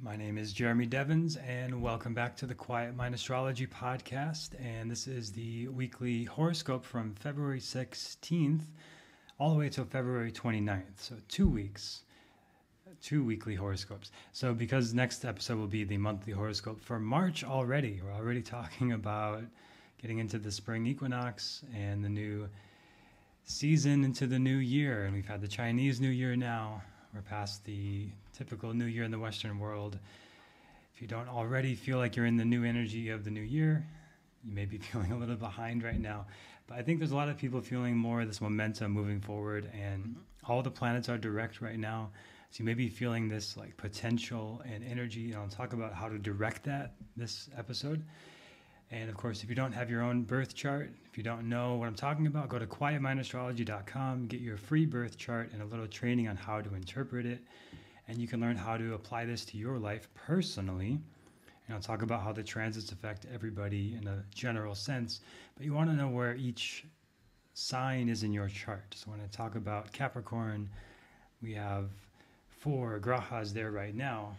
My 0.00 0.16
name 0.16 0.38
is 0.38 0.54
Jeremy 0.54 0.86
Devins, 0.86 1.36
and 1.36 1.82
welcome 1.82 2.14
back 2.14 2.34
to 2.36 2.46
the 2.46 2.54
Quiet 2.54 2.96
Mind 2.96 3.14
Astrology 3.14 3.66
Podcast. 3.66 4.50
And 4.58 4.90
this 4.90 5.06
is 5.06 5.30
the 5.32 5.68
weekly 5.68 6.24
horoscope 6.24 6.84
from 6.84 7.14
February 7.14 7.60
16th 7.60 8.62
all 9.38 9.50
the 9.50 9.58
way 9.58 9.68
till 9.68 9.84
February 9.84 10.32
29th. 10.32 10.96
So, 10.96 11.16
two 11.28 11.46
weeks, 11.46 12.04
two 13.02 13.22
weekly 13.22 13.54
horoscopes. 13.54 14.10
So, 14.32 14.54
because 14.54 14.94
next 14.94 15.26
episode 15.26 15.58
will 15.58 15.66
be 15.66 15.84
the 15.84 15.98
monthly 15.98 16.32
horoscope 16.32 16.80
for 16.80 16.98
March 16.98 17.44
already, 17.44 18.00
we're 18.02 18.14
already 18.14 18.42
talking 18.42 18.92
about 18.92 19.44
getting 20.00 20.18
into 20.18 20.38
the 20.38 20.50
spring 20.50 20.86
equinox 20.86 21.64
and 21.76 22.02
the 22.02 22.08
new 22.08 22.48
season 23.44 24.04
into 24.04 24.26
the 24.26 24.38
new 24.38 24.56
year. 24.56 25.04
And 25.04 25.14
we've 25.14 25.28
had 25.28 25.42
the 25.42 25.48
Chinese 25.48 26.00
New 26.00 26.08
Year 26.08 26.34
now. 26.34 26.82
We're 27.14 27.20
past 27.20 27.64
the 27.66 28.08
typical 28.32 28.72
new 28.74 28.86
year 28.86 29.04
in 29.04 29.10
the 29.10 29.18
Western 29.18 29.58
world. 29.58 29.98
If 30.94 31.00
you 31.00 31.08
don't 31.08 31.28
already 31.28 31.74
feel 31.74 31.98
like 31.98 32.16
you're 32.16 32.26
in 32.26 32.36
the 32.36 32.44
new 32.44 32.64
energy 32.64 33.10
of 33.10 33.24
the 33.24 33.30
new 33.30 33.42
year, 33.42 33.86
you 34.44 34.52
may 34.52 34.64
be 34.64 34.78
feeling 34.90 35.12
a 35.12 35.18
little 35.18 35.36
behind 35.36 35.82
right 35.82 36.00
now. 36.00 36.26
But 36.66 36.78
I 36.78 36.82
think 36.82 36.98
there's 36.98 37.10
a 37.10 37.16
lot 37.16 37.28
of 37.28 37.36
people 37.36 37.60
feeling 37.60 37.96
more 37.96 38.22
of 38.22 38.28
this 38.28 38.40
momentum 38.40 38.92
moving 38.92 39.20
forward, 39.20 39.70
and 39.74 40.04
mm-hmm. 40.04 40.50
all 40.50 40.62
the 40.62 40.70
planets 40.70 41.08
are 41.08 41.18
direct 41.18 41.60
right 41.60 41.78
now. 41.78 42.10
So 42.50 42.58
you 42.58 42.66
may 42.66 42.74
be 42.74 42.88
feeling 42.88 43.28
this 43.28 43.56
like 43.56 43.76
potential 43.78 44.62
and 44.66 44.84
energy. 44.84 45.32
And 45.32 45.40
I'll 45.40 45.48
talk 45.48 45.72
about 45.72 45.94
how 45.94 46.08
to 46.08 46.18
direct 46.18 46.64
that 46.64 46.94
this 47.16 47.48
episode. 47.56 48.04
And 48.90 49.08
of 49.08 49.16
course, 49.16 49.42
if 49.42 49.48
you 49.48 49.54
don't 49.54 49.72
have 49.72 49.88
your 49.88 50.02
own 50.02 50.22
birth 50.22 50.54
chart, 50.54 50.90
if 51.10 51.16
you 51.16 51.24
don't 51.24 51.48
know 51.48 51.76
what 51.76 51.88
I'm 51.88 51.94
talking 51.94 52.26
about, 52.26 52.50
go 52.50 52.58
to 52.58 52.66
quietmindastrology.com, 52.66 54.26
get 54.26 54.40
your 54.40 54.58
free 54.58 54.84
birth 54.84 55.16
chart 55.16 55.50
and 55.54 55.62
a 55.62 55.64
little 55.64 55.86
training 55.86 56.28
on 56.28 56.36
how 56.36 56.60
to 56.60 56.74
interpret 56.74 57.24
it. 57.24 57.40
And 58.08 58.18
you 58.18 58.26
can 58.26 58.40
learn 58.40 58.56
how 58.56 58.76
to 58.76 58.94
apply 58.94 59.24
this 59.24 59.44
to 59.46 59.56
your 59.56 59.78
life 59.78 60.08
personally. 60.14 60.98
And 61.66 61.74
I'll 61.74 61.80
talk 61.80 62.02
about 62.02 62.22
how 62.22 62.32
the 62.32 62.42
transits 62.42 62.90
affect 62.92 63.26
everybody 63.32 63.96
in 64.00 64.08
a 64.08 64.24
general 64.34 64.74
sense. 64.74 65.20
But 65.56 65.64
you 65.64 65.72
want 65.72 65.90
to 65.90 65.96
know 65.96 66.08
where 66.08 66.34
each 66.34 66.84
sign 67.54 68.08
is 68.08 68.22
in 68.22 68.32
your 68.32 68.48
chart. 68.48 68.94
So 68.94 69.10
when 69.10 69.20
I 69.20 69.26
talk 69.26 69.54
about 69.54 69.92
Capricorn, 69.92 70.68
we 71.42 71.54
have 71.54 71.90
four 72.48 72.98
grahas 73.00 73.52
there 73.52 73.70
right 73.70 73.94
now. 73.94 74.36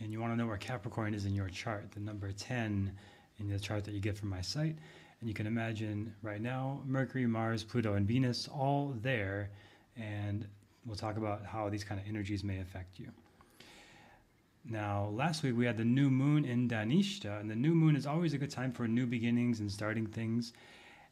And 0.00 0.12
you 0.12 0.20
want 0.20 0.32
to 0.32 0.36
know 0.36 0.46
where 0.46 0.56
Capricorn 0.56 1.14
is 1.14 1.24
in 1.24 1.34
your 1.34 1.48
chart. 1.48 1.90
The 1.92 2.00
number 2.00 2.30
10 2.30 2.92
in 3.40 3.48
the 3.48 3.58
chart 3.58 3.84
that 3.84 3.94
you 3.94 4.00
get 4.00 4.16
from 4.16 4.28
my 4.28 4.40
site. 4.40 4.76
And 5.20 5.28
you 5.28 5.34
can 5.34 5.46
imagine 5.46 6.14
right 6.22 6.40
now 6.40 6.80
Mercury, 6.86 7.26
Mars, 7.26 7.64
Pluto, 7.64 7.94
and 7.94 8.06
Venus 8.06 8.48
all 8.48 8.94
there. 9.02 9.50
And 9.96 10.46
we'll 10.84 10.96
talk 10.96 11.16
about 11.16 11.44
how 11.44 11.68
these 11.68 11.84
kind 11.84 12.00
of 12.00 12.06
energies 12.06 12.42
may 12.42 12.60
affect 12.60 12.98
you. 12.98 13.08
Now, 14.64 15.10
last 15.14 15.42
week 15.42 15.56
we 15.56 15.64
had 15.64 15.76
the 15.76 15.84
new 15.84 16.10
moon 16.10 16.44
in 16.44 16.68
Dhanishta, 16.68 17.40
and 17.40 17.50
the 17.50 17.56
new 17.56 17.74
moon 17.74 17.96
is 17.96 18.06
always 18.06 18.34
a 18.34 18.38
good 18.38 18.50
time 18.50 18.72
for 18.72 18.86
new 18.86 19.06
beginnings 19.06 19.60
and 19.60 19.70
starting 19.70 20.06
things. 20.06 20.52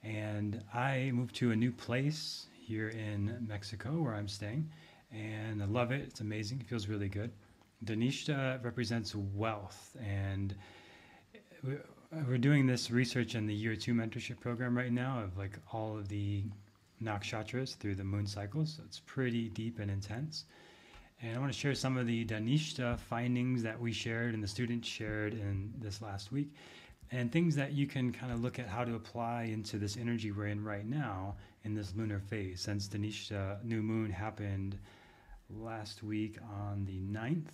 And 0.02 0.62
I 0.74 1.10
moved 1.14 1.34
to 1.36 1.52
a 1.52 1.56
new 1.56 1.72
place 1.72 2.46
here 2.54 2.90
in 2.90 3.46
Mexico 3.48 4.02
where 4.02 4.14
I'm 4.14 4.28
staying, 4.28 4.70
and 5.10 5.62
I 5.62 5.66
love 5.66 5.90
it. 5.90 6.02
It's 6.02 6.20
amazing. 6.20 6.60
It 6.60 6.66
feels 6.68 6.86
really 6.86 7.08
good. 7.08 7.32
Dhanishta 7.84 8.62
represents 8.62 9.14
wealth, 9.14 9.96
and 10.04 10.54
we're 11.62 12.38
doing 12.38 12.66
this 12.66 12.90
research 12.90 13.34
in 13.34 13.46
the 13.46 13.54
year 13.54 13.74
two 13.74 13.94
mentorship 13.94 14.40
program 14.40 14.76
right 14.76 14.92
now 14.92 15.22
of 15.22 15.36
like 15.36 15.58
all 15.72 15.96
of 15.96 16.08
the 16.08 16.44
nakshatras 17.02 17.76
through 17.76 17.94
the 17.94 18.04
moon 18.04 18.26
cycles. 18.26 18.74
So 18.76 18.82
it's 18.84 19.00
pretty 19.00 19.48
deep 19.48 19.78
and 19.78 19.90
intense. 19.90 20.44
And 21.22 21.34
I 21.34 21.38
want 21.38 21.52
to 21.52 21.58
share 21.58 21.74
some 21.74 21.96
of 21.96 22.06
the 22.06 22.24
Dhanishta 22.26 22.98
findings 22.98 23.62
that 23.62 23.80
we 23.80 23.92
shared 23.92 24.34
and 24.34 24.42
the 24.42 24.48
students 24.48 24.86
shared 24.86 25.32
in 25.32 25.72
this 25.78 26.02
last 26.02 26.30
week, 26.30 26.52
and 27.10 27.32
things 27.32 27.56
that 27.56 27.72
you 27.72 27.86
can 27.86 28.12
kind 28.12 28.32
of 28.32 28.42
look 28.42 28.58
at 28.58 28.68
how 28.68 28.84
to 28.84 28.94
apply 28.94 29.44
into 29.44 29.78
this 29.78 29.96
energy 29.96 30.30
we're 30.30 30.46
in 30.46 30.62
right 30.62 30.84
now 30.84 31.36
in 31.64 31.74
this 31.74 31.94
lunar 31.96 32.20
phase. 32.20 32.60
Since 32.60 32.88
Dhanishta 32.88 33.64
new 33.64 33.82
moon 33.82 34.10
happened 34.10 34.78
last 35.48 36.02
week 36.02 36.38
on 36.60 36.84
the 36.84 37.00
9th, 37.00 37.52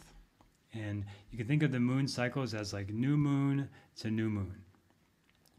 and 0.75 1.05
you 1.31 1.39
can 1.39 1.47
think 1.47 1.63
of 1.63 1.71
the 1.71 1.79
moon 1.79 2.09
cycles 2.09 2.55
as 2.55 2.73
like 2.73 2.89
new 2.89 3.17
moon 3.17 3.69
to 4.01 4.11
new 4.11 4.29
moon. 4.29 4.57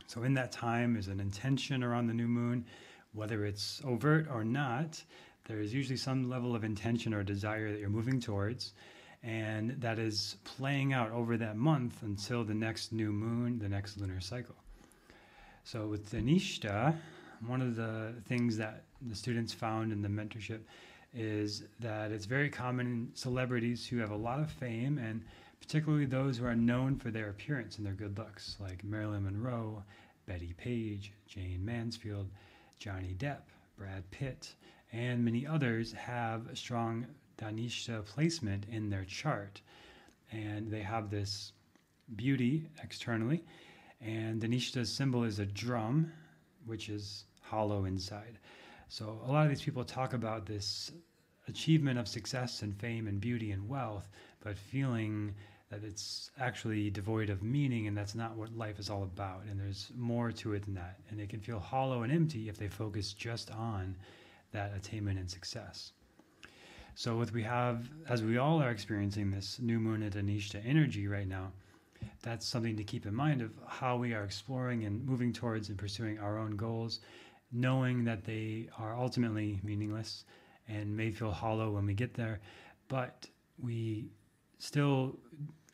So 0.07 0.23
in 0.23 0.33
that 0.33 0.51
time 0.51 0.97
is 0.97 1.07
an 1.07 1.19
intention 1.19 1.83
around 1.83 2.07
the 2.07 2.13
new 2.13 2.27
moon, 2.27 2.65
whether 3.13 3.45
it's 3.45 3.81
overt 3.85 4.27
or 4.31 4.43
not, 4.43 5.01
there 5.45 5.59
is 5.59 5.73
usually 5.73 5.97
some 5.97 6.29
level 6.29 6.55
of 6.55 6.63
intention 6.63 7.13
or 7.13 7.23
desire 7.23 7.71
that 7.71 7.79
you're 7.79 7.89
moving 7.89 8.19
towards, 8.19 8.73
and 9.21 9.71
that 9.81 9.99
is 9.99 10.37
playing 10.43 10.93
out 10.93 11.11
over 11.11 11.37
that 11.37 11.55
month 11.55 12.01
until 12.03 12.43
the 12.43 12.53
next 12.53 12.91
new 12.91 13.11
moon, 13.11 13.59
the 13.59 13.69
next 13.69 13.97
lunar 13.97 14.19
cycle. 14.19 14.55
So 15.63 15.87
with 15.87 16.11
Dhanishta, 16.11 16.95
one 17.45 17.61
of 17.61 17.75
the 17.75 18.13
things 18.25 18.57
that 18.57 18.83
the 19.01 19.15
students 19.15 19.53
found 19.53 19.91
in 19.91 20.01
the 20.01 20.09
mentorship 20.09 20.59
is 21.13 21.63
that 21.79 22.11
it's 22.11 22.25
very 22.25 22.49
common 22.49 22.87
in 22.87 23.09
celebrities 23.13 23.85
who 23.85 23.97
have 23.97 24.11
a 24.11 24.15
lot 24.15 24.39
of 24.39 24.49
fame 24.49 24.97
and 24.97 25.23
particularly 25.61 26.05
those 26.05 26.37
who 26.37 26.45
are 26.45 26.55
known 26.55 26.97
for 26.97 27.11
their 27.11 27.29
appearance 27.29 27.77
and 27.77 27.85
their 27.85 27.93
good 27.93 28.17
looks, 28.17 28.57
like 28.59 28.83
Marilyn 28.83 29.23
Monroe, 29.23 29.83
Betty 30.25 30.53
Page, 30.57 31.13
Jayne 31.27 31.63
Mansfield, 31.63 32.29
Johnny 32.83 33.15
Depp, 33.17 33.43
Brad 33.77 34.03
Pitt, 34.11 34.55
and 34.91 35.23
many 35.23 35.47
others 35.47 35.93
have 35.93 36.49
strong 36.53 37.05
Dhanishta 37.37 38.03
placement 38.03 38.65
in 38.69 38.89
their 38.89 39.05
chart. 39.05 39.61
And 40.33 40.69
they 40.69 40.81
have 40.81 41.09
this 41.09 41.53
beauty 42.17 42.67
externally. 42.83 43.45
And 44.01 44.41
Dhanishta's 44.41 44.91
symbol 44.91 45.23
is 45.23 45.39
a 45.39 45.45
drum, 45.45 46.11
which 46.65 46.89
is 46.89 47.23
hollow 47.41 47.85
inside. 47.85 48.37
So 48.89 49.21
a 49.25 49.31
lot 49.31 49.45
of 49.45 49.49
these 49.49 49.61
people 49.61 49.85
talk 49.85 50.11
about 50.11 50.45
this 50.45 50.91
achievement 51.47 51.97
of 51.97 52.09
success 52.09 52.63
and 52.63 52.75
fame 52.75 53.07
and 53.07 53.21
beauty 53.21 53.51
and 53.51 53.69
wealth, 53.69 54.09
but 54.43 54.57
feeling 54.57 55.33
that 55.73 55.87
it's 55.87 56.31
actually 56.39 56.89
devoid 56.89 57.29
of 57.29 57.41
meaning 57.41 57.87
and 57.87 57.97
that's 57.97 58.15
not 58.15 58.35
what 58.35 58.55
life 58.57 58.79
is 58.79 58.89
all 58.89 59.03
about. 59.03 59.43
And 59.49 59.59
there's 59.59 59.91
more 59.95 60.31
to 60.31 60.53
it 60.53 60.65
than 60.65 60.75
that. 60.75 60.99
And 61.09 61.19
it 61.19 61.29
can 61.29 61.39
feel 61.39 61.59
hollow 61.59 62.03
and 62.03 62.11
empty 62.11 62.49
if 62.49 62.57
they 62.57 62.67
focus 62.67 63.13
just 63.13 63.51
on 63.51 63.95
that 64.51 64.73
attainment 64.75 65.19
and 65.19 65.29
success. 65.29 65.93
So, 66.95 67.17
what 67.17 67.31
we 67.31 67.41
have, 67.41 67.89
as 68.07 68.21
we 68.21 68.37
all 68.37 68.61
are 68.61 68.69
experiencing 68.69 69.31
this 69.31 69.59
new 69.59 69.79
moon 69.79 70.03
at 70.03 70.13
Dhanishta 70.13 70.61
energy 70.63 71.07
right 71.07 71.27
now, 71.27 71.51
that's 72.21 72.45
something 72.45 72.77
to 72.77 72.83
keep 72.83 73.07
in 73.07 73.15
mind 73.15 73.41
of 73.41 73.51
how 73.65 73.97
we 73.97 74.13
are 74.13 74.23
exploring 74.23 74.83
and 74.85 75.03
moving 75.03 75.33
towards 75.33 75.69
and 75.69 75.77
pursuing 75.77 76.19
our 76.19 76.37
own 76.37 76.55
goals 76.55 76.99
knowing 77.53 78.03
that 78.03 78.25
they 78.25 78.67
are 78.79 78.97
ultimately 78.97 79.59
meaningless 79.63 80.25
and 80.67 80.97
may 80.97 81.11
feel 81.11 81.31
hollow 81.31 81.71
when 81.71 81.85
we 81.85 81.93
get 81.93 82.13
there, 82.15 82.39
but 82.87 83.27
we 83.61 84.07
still 84.57 85.15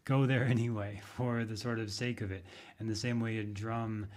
go 0.05 0.25
there 0.25 0.43
anyway 0.49 1.01
for 1.15 1.45
the 1.45 1.57
sort 1.57 1.79
of 1.79 1.91
sake 1.91 2.21
of 2.21 2.31
it. 2.31 2.45
And 2.79 2.89
the 2.89 2.95
same 2.95 3.19
way 3.19 3.37
a 3.37 3.43
drum 3.43 4.07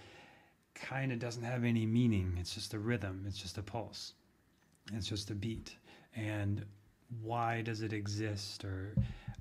kind 0.74 1.12
of 1.12 1.18
doesn't 1.18 1.42
have 1.42 1.64
any 1.64 1.86
meaning, 1.86 2.36
it's 2.40 2.54
just 2.54 2.74
a 2.74 2.78
rhythm, 2.78 3.24
it's 3.26 3.38
just 3.38 3.58
a 3.58 3.62
pulse, 3.62 4.14
it's 4.92 5.06
just 5.06 5.30
a 5.30 5.34
beat. 5.34 5.76
And 6.16 6.64
why 7.20 7.62
does 7.62 7.82
it 7.82 7.92
exist? 7.92 8.64
Or 8.64 8.94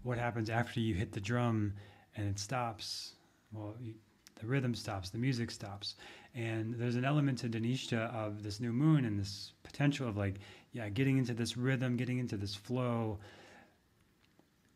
what 0.04 0.18
happens 0.18 0.50
after 0.50 0.80
you 0.80 0.94
hit 0.94 1.12
the 1.12 1.22
drum 1.22 1.74
and 2.16 2.28
it 2.28 2.40
stops? 2.40 3.14
Well, 3.54 3.76
you, 3.80 3.94
the 4.40 4.48
rhythm 4.48 4.76
stops, 4.76 5.10
the 5.10 5.18
music 5.18 5.52
stops. 5.52 5.96
And 6.34 6.76
there's 6.76 6.96
an 6.96 7.06
element 7.06 7.40
to 7.40 7.50
Dhanishta 7.50 8.14
of 8.14 8.44
this 8.44 8.60
new 8.60 8.72
moon 8.72 9.06
and 9.06 9.20
this 9.20 9.54
potential 9.64 10.08
of 10.08 10.18
like, 10.18 10.36
yeah, 10.72 10.90
getting 10.90 11.18
into 11.18 11.34
this 11.34 11.58
rhythm, 11.58 11.98
getting 11.98 12.20
into 12.20 12.38
this 12.38 12.56
flow. 12.56 13.20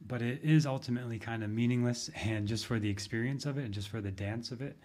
But 0.07 0.21
it 0.21 0.41
is 0.43 0.65
ultimately 0.65 1.17
kind 1.17 1.43
of 1.43 1.49
meaningless 1.49 2.09
and 2.23 2.47
just 2.47 2.65
for 2.65 2.79
the 2.79 2.89
experience 2.89 3.45
of 3.45 3.57
it 3.57 3.65
and 3.65 3.73
just 3.73 3.89
for 3.89 4.01
the 4.01 4.11
dance 4.11 4.51
of 4.51 4.61
it. 4.61 4.77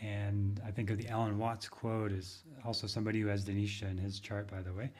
And 0.00 0.60
I 0.66 0.70
think 0.70 0.90
of 0.90 0.98
the 0.98 1.08
Alan 1.08 1.38
Watts 1.38 1.68
quote 1.68 2.12
is 2.12 2.42
also 2.64 2.86
somebody 2.86 3.20
who 3.20 3.28
has 3.28 3.44
Dhanishta 3.44 3.90
in 3.90 3.98
his 3.98 4.20
chart, 4.20 4.50
by 4.50 4.62
the 4.62 4.72
way, 4.72 4.90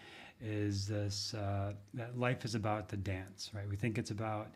is 0.40 0.86
this 0.86 1.34
uh, 1.34 1.72
that 1.94 2.18
life 2.18 2.44
is 2.44 2.54
about 2.54 2.88
the 2.88 2.96
dance, 2.96 3.50
right? 3.54 3.68
We 3.68 3.76
think 3.76 3.98
it's 3.98 4.10
about 4.10 4.48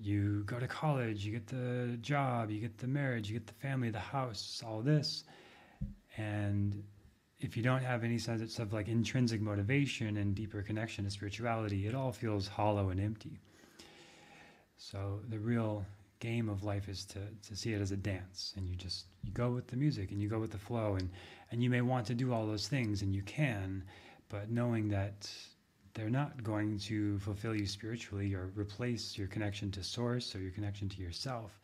you 0.00 0.44
go 0.44 0.58
to 0.58 0.66
college, 0.66 1.24
you 1.24 1.32
get 1.32 1.46
the 1.46 1.98
job, 2.00 2.50
you 2.50 2.60
get 2.60 2.78
the 2.78 2.86
marriage, 2.86 3.28
you 3.28 3.38
get 3.38 3.46
the 3.46 3.54
family, 3.54 3.90
the 3.90 3.98
house, 3.98 4.62
all 4.66 4.80
this. 4.80 5.24
And 6.16 6.82
if 7.38 7.56
you 7.56 7.62
don't 7.62 7.82
have 7.82 8.02
any 8.02 8.18
sense 8.18 8.58
of 8.58 8.72
like 8.72 8.88
intrinsic 8.88 9.40
motivation 9.40 10.16
and 10.16 10.34
deeper 10.34 10.62
connection 10.62 11.04
to 11.04 11.10
spirituality, 11.10 11.86
it 11.86 11.94
all 11.94 12.12
feels 12.12 12.48
hollow 12.48 12.88
and 12.90 13.00
empty. 13.00 13.38
So 14.78 15.20
the 15.28 15.38
real 15.38 15.84
game 16.20 16.48
of 16.48 16.64
life 16.64 16.88
is 16.88 17.04
to, 17.06 17.20
to 17.48 17.56
see 17.56 17.72
it 17.72 17.80
as 17.80 17.92
a 17.92 17.96
dance 17.96 18.54
and 18.56 18.68
you 18.68 18.74
just 18.74 19.06
you 19.22 19.32
go 19.32 19.50
with 19.50 19.66
the 19.66 19.76
music 19.76 20.10
and 20.10 20.20
you 20.20 20.28
go 20.28 20.38
with 20.38 20.50
the 20.52 20.58
flow 20.58 20.94
and, 20.94 21.10
and 21.50 21.62
you 21.62 21.68
may 21.68 21.80
want 21.80 22.06
to 22.06 22.14
do 22.14 22.32
all 22.32 22.46
those 22.46 22.68
things 22.68 23.02
and 23.02 23.14
you 23.14 23.22
can, 23.22 23.84
but 24.28 24.50
knowing 24.50 24.88
that 24.88 25.30
they're 25.94 26.10
not 26.10 26.42
going 26.44 26.78
to 26.78 27.18
fulfill 27.18 27.54
you 27.54 27.66
spiritually 27.66 28.34
or 28.34 28.50
replace 28.54 29.18
your 29.18 29.26
connection 29.26 29.70
to 29.72 29.82
source 29.82 30.34
or 30.34 30.40
your 30.40 30.52
connection 30.52 30.88
to 30.88 31.02
yourself, 31.02 31.58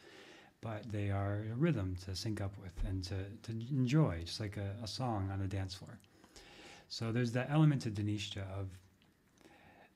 but 0.61 0.83
they 0.91 1.11
are 1.11 1.45
a 1.53 1.57
rhythm 1.57 1.97
to 2.05 2.17
sync 2.17 2.41
up 2.41 2.53
with 2.61 2.75
and 2.85 3.05
to, 3.05 3.15
to 3.43 3.53
enjoy, 3.71 4.21
just 4.25 4.41
like 4.41 4.57
a, 4.57 4.75
a 4.83 4.89
song 4.89 5.31
on 5.33 5.41
a 5.41 5.47
dance 5.47 5.75
floor. 5.75 5.99
So 6.89 7.13
there's 7.13 7.33
that 7.33 7.49
element 7.51 7.83
to 7.83 7.91
Dhanishta 7.91 8.43
of 8.59 8.69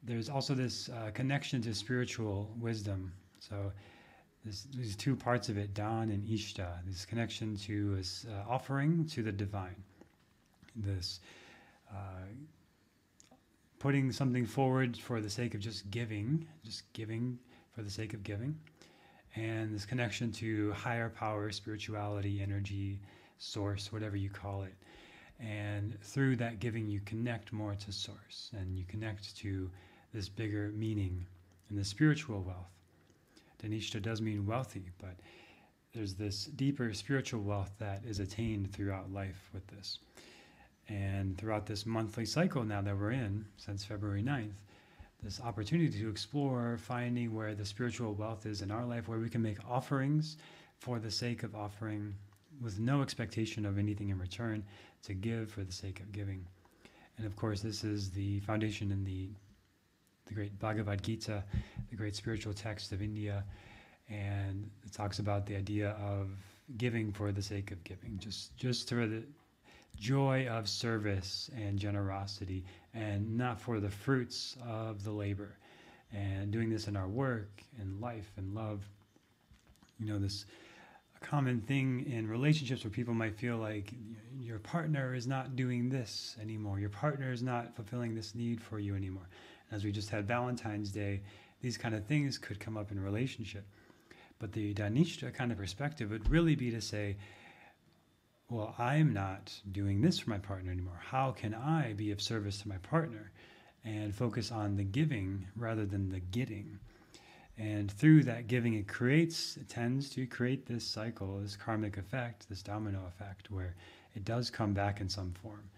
there's 0.02 0.28
also 0.28 0.54
this 0.54 0.88
uh, 0.88 1.10
connection 1.12 1.60
to 1.62 1.74
spiritual 1.74 2.50
wisdom. 2.58 3.12
So 3.40 3.72
these 4.44 4.96
two 4.96 5.16
parts 5.16 5.48
of 5.48 5.58
it, 5.58 5.74
Dan 5.74 6.10
and 6.10 6.26
Ishta, 6.26 6.68
this 6.86 7.04
connection 7.04 7.56
to 7.58 7.96
this 7.96 8.26
uh, 8.30 8.50
offering 8.50 9.06
to 9.06 9.22
the 9.22 9.32
divine, 9.32 9.82
this 10.76 11.20
uh, 11.90 12.26
putting 13.78 14.10
something 14.12 14.46
forward 14.46 14.96
for 14.96 15.20
the 15.20 15.30
sake 15.30 15.54
of 15.54 15.60
just 15.60 15.90
giving, 15.90 16.46
just 16.64 16.90
giving 16.92 17.38
for 17.74 17.82
the 17.82 17.90
sake 17.90 18.14
of 18.14 18.22
giving, 18.22 18.56
and 19.36 19.74
this 19.74 19.84
connection 19.84 20.32
to 20.32 20.72
higher 20.72 21.08
power, 21.08 21.50
spirituality, 21.50 22.40
energy, 22.42 23.00
source, 23.38 23.92
whatever 23.92 24.16
you 24.16 24.30
call 24.30 24.62
it. 24.62 24.74
And 25.40 26.00
through 26.02 26.36
that 26.36 26.58
giving, 26.58 26.88
you 26.88 27.00
connect 27.00 27.52
more 27.52 27.74
to 27.74 27.92
source 27.92 28.50
and 28.58 28.76
you 28.76 28.84
connect 28.88 29.36
to 29.38 29.70
this 30.12 30.28
bigger 30.28 30.72
meaning 30.74 31.26
and 31.68 31.78
the 31.78 31.84
spiritual 31.84 32.42
wealth. 32.42 32.72
Dhanishta 33.62 34.00
does 34.00 34.20
mean 34.20 34.46
wealthy, 34.46 34.90
but 35.00 35.16
there's 35.94 36.14
this 36.14 36.46
deeper 36.46 36.92
spiritual 36.92 37.42
wealth 37.42 37.72
that 37.78 38.02
is 38.04 38.20
attained 38.20 38.72
throughout 38.72 39.12
life 39.12 39.50
with 39.52 39.66
this. 39.68 39.98
And 40.88 41.36
throughout 41.36 41.66
this 41.66 41.84
monthly 41.84 42.24
cycle 42.24 42.64
now 42.64 42.80
that 42.82 42.96
we're 42.96 43.12
in, 43.12 43.44
since 43.56 43.84
February 43.84 44.22
9th, 44.22 44.62
this 45.22 45.40
opportunity 45.40 45.98
to 46.00 46.08
explore 46.08 46.78
finding 46.78 47.34
where 47.34 47.54
the 47.54 47.64
spiritual 47.64 48.14
wealth 48.14 48.46
is 48.46 48.62
in 48.62 48.70
our 48.70 48.84
life, 48.84 49.08
where 49.08 49.18
we 49.18 49.28
can 49.28 49.42
make 49.42 49.58
offerings 49.68 50.36
for 50.78 50.98
the 50.98 51.10
sake 51.10 51.42
of 51.42 51.56
offering 51.56 52.14
with 52.60 52.78
no 52.78 53.02
expectation 53.02 53.66
of 53.66 53.78
anything 53.78 54.08
in 54.10 54.18
return, 54.18 54.64
to 55.04 55.14
give 55.14 55.50
for 55.50 55.62
the 55.64 55.72
sake 55.72 56.00
of 56.00 56.12
giving. 56.12 56.46
And 57.16 57.26
of 57.26 57.36
course, 57.36 57.60
this 57.60 57.84
is 57.84 58.10
the 58.10 58.40
foundation 58.40 58.92
in 58.92 59.04
the 59.04 59.28
the 60.26 60.34
great 60.34 60.58
Bhagavad 60.58 61.02
Gita, 61.02 61.42
the 61.88 61.96
great 61.96 62.14
spiritual 62.14 62.52
text 62.52 62.92
of 62.92 63.00
India, 63.00 63.44
and 64.10 64.70
it 64.84 64.92
talks 64.92 65.18
about 65.18 65.46
the 65.46 65.56
idea 65.56 65.90
of 65.92 66.28
giving 66.76 67.12
for 67.12 67.32
the 67.32 67.42
sake 67.42 67.70
of 67.70 67.82
giving, 67.82 68.18
just 68.18 68.56
just 68.56 68.88
for 68.90 69.06
the 69.06 69.22
joy 69.96 70.46
of 70.46 70.68
service 70.68 71.50
and 71.56 71.78
generosity, 71.78 72.64
and 72.94 73.36
not 73.36 73.60
for 73.60 73.80
the 73.80 73.90
fruits 73.90 74.56
of 74.66 75.02
the 75.02 75.10
labor. 75.10 75.56
And 76.12 76.50
doing 76.50 76.70
this 76.70 76.88
in 76.88 76.96
our 76.96 77.08
work 77.08 77.62
and 77.78 78.00
life 78.00 78.30
and 78.36 78.54
love, 78.54 78.88
you 79.98 80.06
know, 80.06 80.18
this 80.18 80.46
a 81.20 81.24
common 81.24 81.60
thing 81.60 82.10
in 82.10 82.28
relationships 82.28 82.84
where 82.84 82.90
people 82.90 83.14
might 83.14 83.36
feel 83.36 83.56
like 83.56 83.92
your 84.38 84.58
partner 84.58 85.14
is 85.14 85.26
not 85.26 85.56
doing 85.56 85.88
this 85.88 86.36
anymore, 86.40 86.78
your 86.78 86.90
partner 86.90 87.32
is 87.32 87.42
not 87.42 87.74
fulfilling 87.74 88.14
this 88.14 88.34
need 88.34 88.60
for 88.60 88.78
you 88.78 88.94
anymore 88.94 89.28
as 89.70 89.84
we 89.84 89.92
just 89.92 90.10
had 90.10 90.26
Valentine's 90.26 90.90
Day, 90.90 91.22
these 91.60 91.76
kind 91.76 91.94
of 91.94 92.06
things 92.06 92.38
could 92.38 92.60
come 92.60 92.76
up 92.76 92.90
in 92.90 93.00
relationship. 93.00 93.66
But 94.38 94.52
the 94.52 94.72
Dhanishta 94.74 95.34
kind 95.34 95.50
of 95.50 95.58
perspective 95.58 96.10
would 96.10 96.30
really 96.30 96.54
be 96.54 96.70
to 96.70 96.80
say, 96.80 97.16
well, 98.48 98.74
I'm 98.78 99.12
not 99.12 99.52
doing 99.72 100.00
this 100.00 100.20
for 100.20 100.30
my 100.30 100.38
partner 100.38 100.70
anymore. 100.70 101.00
How 101.02 101.32
can 101.32 101.54
I 101.54 101.92
be 101.92 102.12
of 102.12 102.22
service 102.22 102.62
to 102.62 102.68
my 102.68 102.78
partner 102.78 103.30
and 103.84 104.14
focus 104.14 104.50
on 104.50 104.76
the 104.76 104.84
giving 104.84 105.46
rather 105.56 105.84
than 105.84 106.08
the 106.08 106.20
getting? 106.20 106.78
And 107.58 107.90
through 107.90 108.22
that 108.24 108.46
giving, 108.46 108.74
it 108.74 108.86
creates, 108.86 109.56
it 109.56 109.68
tends 109.68 110.10
to 110.10 110.26
create 110.26 110.64
this 110.64 110.84
cycle, 110.84 111.38
this 111.38 111.56
karmic 111.56 111.96
effect, 111.96 112.48
this 112.48 112.62
domino 112.62 113.00
effect, 113.08 113.50
where 113.50 113.74
it 114.14 114.24
does 114.24 114.48
come 114.48 114.72
back 114.72 115.00
in 115.00 115.08
some 115.08 115.32
form. 115.42 115.68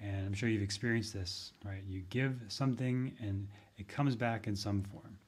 And 0.00 0.26
I'm 0.26 0.34
sure 0.34 0.48
you've 0.48 0.62
experienced 0.62 1.14
this, 1.14 1.52
right? 1.64 1.82
You 1.86 2.02
give 2.10 2.40
something 2.48 3.12
and 3.20 3.46
it 3.78 3.86
comes 3.86 4.16
back 4.16 4.48
in 4.48 4.56
some 4.56 4.82
form. 4.82 5.18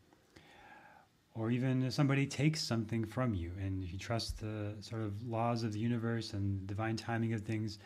Or 1.34 1.50
even 1.50 1.84
if 1.84 1.92
somebody 1.92 2.26
takes 2.26 2.60
something 2.60 3.04
from 3.04 3.32
you 3.34 3.52
and 3.60 3.84
you 3.84 3.96
trust 3.96 4.40
the 4.40 4.74
sort 4.80 5.02
of 5.02 5.26
laws 5.26 5.62
of 5.62 5.72
the 5.72 5.78
universe 5.78 6.32
and 6.32 6.66
divine 6.66 6.96
timing 6.96 7.32
of 7.32 7.42
things, 7.42 7.78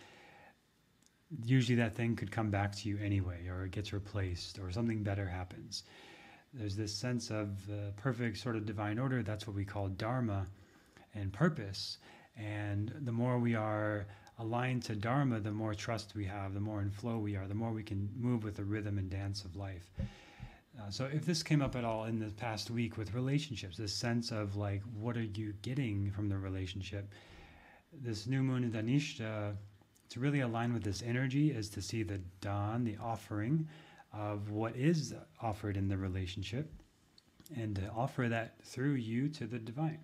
usually 1.44 1.76
that 1.76 1.94
thing 1.94 2.16
could 2.16 2.30
come 2.30 2.50
back 2.50 2.74
to 2.76 2.88
you 2.88 2.98
anyway, 2.98 3.46
or 3.48 3.64
it 3.66 3.72
gets 3.72 3.92
replaced, 3.92 4.58
or 4.58 4.70
something 4.72 5.02
better 5.02 5.26
happens. 5.26 5.84
There's 6.58 6.76
this 6.76 6.93
sense 6.93 7.31
of 7.31 7.67
the 7.67 7.93
perfect 7.97 8.38
sort 8.38 8.56
of 8.56 8.64
divine 8.64 8.99
order. 8.99 9.23
That's 9.23 9.47
what 9.47 9.55
we 9.55 9.64
call 9.64 9.88
dharma 9.88 10.47
and 11.14 11.32
purpose. 11.32 11.99
And 12.37 12.93
the 13.03 13.12
more 13.12 13.38
we 13.38 13.55
are 13.55 14.06
aligned 14.38 14.82
to 14.85 14.94
Dharma, 14.94 15.41
the 15.41 15.50
more 15.50 15.75
trust 15.75 16.14
we 16.14 16.25
have, 16.26 16.55
the 16.55 16.61
more 16.61 16.81
in 16.82 16.91
flow 16.91 17.19
we 17.19 17.37
are, 17.37 17.47
the 17.47 17.55
more 17.55 17.73
we 17.73 17.82
can 17.82 18.11
move 18.17 18.44
with 18.44 18.56
the 18.56 18.64
rhythm 18.64 18.99
and 18.99 19.08
dance 19.08 19.44
of 19.44 19.56
life. 19.56 19.91
Uh, 20.79 20.91
so, 20.91 21.06
if 21.06 21.25
this 21.25 21.43
came 21.43 21.62
up 21.62 21.75
at 21.75 21.85
all 21.85 22.05
in 22.05 22.19
the 22.19 22.31
past 22.32 22.70
week 22.70 22.99
with 22.99 23.14
relationships, 23.14 23.79
this 23.79 23.94
sense 23.94 24.31
of 24.31 24.56
like, 24.56 24.82
what 24.94 25.17
are 25.17 25.23
you 25.23 25.55
getting 25.62 26.11
from 26.11 26.29
the 26.29 26.37
relationship? 26.37 27.11
This 27.93 28.26
new 28.26 28.43
moon 28.43 28.62
in 28.62 28.73
Dhanishta, 28.73 29.56
to 30.11 30.20
really 30.20 30.41
align 30.41 30.75
with 30.75 30.82
this 30.82 31.03
energy, 31.03 31.50
is 31.50 31.70
to 31.70 31.81
see 31.81 32.03
the 32.03 32.20
dawn, 32.43 32.85
the 32.85 32.99
offering 33.03 33.67
of 34.12 34.50
what 34.50 34.76
is 34.76 35.14
offered 35.41 35.76
in 35.76 35.88
the 35.88 35.97
relationship, 35.97 36.70
and 37.55 37.76
to 37.76 37.88
offer 37.91 38.29
that 38.29 38.55
through 38.64 38.94
you 38.94 39.29
to 39.29 39.47
the 39.47 39.58
divine 39.58 40.00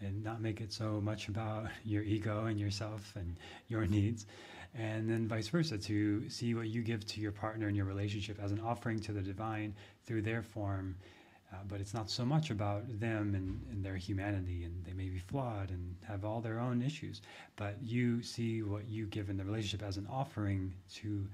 and 0.00 0.24
not 0.24 0.40
make 0.40 0.60
it 0.60 0.72
so 0.72 1.00
much 1.00 1.28
about 1.28 1.66
your 1.84 2.02
ego 2.02 2.46
and 2.46 2.58
yourself 2.58 3.12
and 3.16 3.36
your 3.68 3.86
needs. 3.86 4.26
And 4.74 5.10
then 5.10 5.26
vice 5.26 5.48
versa, 5.48 5.78
to 5.78 6.30
see 6.30 6.54
what 6.54 6.68
you 6.68 6.82
give 6.82 7.04
to 7.08 7.20
your 7.20 7.32
partner 7.32 7.68
in 7.68 7.74
your 7.74 7.86
relationship 7.86 8.38
as 8.40 8.52
an 8.52 8.60
offering 8.60 9.00
to 9.00 9.12
the 9.12 9.20
divine 9.20 9.74
through 10.04 10.22
their 10.22 10.42
form. 10.42 10.96
Uh, 11.52 11.56
but 11.66 11.80
it's 11.80 11.92
not 11.92 12.08
so 12.08 12.24
much 12.24 12.50
about 12.50 12.84
them 13.00 13.34
and, 13.34 13.60
and 13.72 13.84
their 13.84 13.96
humanity, 13.96 14.62
and 14.62 14.84
they 14.84 14.92
may 14.92 15.08
be 15.08 15.18
flawed 15.18 15.70
and 15.70 15.96
have 16.06 16.24
all 16.24 16.40
their 16.40 16.60
own 16.60 16.80
issues. 16.80 17.20
But 17.56 17.76
you 17.82 18.22
see 18.22 18.62
what 18.62 18.88
you 18.88 19.06
give 19.06 19.28
in 19.28 19.36
the 19.36 19.44
relationship 19.44 19.82
as 19.86 19.96
an 19.96 20.06
offering 20.08 20.72
to 20.94 21.26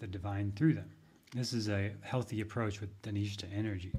the 0.00 0.08
divine 0.08 0.52
through 0.56 0.74
them. 0.74 0.90
This 1.32 1.52
is 1.52 1.68
a 1.68 1.92
healthy 2.00 2.40
approach 2.40 2.80
with 2.80 3.00
Dhanishta 3.02 3.44
energy. 3.54 3.92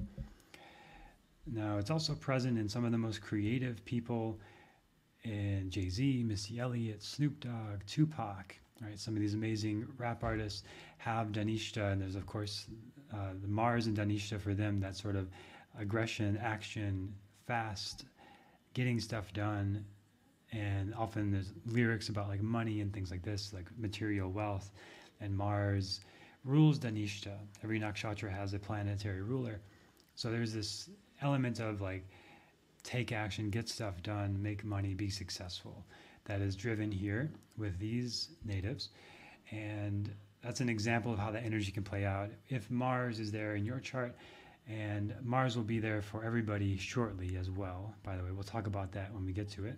Now, 1.46 1.78
it's 1.78 1.90
also 1.90 2.14
present 2.14 2.58
in 2.58 2.68
some 2.68 2.84
of 2.84 2.92
the 2.92 2.98
most 2.98 3.22
creative 3.22 3.82
people 3.86 4.38
in 5.24 5.70
Jay 5.70 5.88
Z, 5.88 6.24
Missy 6.24 6.58
Elliott, 6.58 7.02
Snoop 7.02 7.40
Dogg, 7.40 7.86
Tupac, 7.86 8.54
right? 8.82 8.98
Some 8.98 9.14
of 9.14 9.20
these 9.20 9.32
amazing 9.32 9.86
rap 9.96 10.22
artists 10.22 10.64
have 10.98 11.28
Dhanishta, 11.28 11.92
and 11.92 12.02
there's, 12.02 12.16
of 12.16 12.26
course, 12.26 12.66
uh, 13.14 13.30
the 13.40 13.48
Mars 13.48 13.86
and 13.86 13.96
Dhanishta 13.96 14.38
for 14.38 14.52
them, 14.52 14.78
that 14.80 14.94
sort 14.94 15.16
of 15.16 15.30
aggression, 15.78 16.36
action, 16.36 17.14
fast, 17.46 18.04
getting 18.74 19.00
stuff 19.00 19.32
done. 19.32 19.86
And 20.52 20.94
often 20.94 21.30
there's 21.30 21.54
lyrics 21.64 22.10
about 22.10 22.28
like 22.28 22.42
money 22.42 22.82
and 22.82 22.92
things 22.92 23.10
like 23.10 23.22
this, 23.22 23.54
like 23.54 23.66
material 23.78 24.30
wealth. 24.30 24.70
And 25.22 25.34
Mars 25.34 26.00
rules 26.44 26.78
Dhanishta. 26.78 27.36
Every 27.62 27.80
nakshatra 27.80 28.30
has 28.30 28.54
a 28.54 28.58
planetary 28.58 29.22
ruler. 29.22 29.60
So 30.14 30.30
there's 30.30 30.52
this 30.52 30.90
element 31.20 31.60
of 31.60 31.80
like 31.80 32.04
take 32.82 33.12
action, 33.12 33.50
get 33.50 33.68
stuff 33.68 34.02
done, 34.02 34.40
make 34.42 34.64
money, 34.64 34.94
be 34.94 35.08
successful 35.08 35.84
that 36.24 36.40
is 36.40 36.56
driven 36.56 36.90
here 36.90 37.30
with 37.56 37.78
these 37.78 38.30
natives. 38.44 38.90
And 39.50 40.12
that's 40.42 40.60
an 40.60 40.68
example 40.68 41.12
of 41.12 41.18
how 41.18 41.30
that 41.30 41.44
energy 41.44 41.70
can 41.72 41.82
play 41.82 42.04
out. 42.04 42.30
If 42.48 42.70
Mars 42.70 43.20
is 43.20 43.30
there 43.30 43.54
in 43.54 43.64
your 43.64 43.80
chart, 43.80 44.14
and 44.68 45.14
Mars 45.22 45.56
will 45.56 45.64
be 45.64 45.80
there 45.80 46.02
for 46.02 46.24
everybody 46.24 46.76
shortly 46.76 47.36
as 47.36 47.50
well, 47.50 47.94
by 48.04 48.16
the 48.16 48.22
way. 48.22 48.30
We'll 48.30 48.44
talk 48.44 48.66
about 48.66 48.92
that 48.92 49.12
when 49.12 49.24
we 49.26 49.32
get 49.32 49.50
to 49.52 49.66
it. 49.66 49.76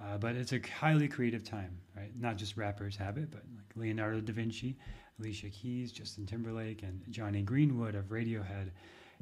Uh, 0.00 0.18
but 0.18 0.36
it's 0.36 0.52
a 0.52 0.60
highly 0.78 1.08
creative 1.08 1.44
time, 1.44 1.76
right? 1.96 2.10
Not 2.18 2.36
just 2.36 2.56
rappers 2.56 2.96
have 2.96 3.16
it, 3.16 3.30
but 3.30 3.42
like 3.56 3.76
Leonardo 3.76 4.20
da 4.20 4.32
Vinci, 4.32 4.76
Alicia 5.20 5.48
Keys, 5.50 5.92
Justin 5.92 6.26
Timberlake, 6.26 6.82
and 6.82 7.02
Jonny 7.10 7.42
Greenwood 7.42 7.94
of 7.94 8.06
Radiohead 8.06 8.70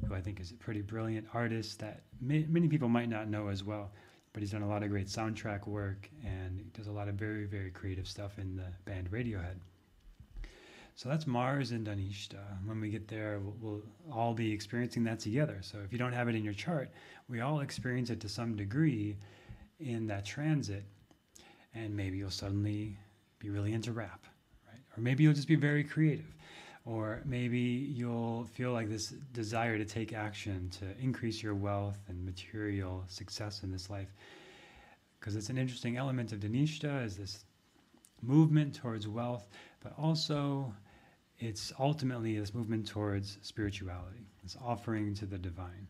who 0.07 0.13
I 0.13 0.21
think 0.21 0.39
is 0.39 0.51
a 0.51 0.55
pretty 0.55 0.81
brilliant 0.81 1.27
artist 1.33 1.79
that 1.79 2.03
may, 2.21 2.45
many 2.49 2.67
people 2.67 2.89
might 2.89 3.09
not 3.09 3.29
know 3.29 3.47
as 3.47 3.63
well. 3.63 3.91
But 4.33 4.41
he's 4.41 4.51
done 4.51 4.63
a 4.63 4.67
lot 4.67 4.81
of 4.81 4.89
great 4.89 5.07
soundtrack 5.07 5.67
work 5.67 6.09
and 6.25 6.73
does 6.73 6.87
a 6.87 6.91
lot 6.91 7.07
of 7.07 7.15
very, 7.15 7.45
very 7.45 7.69
creative 7.69 8.07
stuff 8.07 8.39
in 8.39 8.55
the 8.55 8.65
band 8.85 9.11
Radiohead. 9.11 9.57
So 10.95 11.07
that's 11.07 11.27
Mars 11.27 11.71
and 11.71 11.85
Dhanishta. 11.85 12.41
When 12.65 12.81
we 12.81 12.89
get 12.89 13.07
there, 13.07 13.39
we'll, 13.39 13.55
we'll, 13.61 13.81
all 14.11 14.33
be 14.33 14.51
experiencing 14.51 15.03
that 15.03 15.19
together. 15.19 15.59
So 15.61 15.79
if 15.85 15.91
you 15.91 15.99
don't 15.99 16.13
have 16.13 16.29
it 16.29 16.35
in 16.35 16.43
your 16.43 16.53
chart, 16.53 16.91
we 17.29 17.41
all 17.41 17.59
experience 17.59 18.09
it 18.09 18.19
to 18.21 18.29
some 18.29 18.55
degree 18.55 19.17
in 19.79 20.07
that 20.07 20.25
transit. 20.25 20.83
And 21.75 21.95
maybe 21.95 22.17
you'll 22.17 22.31
suddenly 22.31 22.97
be 23.37 23.49
really 23.49 23.73
into 23.73 23.91
rap? 23.91 24.25
Or 24.95 25.01
maybe 25.01 25.23
you'll 25.23 25.33
just 25.33 25.47
be 25.47 25.55
very 25.55 25.83
creative 25.83 26.33
Or 26.85 27.21
maybe 27.25 27.59
you'll 27.59 28.45
feel 28.45 28.73
like 28.73 28.89
this 28.89 29.09
desire 29.33 29.77
to 29.77 29.85
take 29.85 30.13
action 30.13 30.69
to 30.79 30.85
increase 31.01 31.41
your 31.41 31.55
wealth 31.55 31.99
and 32.09 32.25
material 32.25 33.03
success 33.07 33.63
in 33.63 33.71
this 33.71 33.89
life. 33.89 34.13
Because 35.19 35.35
it's 35.37 35.49
an 35.49 35.57
interesting 35.57 35.95
element 35.95 36.33
of 36.33 36.39
Dhanishta 36.39 37.05
is 37.05 37.15
this 37.15 37.45
movement 38.21 38.75
towards 38.75 39.07
wealth, 39.07 39.47
but 39.81 39.93
also 39.97 40.73
it's 41.39 41.71
ultimately 41.79 42.37
this 42.37 42.53
movement 42.53 42.87
towards 42.87 43.37
spirituality, 43.41 44.27
this 44.43 44.57
offering 44.61 45.13
to 45.15 45.25
the 45.25 45.37
divine. 45.37 45.87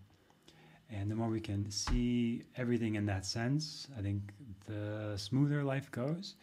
And 0.92 1.10
the 1.10 1.16
more 1.16 1.30
we 1.30 1.40
can 1.40 1.72
see 1.72 2.44
everything 2.56 2.96
in 2.96 3.06
that 3.08 3.26
sense, 3.26 3.88
I 3.98 4.02
think 4.02 4.22
the 4.68 5.14
smoother 5.18 5.64
life 5.64 5.90
goes. 5.90 6.36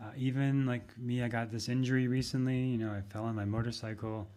Uh, 0.00 0.10
even 0.16 0.66
like 0.66 0.96
me, 0.98 1.22
I 1.22 1.28
got 1.28 1.50
this 1.50 1.68
injury 1.68 2.06
recently. 2.06 2.58
You 2.58 2.78
know, 2.78 2.90
I 2.90 3.00
fell 3.00 3.24
on 3.24 3.34
my 3.34 3.44
motorcycle, 3.44 4.28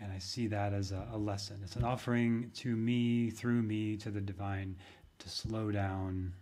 and 0.00 0.10
I 0.10 0.18
see 0.18 0.46
that 0.46 0.72
as 0.72 0.92
a, 0.92 1.06
a 1.12 1.18
lesson. 1.18 1.60
It's 1.62 1.76
an 1.76 1.84
offering 1.84 2.50
to 2.56 2.74
me, 2.74 3.30
through 3.30 3.62
me, 3.62 3.96
to 3.98 4.10
the 4.10 4.20
divine, 4.20 4.76
to 5.18 5.28
slow 5.28 5.70
down, 5.70 6.32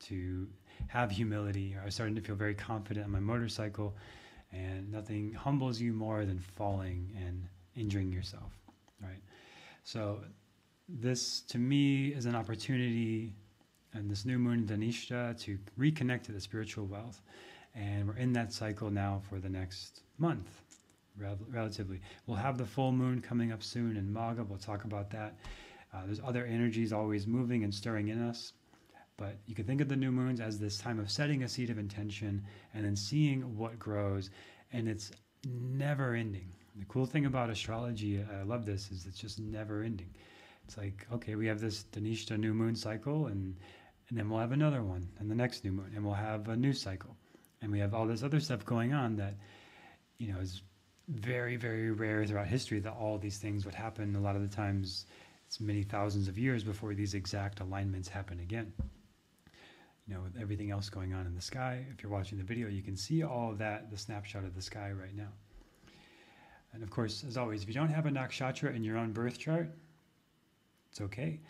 to 0.00 0.46
have 0.88 1.10
humility. 1.10 1.76
I 1.80 1.84
was 1.84 1.94
starting 1.94 2.14
to 2.16 2.20
feel 2.20 2.36
very 2.36 2.54
confident 2.54 3.06
on 3.06 3.12
my 3.12 3.20
motorcycle, 3.20 3.96
and 4.52 4.90
nothing 4.92 5.32
humbles 5.32 5.80
you 5.80 5.92
more 5.92 6.24
than 6.24 6.38
falling 6.38 7.16
and 7.16 7.46
injuring 7.74 8.12
yourself, 8.12 8.52
right? 9.02 9.22
So 9.82 10.20
this 10.88 11.40
to 11.42 11.58
me 11.58 12.08
is 12.08 12.26
an 12.26 12.34
opportunity 12.34 13.34
and 13.94 14.10
this 14.10 14.24
new 14.24 14.38
moon 14.38 14.66
Dhanishta 14.66 15.38
to 15.40 15.58
reconnect 15.78 16.24
to 16.24 16.32
the 16.32 16.40
spiritual 16.40 16.86
wealth. 16.86 17.22
And 17.74 18.06
we're 18.08 18.16
in 18.16 18.32
that 18.32 18.52
cycle 18.52 18.90
now 18.90 19.22
for 19.28 19.38
the 19.38 19.48
next 19.48 20.02
month, 20.18 20.62
rel- 21.16 21.38
relatively. 21.48 22.00
We'll 22.26 22.36
have 22.36 22.58
the 22.58 22.66
full 22.66 22.92
moon 22.92 23.20
coming 23.20 23.52
up 23.52 23.62
soon 23.62 23.96
in 23.96 24.12
Magha. 24.12 24.46
We'll 24.46 24.58
talk 24.58 24.84
about 24.84 25.10
that. 25.10 25.36
Uh, 25.92 26.04
there's 26.04 26.20
other 26.24 26.44
energies 26.44 26.92
always 26.92 27.26
moving 27.26 27.64
and 27.64 27.74
stirring 27.74 28.08
in 28.08 28.20
us. 28.20 28.52
But 29.16 29.38
you 29.46 29.54
can 29.54 29.64
think 29.64 29.80
of 29.80 29.88
the 29.88 29.96
new 29.96 30.12
moons 30.12 30.40
as 30.40 30.58
this 30.58 30.78
time 30.78 31.00
of 31.00 31.10
setting 31.10 31.42
a 31.42 31.48
seed 31.48 31.70
of 31.70 31.78
intention 31.78 32.44
and 32.74 32.84
then 32.84 32.94
seeing 32.94 33.56
what 33.56 33.78
grows. 33.78 34.30
And 34.72 34.88
it's 34.88 35.10
never 35.44 36.14
ending. 36.14 36.52
The 36.78 36.84
cool 36.84 37.06
thing 37.06 37.26
about 37.26 37.50
astrology, 37.50 38.24
I 38.38 38.42
love 38.44 38.64
this, 38.64 38.90
is 38.92 39.06
it's 39.06 39.18
just 39.18 39.40
never 39.40 39.82
ending. 39.82 40.14
It's 40.64 40.76
like, 40.76 41.06
okay, 41.12 41.34
we 41.34 41.46
have 41.46 41.60
this 41.60 41.84
Dhanishta 41.92 42.38
new 42.38 42.54
moon 42.54 42.76
cycle, 42.76 43.26
and, 43.26 43.56
and 44.08 44.18
then 44.18 44.28
we'll 44.28 44.38
have 44.38 44.52
another 44.52 44.84
one, 44.84 45.08
and 45.18 45.28
the 45.28 45.34
next 45.34 45.64
new 45.64 45.72
moon, 45.72 45.90
and 45.96 46.04
we'll 46.04 46.14
have 46.14 46.48
a 46.48 46.56
new 46.56 46.72
cycle. 46.72 47.16
And 47.60 47.72
we 47.72 47.80
have 47.80 47.94
all 47.94 48.06
this 48.06 48.22
other 48.22 48.40
stuff 48.40 48.64
going 48.64 48.92
on 48.92 49.16
that, 49.16 49.34
you 50.18 50.32
know, 50.32 50.38
is 50.38 50.62
very, 51.08 51.56
very 51.56 51.90
rare 51.90 52.24
throughout 52.24 52.46
history 52.46 52.80
that 52.80 52.92
all 52.92 53.18
these 53.18 53.38
things 53.38 53.64
would 53.64 53.74
happen. 53.74 54.14
A 54.14 54.20
lot 54.20 54.36
of 54.36 54.42
the 54.42 54.54
times, 54.54 55.06
it's 55.46 55.60
many 55.60 55.82
thousands 55.82 56.28
of 56.28 56.38
years 56.38 56.62
before 56.62 56.94
these 56.94 57.14
exact 57.14 57.60
alignments 57.60 58.08
happen 58.08 58.40
again. 58.40 58.72
You 60.06 60.14
know, 60.14 60.20
with 60.20 60.40
everything 60.40 60.70
else 60.70 60.88
going 60.88 61.12
on 61.12 61.26
in 61.26 61.34
the 61.34 61.40
sky, 61.40 61.84
if 61.92 62.02
you're 62.02 62.12
watching 62.12 62.38
the 62.38 62.44
video, 62.44 62.68
you 62.68 62.82
can 62.82 62.96
see 62.96 63.22
all 63.22 63.50
of 63.50 63.58
that, 63.58 63.90
the 63.90 63.98
snapshot 63.98 64.44
of 64.44 64.54
the 64.54 64.62
sky 64.62 64.92
right 64.92 65.14
now. 65.14 65.28
And 66.72 66.82
of 66.82 66.90
course, 66.90 67.24
as 67.26 67.36
always, 67.36 67.62
if 67.62 67.68
you 67.68 67.74
don't 67.74 67.88
have 67.88 68.06
a 68.06 68.10
nakshatra 68.10 68.74
in 68.74 68.84
your 68.84 68.96
own 68.96 69.12
birth 69.12 69.38
chart, 69.38 69.70
it's 70.90 71.00
okay. 71.00 71.40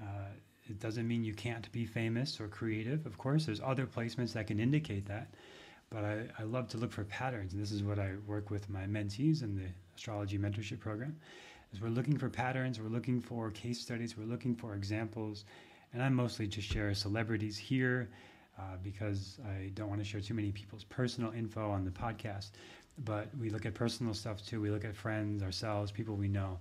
Uh, 0.00 0.30
it 0.68 0.80
doesn't 0.80 1.06
mean 1.06 1.24
you 1.24 1.34
can't 1.34 1.70
be 1.72 1.86
famous 1.86 2.40
or 2.40 2.48
creative. 2.48 3.06
Of 3.06 3.18
course, 3.18 3.46
there's 3.46 3.60
other 3.60 3.86
placements 3.86 4.32
that 4.32 4.46
can 4.46 4.60
indicate 4.60 5.06
that. 5.06 5.28
But 5.90 6.04
I, 6.04 6.24
I 6.38 6.42
love 6.42 6.68
to 6.68 6.78
look 6.78 6.92
for 6.92 7.04
patterns, 7.04 7.52
and 7.52 7.62
this 7.62 7.70
is 7.70 7.82
what 7.82 7.98
I 7.98 8.12
work 8.26 8.50
with 8.50 8.68
my 8.68 8.84
mentees 8.86 9.42
in 9.42 9.54
the 9.54 9.68
astrology 9.94 10.38
mentorship 10.38 10.80
program. 10.80 11.16
Is 11.72 11.80
we're 11.80 11.88
looking 11.88 12.18
for 12.18 12.28
patterns, 12.28 12.80
we're 12.80 12.88
looking 12.88 13.20
for 13.20 13.50
case 13.50 13.80
studies, 13.80 14.16
we're 14.16 14.24
looking 14.24 14.54
for 14.54 14.74
examples, 14.74 15.44
and 15.92 16.02
I 16.02 16.08
mostly 16.08 16.46
just 16.46 16.68
share 16.68 16.92
celebrities 16.94 17.56
here 17.56 18.08
uh, 18.58 18.76
because 18.82 19.38
I 19.46 19.70
don't 19.74 19.88
want 19.88 20.00
to 20.00 20.04
share 20.04 20.20
too 20.20 20.34
many 20.34 20.50
people's 20.50 20.84
personal 20.84 21.32
info 21.32 21.70
on 21.70 21.84
the 21.84 21.90
podcast. 21.90 22.50
But 23.04 23.28
we 23.38 23.50
look 23.50 23.66
at 23.66 23.74
personal 23.74 24.14
stuff 24.14 24.44
too. 24.44 24.60
We 24.60 24.70
look 24.70 24.84
at 24.84 24.96
friends, 24.96 25.42
ourselves, 25.42 25.92
people 25.92 26.16
we 26.16 26.28
know 26.28 26.58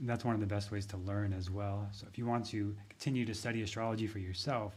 that's 0.00 0.24
one 0.24 0.34
of 0.34 0.40
the 0.40 0.46
best 0.46 0.70
ways 0.70 0.86
to 0.86 0.96
learn 0.96 1.32
as 1.32 1.50
well. 1.50 1.88
So 1.92 2.06
if 2.10 2.18
you 2.18 2.26
want 2.26 2.46
to 2.46 2.74
continue 2.88 3.24
to 3.24 3.34
study 3.34 3.62
astrology 3.62 4.06
for 4.06 4.18
yourself, 4.18 4.76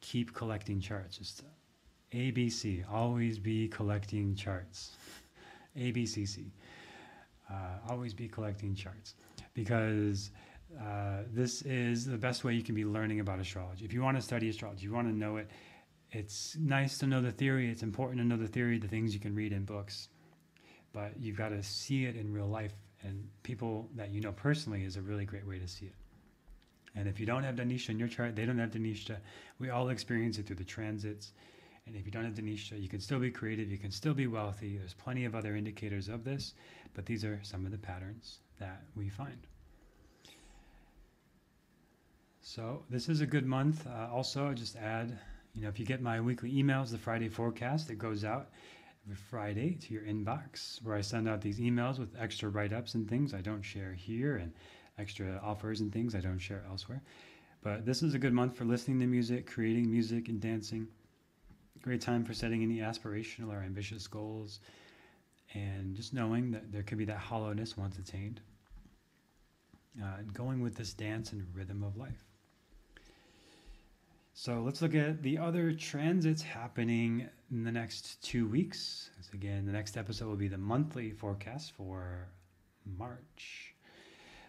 keep 0.00 0.32
collecting 0.34 0.80
charts. 0.80 1.18
Just 1.18 1.42
ABC, 2.12 2.84
always 2.90 3.38
be 3.38 3.68
collecting 3.68 4.34
charts. 4.34 4.96
ABCC, 5.76 6.50
uh, 7.50 7.54
always 7.88 8.14
be 8.14 8.28
collecting 8.28 8.74
charts 8.74 9.14
because 9.54 10.30
uh, 10.80 11.22
this 11.32 11.62
is 11.62 12.04
the 12.04 12.18
best 12.18 12.44
way 12.44 12.54
you 12.54 12.62
can 12.62 12.74
be 12.74 12.84
learning 12.84 13.20
about 13.20 13.40
astrology. 13.40 13.84
If 13.84 13.92
you 13.92 14.02
want 14.02 14.16
to 14.16 14.22
study 14.22 14.48
astrology, 14.48 14.84
you 14.84 14.92
want 14.92 15.08
to 15.08 15.14
know 15.14 15.36
it. 15.36 15.50
It's 16.10 16.56
nice 16.58 16.96
to 16.98 17.06
know 17.06 17.20
the 17.20 17.32
theory. 17.32 17.70
It's 17.70 17.82
important 17.82 18.20
to 18.20 18.24
know 18.24 18.36
the 18.36 18.48
theory, 18.48 18.78
the 18.78 18.88
things 18.88 19.12
you 19.12 19.20
can 19.20 19.34
read 19.34 19.52
in 19.52 19.64
books, 19.64 20.08
but 20.92 21.12
you've 21.18 21.36
got 21.36 21.50
to 21.50 21.62
see 21.62 22.06
it 22.06 22.16
in 22.16 22.32
real 22.32 22.48
life 22.48 22.72
and 23.02 23.28
people 23.42 23.88
that 23.96 24.10
you 24.10 24.20
know 24.20 24.32
personally 24.32 24.84
is 24.84 24.96
a 24.96 25.02
really 25.02 25.24
great 25.24 25.46
way 25.46 25.58
to 25.58 25.68
see 25.68 25.86
it. 25.86 25.94
And 26.94 27.06
if 27.08 27.20
you 27.20 27.26
don't 27.26 27.44
have 27.44 27.56
Dhanishta 27.56 27.90
in 27.90 27.98
your 27.98 28.08
chart, 28.08 28.34
they 28.34 28.44
don't 28.44 28.58
have 28.58 28.70
Dhanishta. 28.70 29.18
We 29.58 29.70
all 29.70 29.90
experience 29.90 30.38
it 30.38 30.46
through 30.46 30.56
the 30.56 30.64
transits. 30.64 31.32
And 31.86 31.96
if 31.96 32.04
you 32.04 32.12
don't 32.12 32.24
have 32.24 32.34
Dhanishta, 32.34 32.80
you 32.80 32.88
can 32.88 33.00
still 33.00 33.18
be 33.18 33.30
creative, 33.30 33.70
you 33.70 33.78
can 33.78 33.90
still 33.90 34.14
be 34.14 34.26
wealthy. 34.26 34.76
There's 34.76 34.94
plenty 34.94 35.24
of 35.24 35.34
other 35.34 35.56
indicators 35.56 36.08
of 36.08 36.24
this, 36.24 36.54
but 36.94 37.06
these 37.06 37.24
are 37.24 37.40
some 37.42 37.64
of 37.64 37.70
the 37.70 37.78
patterns 37.78 38.38
that 38.58 38.82
we 38.96 39.08
find. 39.08 39.46
So 42.40 42.82
this 42.90 43.08
is 43.08 43.20
a 43.20 43.26
good 43.26 43.46
month. 43.46 43.86
Uh, 43.86 44.08
also, 44.12 44.52
just 44.52 44.76
add, 44.76 45.18
you 45.54 45.62
know, 45.62 45.68
if 45.68 45.78
you 45.78 45.86
get 45.86 46.02
my 46.02 46.20
weekly 46.20 46.52
emails, 46.52 46.90
the 46.90 46.98
Friday 46.98 47.28
forecast, 47.28 47.90
it 47.90 47.98
goes 47.98 48.24
out 48.24 48.48
every 49.08 49.16
Friday 49.16 49.74
to 49.74 49.94
your 49.94 50.02
inbox 50.02 50.82
where 50.82 50.94
I 50.94 51.00
send 51.00 51.30
out 51.30 51.40
these 51.40 51.58
emails 51.60 51.98
with 51.98 52.14
extra 52.20 52.50
write 52.50 52.74
ups 52.74 52.92
and 52.92 53.08
things 53.08 53.32
I 53.32 53.40
don't 53.40 53.62
share 53.62 53.94
here 53.94 54.36
and 54.36 54.52
extra 54.98 55.40
offers 55.42 55.80
and 55.80 55.90
things 55.90 56.14
I 56.14 56.20
don't 56.20 56.38
share 56.38 56.62
elsewhere. 56.68 57.00
But 57.62 57.86
this 57.86 58.02
is 58.02 58.12
a 58.12 58.18
good 58.18 58.34
month 58.34 58.54
for 58.54 58.66
listening 58.66 59.00
to 59.00 59.06
music, 59.06 59.46
creating 59.46 59.90
music, 59.90 60.28
and 60.28 60.38
dancing. 60.38 60.88
Great 61.80 62.02
time 62.02 62.22
for 62.22 62.34
setting 62.34 62.62
any 62.62 62.80
aspirational 62.80 63.50
or 63.50 63.62
ambitious 63.62 64.06
goals 64.06 64.60
and 65.54 65.96
just 65.96 66.12
knowing 66.12 66.50
that 66.50 66.70
there 66.70 66.82
could 66.82 66.98
be 66.98 67.06
that 67.06 67.16
hollowness 67.16 67.78
once 67.78 67.96
attained. 67.96 68.42
Uh, 69.98 70.18
and 70.18 70.34
going 70.34 70.60
with 70.60 70.76
this 70.76 70.92
dance 70.92 71.32
and 71.32 71.46
rhythm 71.54 71.82
of 71.82 71.96
life. 71.96 72.27
So 74.40 74.60
let's 74.60 74.80
look 74.80 74.94
at 74.94 75.20
the 75.20 75.36
other 75.36 75.72
transits 75.72 76.42
happening 76.42 77.28
in 77.50 77.64
the 77.64 77.72
next 77.72 78.22
two 78.22 78.46
weeks. 78.46 79.10
As 79.18 79.28
again, 79.34 79.66
the 79.66 79.72
next 79.72 79.96
episode 79.96 80.28
will 80.28 80.36
be 80.36 80.46
the 80.46 80.56
monthly 80.56 81.10
forecast 81.10 81.72
for 81.72 82.28
March. 82.86 83.74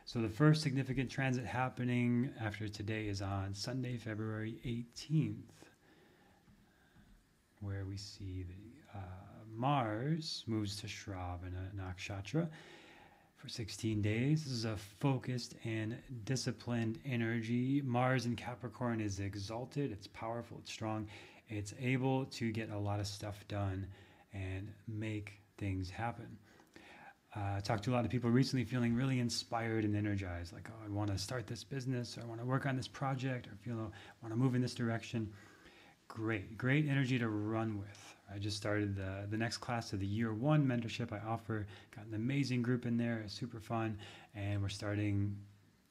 So 0.06 0.22
the 0.22 0.30
first 0.30 0.62
significant 0.62 1.10
transit 1.10 1.44
happening 1.44 2.30
after 2.40 2.68
today 2.68 3.08
is 3.08 3.24
on 3.24 3.56
Sunday, 3.56 3.98
February 3.98 4.60
18th, 4.64 5.66
where 7.62 7.86
we 7.86 7.98
see 7.98 8.44
the 8.44 9.00
uh, 9.00 9.02
Mars 9.52 10.44
moves 10.46 10.76
to 10.82 10.86
Shravana 10.86 11.74
Nakshatra 11.76 12.48
for 13.40 13.48
16 13.48 14.02
days. 14.02 14.44
This 14.44 14.52
is 14.52 14.66
a 14.66 14.76
focused 14.76 15.56
and 15.64 15.98
disciplined 16.26 17.00
energy. 17.06 17.82
Mars 17.86 18.26
in 18.26 18.36
Capricorn 18.36 19.00
is 19.00 19.20
exalted, 19.20 19.92
it's 19.92 20.08
powerful, 20.08 20.58
it's 20.62 20.72
strong, 20.72 21.08
it's 21.48 21.74
able 21.82 22.26
to 22.26 22.52
get 22.52 22.70
a 22.70 22.78
lot 22.78 23.00
of 23.00 23.08
stuff 23.08 23.48
done 23.48 23.88
and 24.34 24.70
make 24.88 25.42
things 25.58 25.90
happen. 25.90 26.38
Uh, 27.36 27.56
I 27.58 27.60
talked 27.62 27.84
to 27.86 27.92
a 27.92 27.96
lot 27.96 28.04
of 28.04 28.12
people 28.12 28.30
recently 28.30 28.66
feeling 28.66 28.94
really 28.94 29.20
inspired 29.20 29.86
and 29.86 29.96
energized, 29.96 30.52
like, 30.52 30.68
oh, 30.70 30.86
I 30.86 30.90
want 30.90 31.10
to 31.12 31.18
start 31.18 31.48
this 31.48 31.64
business, 31.64 32.18
or 32.18 32.22
I 32.22 32.26
want 32.26 32.42
to 32.42 32.46
work 32.46 32.66
on 32.66 32.76
this 32.76 32.88
project, 32.88 33.48
or 33.48 33.52
feel 33.64 33.76
I 33.76 34.26
want 34.26 34.34
to 34.34 34.36
move 34.36 34.56
in 34.56 34.62
this 34.62 34.74
direction. 34.74 35.32
Great, 36.10 36.58
great 36.58 36.88
energy 36.90 37.20
to 37.20 37.30
run 37.30 37.80
with. 37.80 38.16
I 38.34 38.40
just 38.40 38.58
started 38.58 38.96
the, 38.96 39.28
the 39.30 39.38
next 39.38 39.58
class 39.58 39.94
of 39.94 40.00
the 40.00 40.08
year 40.08 40.34
one 40.34 40.66
mentorship 40.66 41.14
I 41.14 41.20
offer. 41.26 41.68
Got 41.96 42.08
an 42.08 42.16
amazing 42.16 42.64
group 42.64 42.88
in 42.88 42.98
there, 42.98 43.24
super 43.28 43.60
fun, 43.60 43.98
and 44.36 44.62
we're 44.62 44.70
starting 44.70 45.38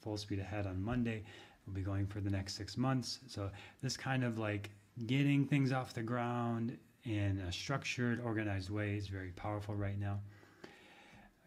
full 0.01 0.17
speed 0.17 0.39
ahead 0.39 0.67
on 0.67 0.83
Monday. 0.83 1.23
We'll 1.65 1.73
be 1.73 1.81
going 1.81 2.05
for 2.05 2.19
the 2.19 2.29
next 2.29 2.55
six 2.55 2.77
months. 2.77 3.19
So 3.27 3.49
this 3.81 3.95
kind 3.95 4.25
of 4.25 4.37
like 4.37 4.69
getting 5.07 5.45
things 5.45 5.71
off 5.71 5.93
the 5.93 6.03
ground 6.03 6.77
in 7.05 7.39
a 7.47 7.51
structured, 7.51 8.21
organized 8.21 8.69
way 8.69 8.97
is 8.97 9.07
very 9.07 9.31
powerful 9.31 9.73
right 9.73 9.97
now. 9.97 10.19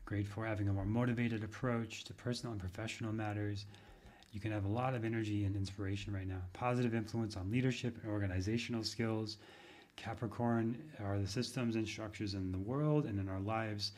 Great 0.07 0.27
for 0.27 0.47
having 0.47 0.69
a 0.69 0.73
more 0.73 0.87
motivated 0.87 1.45
approach 1.45 2.05
to 2.05 2.15
personal 2.15 2.53
and 2.53 2.61
professional 2.61 3.13
matters. 3.13 3.67
You 4.33 4.41
can 4.41 4.51
have 4.51 4.65
a 4.65 4.69
lot 4.69 4.95
of 4.95 5.05
energy 5.05 5.45
and 5.45 5.55
inspiration 5.55 6.13
right 6.13 6.27
now. 6.27 6.41
Positive 6.53 6.95
influence 6.95 7.37
on 7.37 7.51
leadership 7.51 7.99
and 8.03 8.11
organizational 8.11 8.83
skills 8.83 9.37
Capricorn 9.97 10.77
are 11.05 11.19
the 11.19 11.27
systems 11.27 11.77
and 11.77 11.87
structures 11.87 12.35
in 12.35 12.51
the 12.51 12.59
world 12.59 13.05
and 13.07 13.19
in 13.21 13.29
our 13.29 13.41
lives. 13.41 13.93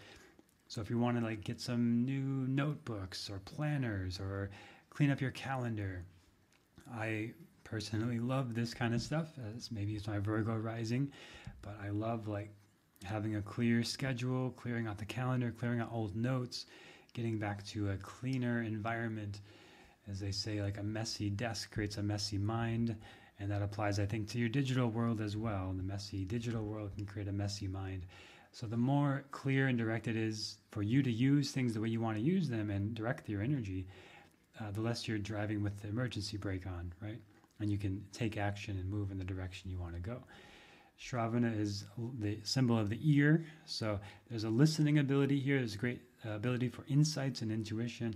So 0.68 0.80
if 0.80 0.90
you 0.90 0.98
want 0.98 1.18
to 1.18 1.24
like 1.24 1.44
get 1.44 1.60
some 1.60 2.04
new 2.04 2.46
notebooks 2.48 3.30
or 3.30 3.38
planners 3.40 4.18
or 4.18 4.50
clean 4.90 5.10
up 5.10 5.20
your 5.20 5.30
calendar, 5.30 6.04
I 6.92 7.32
personally 7.62 8.18
love 8.18 8.54
this 8.54 8.74
kind 8.74 8.94
of 8.94 9.02
stuff 9.02 9.28
as 9.54 9.70
maybe 9.70 9.94
it's 9.94 10.06
my 10.06 10.18
Virgo 10.18 10.56
rising, 10.56 11.10
but 11.62 11.78
I 11.82 11.90
love 11.90 12.28
like 12.28 12.52
having 13.04 13.36
a 13.36 13.42
clear 13.42 13.82
schedule, 13.82 14.50
clearing 14.50 14.86
out 14.86 14.98
the 14.98 15.04
calendar, 15.04 15.52
clearing 15.52 15.80
out 15.80 15.90
old 15.92 16.16
notes, 16.16 16.66
getting 17.12 17.38
back 17.38 17.64
to 17.66 17.90
a 17.90 17.96
cleaner 17.98 18.62
environment. 18.62 19.40
As 20.10 20.20
they 20.20 20.32
say, 20.32 20.60
like 20.60 20.78
a 20.78 20.82
messy 20.82 21.30
desk 21.30 21.72
creates 21.72 21.96
a 21.96 22.02
messy 22.02 22.38
mind. 22.38 22.96
And 23.40 23.50
that 23.50 23.62
applies, 23.62 23.98
I 23.98 24.06
think, 24.06 24.28
to 24.30 24.38
your 24.38 24.48
digital 24.48 24.88
world 24.88 25.20
as 25.20 25.36
well. 25.36 25.72
The 25.76 25.82
messy 25.82 26.24
digital 26.24 26.62
world 26.62 26.92
can 26.94 27.06
create 27.06 27.28
a 27.28 27.32
messy 27.32 27.66
mind. 27.66 28.06
So 28.52 28.66
the 28.66 28.76
more 28.76 29.24
clear 29.32 29.66
and 29.66 29.76
direct 29.76 30.06
it 30.06 30.16
is 30.16 30.58
for 30.70 30.82
you 30.82 31.02
to 31.02 31.10
use 31.10 31.50
things 31.50 31.74
the 31.74 31.80
way 31.80 31.88
you 31.88 32.00
want 32.00 32.16
to 32.16 32.22
use 32.22 32.48
them 32.48 32.70
and 32.70 32.94
direct 32.94 33.28
your 33.28 33.42
energy, 33.42 33.86
uh, 34.60 34.70
the 34.70 34.80
less 34.80 35.08
you're 35.08 35.18
driving 35.18 35.62
with 35.62 35.80
the 35.82 35.88
emergency 35.88 36.36
brake 36.36 36.66
on, 36.66 36.92
right? 37.02 37.20
And 37.58 37.70
you 37.70 37.78
can 37.78 38.04
take 38.12 38.36
action 38.36 38.78
and 38.78 38.88
move 38.88 39.10
in 39.10 39.18
the 39.18 39.24
direction 39.24 39.70
you 39.70 39.78
want 39.78 39.94
to 39.94 40.00
go. 40.00 40.22
Shravana 41.00 41.58
is 41.58 41.86
the 42.20 42.38
symbol 42.44 42.78
of 42.78 42.88
the 42.88 43.00
ear. 43.02 43.44
So 43.66 43.98
there's 44.30 44.44
a 44.44 44.50
listening 44.50 44.98
ability 44.98 45.40
here. 45.40 45.58
There's 45.58 45.74
a 45.74 45.78
great 45.78 46.02
uh, 46.24 46.30
ability 46.30 46.68
for 46.68 46.84
insights 46.88 47.42
and 47.42 47.50
intuition 47.50 48.14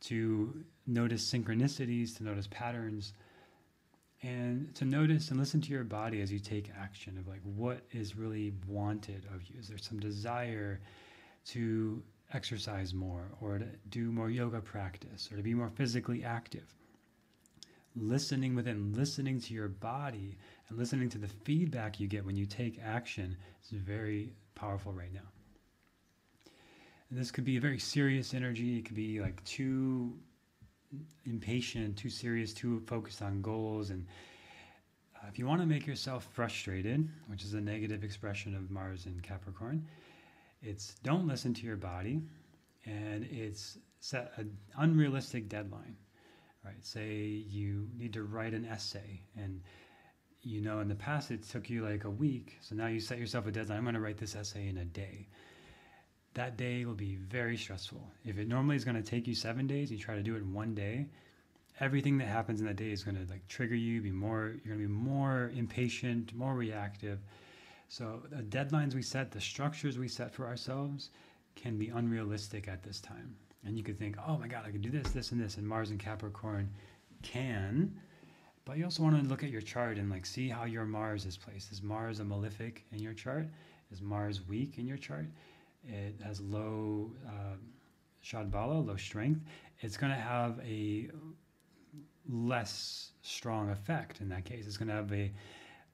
to 0.00 0.64
notice 0.86 1.30
synchronicities, 1.30 2.16
to 2.16 2.24
notice 2.24 2.46
patterns, 2.46 3.12
and 4.22 4.74
to 4.74 4.84
notice 4.84 5.30
and 5.30 5.38
listen 5.38 5.60
to 5.60 5.70
your 5.70 5.84
body 5.84 6.20
as 6.20 6.32
you 6.32 6.38
take 6.38 6.70
action 6.78 7.18
of 7.18 7.28
like 7.28 7.40
what 7.42 7.82
is 7.92 8.16
really 8.16 8.52
wanted 8.66 9.26
of 9.34 9.42
you. 9.44 9.58
Is 9.58 9.68
there 9.68 9.78
some 9.78 10.00
desire 10.00 10.80
to 11.46 12.02
exercise 12.32 12.92
more 12.94 13.30
or 13.40 13.58
to 13.58 13.66
do 13.90 14.10
more 14.10 14.30
yoga 14.30 14.60
practice 14.60 15.28
or 15.30 15.36
to 15.36 15.42
be 15.42 15.54
more 15.54 15.68
physically 15.68 16.24
active? 16.24 16.74
Listening 17.94 18.54
within, 18.54 18.92
listening 18.92 19.40
to 19.40 19.54
your 19.54 19.68
body 19.68 20.36
and 20.68 20.78
listening 20.78 21.08
to 21.10 21.18
the 21.18 21.28
feedback 21.28 22.00
you 22.00 22.08
get 22.08 22.24
when 22.24 22.36
you 22.36 22.46
take 22.46 22.80
action 22.84 23.36
is 23.64 23.70
very 23.70 24.32
powerful 24.54 24.92
right 24.92 25.12
now. 25.12 25.20
And 27.10 27.18
this 27.18 27.30
could 27.30 27.44
be 27.44 27.56
a 27.56 27.60
very 27.60 27.78
serious 27.78 28.34
energy. 28.34 28.78
It 28.78 28.84
could 28.84 28.96
be 28.96 29.20
like 29.20 29.42
too 29.44 30.12
impatient, 31.24 31.96
too 31.96 32.10
serious, 32.10 32.52
too 32.52 32.80
focused 32.86 33.22
on 33.22 33.42
goals. 33.42 33.90
And 33.90 34.06
uh, 35.16 35.26
if 35.28 35.38
you 35.38 35.46
want 35.46 35.60
to 35.60 35.66
make 35.66 35.86
yourself 35.86 36.28
frustrated, 36.32 37.08
which 37.28 37.44
is 37.44 37.54
a 37.54 37.60
negative 37.60 38.02
expression 38.02 38.54
of 38.54 38.70
Mars 38.70 39.06
in 39.06 39.20
Capricorn, 39.20 39.86
it's 40.62 40.94
don't 41.02 41.28
listen 41.28 41.54
to 41.54 41.66
your 41.66 41.76
body 41.76 42.22
and 42.84 43.24
it's 43.30 43.78
set 44.00 44.32
an 44.36 44.56
unrealistic 44.78 45.48
deadline. 45.48 45.96
Right? 46.64 46.84
Say 46.84 47.44
you 47.48 47.88
need 47.96 48.12
to 48.14 48.24
write 48.24 48.52
an 48.52 48.64
essay 48.64 49.20
and 49.36 49.60
you 50.42 50.60
know 50.60 50.80
in 50.80 50.88
the 50.88 50.94
past 50.94 51.30
it 51.30 51.42
took 51.42 51.68
you 51.68 51.84
like 51.84 52.04
a 52.04 52.10
week 52.10 52.56
so 52.60 52.74
now 52.74 52.86
you 52.86 53.00
set 53.00 53.18
yourself 53.18 53.46
a 53.46 53.50
deadline 53.50 53.78
i'm 53.78 53.84
going 53.84 53.94
to 53.94 54.00
write 54.00 54.16
this 54.16 54.36
essay 54.36 54.68
in 54.68 54.78
a 54.78 54.84
day 54.84 55.26
that 56.36 56.56
day 56.56 56.84
will 56.84 56.94
be 56.94 57.16
very 57.16 57.56
stressful 57.56 58.00
if 58.24 58.38
it 58.38 58.46
normally 58.46 58.76
is 58.76 58.84
going 58.84 58.96
to 58.96 59.02
take 59.02 59.26
you 59.26 59.34
seven 59.34 59.66
days 59.66 59.90
you 59.90 59.98
try 59.98 60.14
to 60.14 60.22
do 60.22 60.34
it 60.34 60.38
in 60.38 60.52
one 60.52 60.74
day 60.74 61.06
everything 61.80 62.18
that 62.18 62.28
happens 62.28 62.60
in 62.60 62.66
that 62.66 62.76
day 62.76 62.90
is 62.90 63.02
going 63.02 63.16
to 63.16 63.30
like 63.30 63.46
trigger 63.48 63.74
you 63.74 64.00
be 64.00 64.10
more 64.10 64.54
you're 64.64 64.76
going 64.76 64.80
to 64.80 64.86
be 64.86 64.92
more 64.92 65.50
impatient 65.56 66.34
more 66.34 66.54
reactive 66.54 67.18
so 67.88 68.22
the 68.30 68.42
deadlines 68.42 68.94
we 68.94 69.02
set 69.02 69.30
the 69.30 69.40
structures 69.40 69.98
we 69.98 70.08
set 70.08 70.32
for 70.32 70.46
ourselves 70.46 71.10
can 71.54 71.78
be 71.78 71.88
unrealistic 71.88 72.68
at 72.68 72.82
this 72.82 73.00
time 73.00 73.34
and 73.64 73.78
you 73.78 73.82
could 73.82 73.98
think 73.98 74.16
oh 74.28 74.36
my 74.36 74.46
god 74.46 74.64
i 74.66 74.70
could 74.70 74.82
do 74.82 74.90
this 74.90 75.10
this 75.12 75.32
and 75.32 75.40
this 75.40 75.56
and 75.56 75.66
mars 75.66 75.90
and 75.90 75.98
capricorn 75.98 76.68
can 77.22 77.90
but 78.66 78.76
you 78.76 78.84
also 78.84 79.04
want 79.04 79.22
to 79.22 79.28
look 79.28 79.44
at 79.44 79.50
your 79.50 79.60
chart 79.62 79.96
and 79.96 80.10
like 80.10 80.26
see 80.26 80.48
how 80.48 80.64
your 80.64 80.84
Mars 80.84 81.24
is 81.24 81.36
placed. 81.36 81.70
Is 81.70 81.84
Mars 81.84 82.18
a 82.18 82.24
malefic 82.24 82.84
in 82.90 82.98
your 82.98 83.14
chart? 83.14 83.46
Is 83.92 84.02
Mars 84.02 84.46
weak 84.46 84.76
in 84.76 84.88
your 84.88 84.96
chart? 84.96 85.26
It 85.88 86.20
has 86.24 86.40
low 86.40 87.10
uh, 87.26 87.56
Shadbala, 88.24 88.86
low 88.86 88.96
strength. 88.96 89.40
It's 89.80 89.96
going 89.96 90.12
to 90.12 90.18
have 90.18 90.58
a 90.64 91.08
less 92.28 93.12
strong 93.22 93.70
effect 93.70 94.20
in 94.20 94.28
that 94.30 94.44
case. 94.44 94.66
It's 94.66 94.76
going 94.76 94.88
to 94.88 94.94
have 94.94 95.12
a 95.12 95.30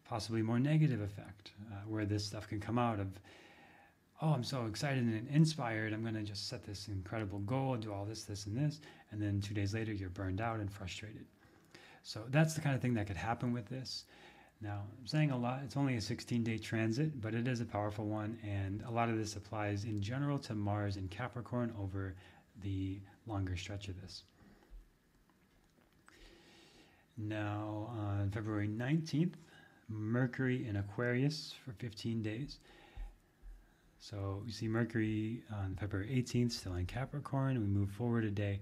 possibly 0.04 0.42
more 0.42 0.58
negative 0.58 1.00
effect 1.00 1.52
uh, 1.70 1.76
where 1.86 2.04
this 2.04 2.24
stuff 2.24 2.48
can 2.48 2.60
come 2.60 2.78
out 2.78 3.00
of, 3.00 3.08
oh, 4.20 4.28
I'm 4.28 4.44
so 4.44 4.66
excited 4.66 5.02
and 5.02 5.28
inspired. 5.28 5.92
I'm 5.92 6.02
going 6.02 6.14
to 6.14 6.22
just 6.22 6.48
set 6.48 6.64
this 6.64 6.88
incredible 6.88 7.40
goal, 7.40 7.76
do 7.76 7.92
all 7.92 8.04
this, 8.04 8.24
this, 8.24 8.46
and 8.46 8.56
this. 8.56 8.80
And 9.10 9.20
then 9.20 9.40
two 9.40 9.54
days 9.54 9.74
later, 9.74 9.92
you're 9.92 10.10
burned 10.10 10.40
out 10.40 10.60
and 10.60 10.70
frustrated. 10.70 11.26
So 12.02 12.22
that's 12.30 12.54
the 12.54 12.60
kind 12.60 12.74
of 12.74 12.80
thing 12.80 12.94
that 12.94 13.06
could 13.06 13.16
happen 13.16 13.52
with 13.52 13.68
this. 13.68 14.04
Now, 14.62 14.84
I'm 15.00 15.06
saying 15.06 15.32
a 15.32 15.36
lot, 15.36 15.60
it's 15.64 15.76
only 15.76 15.96
a 15.96 16.00
16 16.00 16.44
day 16.44 16.56
transit, 16.56 17.20
but 17.20 17.34
it 17.34 17.48
is 17.48 17.60
a 17.60 17.64
powerful 17.64 18.06
one. 18.06 18.38
And 18.44 18.82
a 18.86 18.90
lot 18.90 19.08
of 19.08 19.18
this 19.18 19.34
applies 19.34 19.84
in 19.84 20.00
general 20.00 20.38
to 20.40 20.54
Mars 20.54 20.96
and 20.96 21.10
Capricorn 21.10 21.74
over 21.80 22.14
the 22.62 23.00
longer 23.26 23.56
stretch 23.56 23.88
of 23.88 24.00
this. 24.00 24.22
Now, 27.18 27.90
on 27.98 28.30
February 28.30 28.68
19th, 28.68 29.34
Mercury 29.88 30.66
in 30.66 30.76
Aquarius 30.76 31.54
for 31.64 31.72
15 31.72 32.22
days. 32.22 32.58
So 33.98 34.42
you 34.46 34.52
see 34.52 34.68
Mercury 34.68 35.42
on 35.52 35.76
February 35.78 36.08
18th, 36.08 36.52
still 36.52 36.74
in 36.74 36.86
Capricorn. 36.86 37.60
We 37.60 37.66
move 37.66 37.90
forward 37.90 38.24
a 38.24 38.30
day 38.30 38.60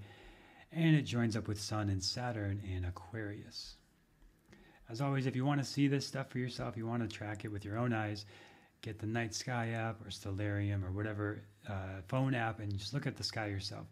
and 0.73 0.97
it 0.97 1.03
joins 1.03 1.37
up 1.37 1.49
with 1.49 1.61
Sun 1.61 1.89
and 1.89 2.03
Saturn 2.03 2.63
in 2.65 2.85
Aquarius. 2.85 3.77
As 4.91 5.01
always, 5.01 5.27
if 5.27 5.37
you 5.37 5.45
want 5.45 5.61
to 5.61 5.65
see 5.65 5.87
this 5.87 6.05
stuff 6.05 6.31
for 6.31 6.41
yourself, 6.41 6.77
you 6.77 6.85
want 6.85 7.09
to 7.09 7.17
track 7.17 7.45
it 7.45 7.49
with 7.49 7.65
your 7.65 7.79
own 7.79 7.93
eyes, 7.93 8.25
get 8.83 8.99
the 8.99 9.07
Night 9.07 9.33
Sky 9.33 9.69
app 9.69 10.05
or 10.05 10.11
Stellarium 10.11 10.85
or 10.85 10.91
whatever 10.91 11.43
uh, 11.69 12.01
phone 12.09 12.35
app 12.35 12.59
and 12.59 12.77
just 12.77 12.93
look 12.93 13.07
at 13.07 13.17
the 13.17 13.23
sky 13.23 13.47
yourself. 13.47 13.87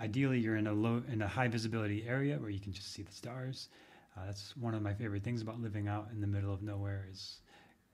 Ideally, 0.00 0.38
you're 0.38 0.56
in 0.56 0.68
a 0.68 0.72
low, 0.72 1.02
in 1.10 1.22
a 1.22 1.26
high 1.26 1.48
visibility 1.48 2.06
area 2.06 2.36
where 2.36 2.50
you 2.50 2.60
can 2.60 2.72
just 2.72 2.92
see 2.92 3.02
the 3.02 3.12
stars. 3.12 3.70
Uh, 4.16 4.26
that's 4.26 4.56
one 4.56 4.72
of 4.72 4.82
my 4.82 4.94
favorite 4.94 5.24
things 5.24 5.42
about 5.42 5.60
living 5.60 5.88
out 5.88 6.10
in 6.12 6.20
the 6.20 6.28
middle 6.28 6.54
of 6.54 6.62
nowhere 6.62 7.08
is 7.10 7.40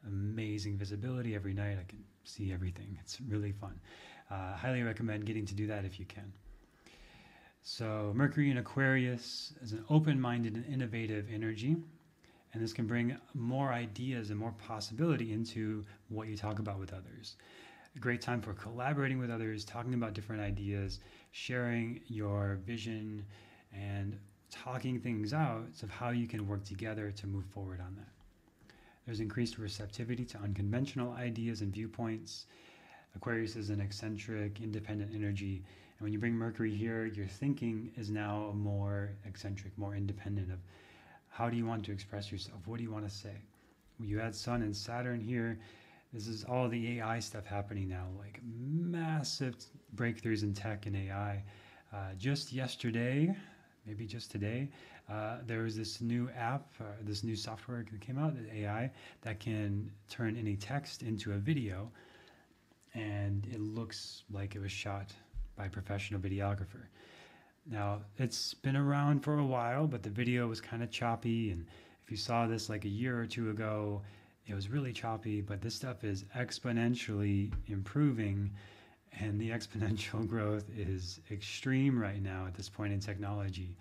amazing 0.07 0.77
visibility 0.77 1.35
every 1.35 1.55
night. 1.55 1.79
I 1.81 1.85
can 1.89 2.05
see 2.25 2.53
everything. 2.53 2.99
It's 3.01 3.19
really 3.29 3.53
fun. 3.53 3.81
Uh, 4.31 4.57
highly 4.57 4.83
recommend 4.83 5.25
getting 5.25 5.47
to 5.47 5.55
do 5.55 5.67
that 5.69 5.87
if 5.87 5.99
you 5.99 6.05
can. 6.05 6.31
So, 7.63 8.13
Mercury 8.15 8.51
in 8.51 8.59
Aquarius 8.59 9.55
is 9.63 9.73
an 9.73 9.85
open 9.89 10.21
minded 10.21 10.57
and 10.57 10.67
innovative 10.67 11.29
energy. 11.33 11.77
And 12.53 12.63
this 12.63 12.73
can 12.73 12.87
bring 12.87 13.17
more 13.35 13.73
ideas 13.73 14.31
and 14.31 14.39
more 14.39 14.53
possibility 14.53 15.33
into 15.33 15.85
what 16.09 16.29
you 16.29 16.37
talk 16.37 16.59
about 16.59 16.79
with 16.79 16.93
others. 16.93 17.37
A 17.97 17.99
great 17.99 18.21
time 18.21 18.41
for 18.41 18.53
collaborating 18.53 19.19
with 19.19 19.31
others, 19.31 19.65
talking 19.65 19.95
about 19.95 20.15
different 20.15 20.43
ideas, 20.43 21.01
sharing 21.31 22.01
your 22.07 22.59
vision, 22.67 23.25
and 23.73 24.19
talking 24.51 25.01
things 25.01 25.33
out 25.33 25.83
of 25.83 25.91
how 25.91 26.11
you 26.11 26.27
can 26.27 26.47
work 26.47 26.65
together 26.65 27.11
to 27.11 27.27
move 27.27 27.47
forward 27.47 27.81
on 27.81 27.95
that. 27.97 28.75
There's 29.07 29.21
increased 29.21 29.59
receptivity 29.59 30.25
to 30.27 30.39
unconventional 30.39 31.13
ideas 31.13 31.63
and 31.63 31.73
viewpoints. 31.73 32.47
Aquarius 33.17 33.57
is 33.57 33.71
an 33.71 33.81
eccentric, 33.81 34.61
independent 34.61 35.13
energy 35.15 35.63
and 36.03 36.07
when 36.07 36.13
you 36.13 36.19
bring 36.19 36.35
Mercury 36.35 36.75
here, 36.75 37.07
your 37.07 37.29
thinking 37.29 37.93
is 37.97 38.11
now 38.11 38.51
more 38.57 39.11
eccentric, 39.25 39.79
more 39.79 39.95
independent 39.95 40.51
of 40.51 40.59
how 41.33 41.49
do 41.49 41.57
you 41.57 41.65
want 41.65 41.85
to 41.87 41.93
express 41.93 42.31
yourself? 42.31 42.61
What 42.67 42.77
do 42.77 42.83
you 42.83 42.93
want 42.93 43.09
to 43.09 43.15
say? 43.15 43.35
You 43.99 44.19
had 44.19 44.35
Sun 44.35 44.63
and 44.63 44.77
Saturn 44.77 45.19
here, 45.19 45.59
this 46.13 46.29
is 46.29 46.45
all 46.45 46.69
the 46.69 46.99
AI 46.99 47.21
stuff 47.21 47.47
happening 47.47 47.89
now, 47.89 48.07
like 48.19 48.39
massive 48.45 49.57
breakthroughs 49.97 50.43
in 50.43 50.53
tech 50.53 50.85
and 50.85 50.95
AI. 50.95 51.43
Uh, 51.91 51.97
just 52.19 52.53
yesterday, 52.53 53.35
maybe 53.87 54.07
just 54.07 54.31
today, 54.31 54.69
uh, 55.11 55.39
there 55.47 55.63
was 55.63 55.75
this 55.75 56.03
new 56.03 56.29
app, 56.37 56.67
uh, 56.81 56.85
this 57.01 57.25
new 57.25 57.35
software 57.35 57.85
that 57.91 58.01
came 58.03 58.19
out, 58.19 58.35
AI, 58.55 58.91
that 59.23 59.41
can 59.41 59.91
turn 60.11 60.37
any 60.37 60.55
text 60.55 61.03
into 61.03 61.33
a 61.33 61.39
video, 61.39 61.91
and 62.93 63.47
it 63.51 63.61
looks 63.61 64.25
like 64.31 64.55
it 64.55 64.61
was 64.61 64.73
shot 64.73 65.15
by 65.57 65.65
a 65.65 65.71
professional 65.71 66.21
videographer. 66.21 66.89
Now, 67.71 68.01
it's 68.19 68.55
been 68.55 68.77
around 68.77 69.21
for 69.21 69.39
a 69.39 69.45
while, 69.45 69.87
but 69.87 70.03
the 70.03 70.11
video 70.11 70.49
was 70.49 70.61
kind 70.61 70.83
of 70.83 70.91
choppy. 70.91 71.51
And 71.51 71.67
if 72.05 72.11
you 72.11 72.17
saw 72.17 72.47
this 72.47 72.69
like 72.69 72.85
a 72.85 72.89
year 72.89 73.21
or 73.21 73.27
two 73.27 73.51
ago, 73.51 74.03
it 74.47 74.55
was 74.55 74.69
really 74.69 74.93
choppy, 74.93 75.41
but 75.41 75.61
this 75.61 75.75
stuff 75.75 76.03
is 76.03 76.25
exponentially 76.37 77.53
improving. 77.69 78.51
And 79.21 79.41
the 79.41 79.51
exponential 79.57 80.27
growth 80.27 80.65
is 80.77 81.21
extreme 81.31 81.99
right 81.99 82.23
now 82.23 82.47
at 82.47 82.55
this 82.55 82.69
point 82.69 82.93
in 82.93 83.01
technology. 83.01 83.77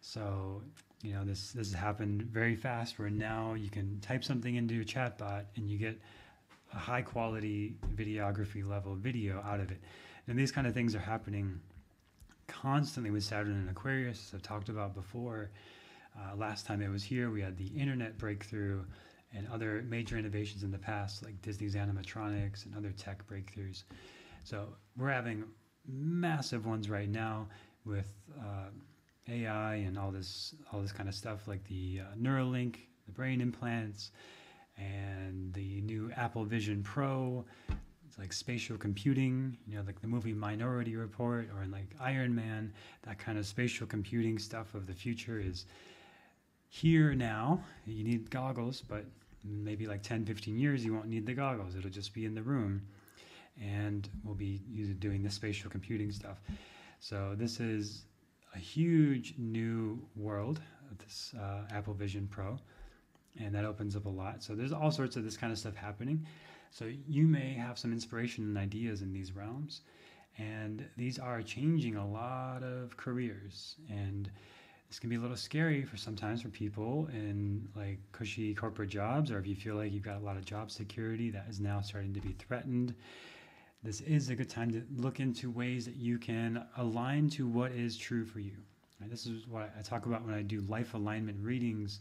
So, 0.00 0.62
you 1.02 1.12
know, 1.12 1.24
this, 1.24 1.52
this 1.52 1.70
has 1.72 1.80
happened 1.80 2.22
very 2.22 2.56
fast 2.56 2.98
where 2.98 3.10
now 3.10 3.54
you 3.54 3.70
can 3.70 4.00
type 4.00 4.24
something 4.24 4.56
into 4.56 4.80
a 4.80 4.84
chatbot 4.84 5.44
and 5.56 5.70
you 5.70 5.78
get 5.78 6.00
a 6.74 6.78
high 6.78 7.02
quality 7.02 7.74
videography 7.94 8.68
level 8.68 8.96
video 8.96 9.40
out 9.46 9.60
of 9.60 9.70
it. 9.70 9.80
And 10.26 10.36
these 10.36 10.50
kind 10.50 10.66
of 10.66 10.74
things 10.74 10.94
are 10.96 11.00
happening 11.00 11.60
constantly 12.62 13.10
with 13.10 13.24
Saturn 13.24 13.52
and 13.52 13.68
Aquarius, 13.68 14.28
as 14.28 14.34
I've 14.34 14.42
talked 14.42 14.68
about 14.68 14.94
before. 14.94 15.50
Uh, 16.16 16.36
last 16.36 16.64
time 16.64 16.80
it 16.80 16.88
was 16.88 17.02
here, 17.02 17.30
we 17.30 17.40
had 17.40 17.56
the 17.56 17.66
internet 17.66 18.16
breakthrough 18.18 18.84
and 19.34 19.48
other 19.48 19.84
major 19.88 20.16
innovations 20.16 20.62
in 20.62 20.70
the 20.70 20.78
past, 20.78 21.24
like 21.24 21.40
Disney's 21.42 21.74
animatronics 21.74 22.64
and 22.66 22.76
other 22.76 22.92
tech 22.92 23.26
breakthroughs. 23.26 23.82
So 24.44 24.68
we're 24.96 25.10
having 25.10 25.44
massive 25.88 26.66
ones 26.66 26.88
right 26.88 27.08
now 27.08 27.48
with 27.84 28.12
uh, 28.38 28.68
AI 29.28 29.74
and 29.76 29.98
all 29.98 30.12
this 30.12 30.54
all 30.72 30.80
this 30.80 30.92
kind 30.92 31.08
of 31.08 31.14
stuff, 31.14 31.48
like 31.48 31.64
the 31.64 32.02
uh, 32.02 32.14
Neuralink, 32.16 32.76
the 33.06 33.12
brain 33.12 33.40
implants, 33.40 34.12
and 34.76 35.52
the 35.52 35.80
new 35.80 36.12
Apple 36.16 36.44
Vision 36.44 36.82
Pro. 36.82 37.44
It's 38.12 38.18
like 38.18 38.34
spatial 38.34 38.76
computing, 38.76 39.56
you 39.66 39.78
know, 39.78 39.84
like 39.86 40.02
the 40.02 40.06
movie 40.06 40.34
Minority 40.34 40.96
Report 40.96 41.48
or 41.56 41.62
in 41.62 41.70
like 41.70 41.86
Iron 41.98 42.34
Man, 42.34 42.70
that 43.04 43.18
kind 43.18 43.38
of 43.38 43.46
spatial 43.46 43.86
computing 43.86 44.38
stuff 44.38 44.74
of 44.74 44.86
the 44.86 44.92
future 44.92 45.40
is 45.40 45.64
here 46.68 47.14
now. 47.14 47.64
You 47.86 48.04
need 48.04 48.28
goggles, 48.28 48.82
but 48.82 49.06
maybe 49.42 49.86
like 49.86 50.02
10, 50.02 50.26
15 50.26 50.58
years, 50.58 50.84
you 50.84 50.92
won't 50.92 51.06
need 51.06 51.24
the 51.24 51.32
goggles. 51.32 51.74
It'll 51.74 51.88
just 51.88 52.12
be 52.12 52.26
in 52.26 52.34
the 52.34 52.42
room. 52.42 52.82
And 53.58 54.06
we'll 54.24 54.34
be 54.34 54.58
doing 54.98 55.22
the 55.22 55.30
spatial 55.30 55.70
computing 55.70 56.12
stuff. 56.12 56.42
So 57.00 57.34
this 57.34 57.60
is 57.60 58.02
a 58.54 58.58
huge 58.58 59.32
new 59.38 59.98
world, 60.16 60.60
this 60.98 61.32
uh, 61.40 61.62
Apple 61.74 61.94
Vision 61.94 62.28
Pro, 62.30 62.58
and 63.40 63.54
that 63.54 63.64
opens 63.64 63.96
up 63.96 64.04
a 64.04 64.10
lot. 64.10 64.42
So 64.42 64.54
there's 64.54 64.74
all 64.74 64.90
sorts 64.90 65.16
of 65.16 65.24
this 65.24 65.38
kind 65.38 65.50
of 65.50 65.58
stuff 65.58 65.74
happening. 65.74 66.26
So 66.72 66.90
you 67.06 67.28
may 67.28 67.52
have 67.52 67.78
some 67.78 67.92
inspiration 67.92 68.44
and 68.44 68.56
ideas 68.56 69.02
in 69.02 69.12
these 69.12 69.36
realms, 69.36 69.82
and 70.38 70.88
these 70.96 71.18
are 71.18 71.42
changing 71.42 71.96
a 71.96 72.10
lot 72.10 72.62
of 72.62 72.96
careers. 72.96 73.76
And 73.90 74.30
this 74.88 74.98
can 74.98 75.10
be 75.10 75.16
a 75.16 75.20
little 75.20 75.36
scary 75.36 75.84
for 75.84 75.98
sometimes 75.98 76.40
for 76.40 76.48
people 76.48 77.08
in 77.12 77.68
like 77.76 77.98
cushy 78.12 78.54
corporate 78.54 78.88
jobs 78.88 79.30
or 79.30 79.38
if 79.38 79.46
you 79.46 79.54
feel 79.54 79.74
like 79.74 79.92
you've 79.92 80.02
got 80.02 80.16
a 80.16 80.24
lot 80.24 80.38
of 80.38 80.46
job 80.46 80.70
security 80.70 81.30
that 81.30 81.44
is 81.46 81.60
now 81.60 81.82
starting 81.82 82.14
to 82.14 82.20
be 82.20 82.32
threatened. 82.32 82.94
This 83.82 84.00
is 84.00 84.30
a 84.30 84.34
good 84.34 84.48
time 84.48 84.70
to 84.70 84.82
look 84.96 85.20
into 85.20 85.50
ways 85.50 85.84
that 85.84 85.96
you 85.96 86.16
can 86.16 86.64
align 86.78 87.28
to 87.30 87.46
what 87.46 87.72
is 87.72 87.98
true 87.98 88.24
for 88.24 88.40
you. 88.40 88.56
Right? 88.98 89.10
this 89.10 89.26
is 89.26 89.46
what 89.46 89.74
i 89.78 89.82
talk 89.82 90.06
about 90.06 90.24
when 90.24 90.34
i 90.34 90.42
do 90.42 90.62
life 90.62 90.94
alignment 90.94 91.38
readings. 91.42 92.00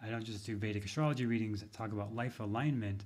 I 0.00 0.08
don't 0.08 0.22
just 0.24 0.46
do 0.46 0.56
vedic 0.56 0.84
astrology 0.84 1.26
readings 1.26 1.64
i 1.64 1.76
talk 1.76 1.90
about 1.92 2.14
life 2.14 2.38
alignment 2.38 3.04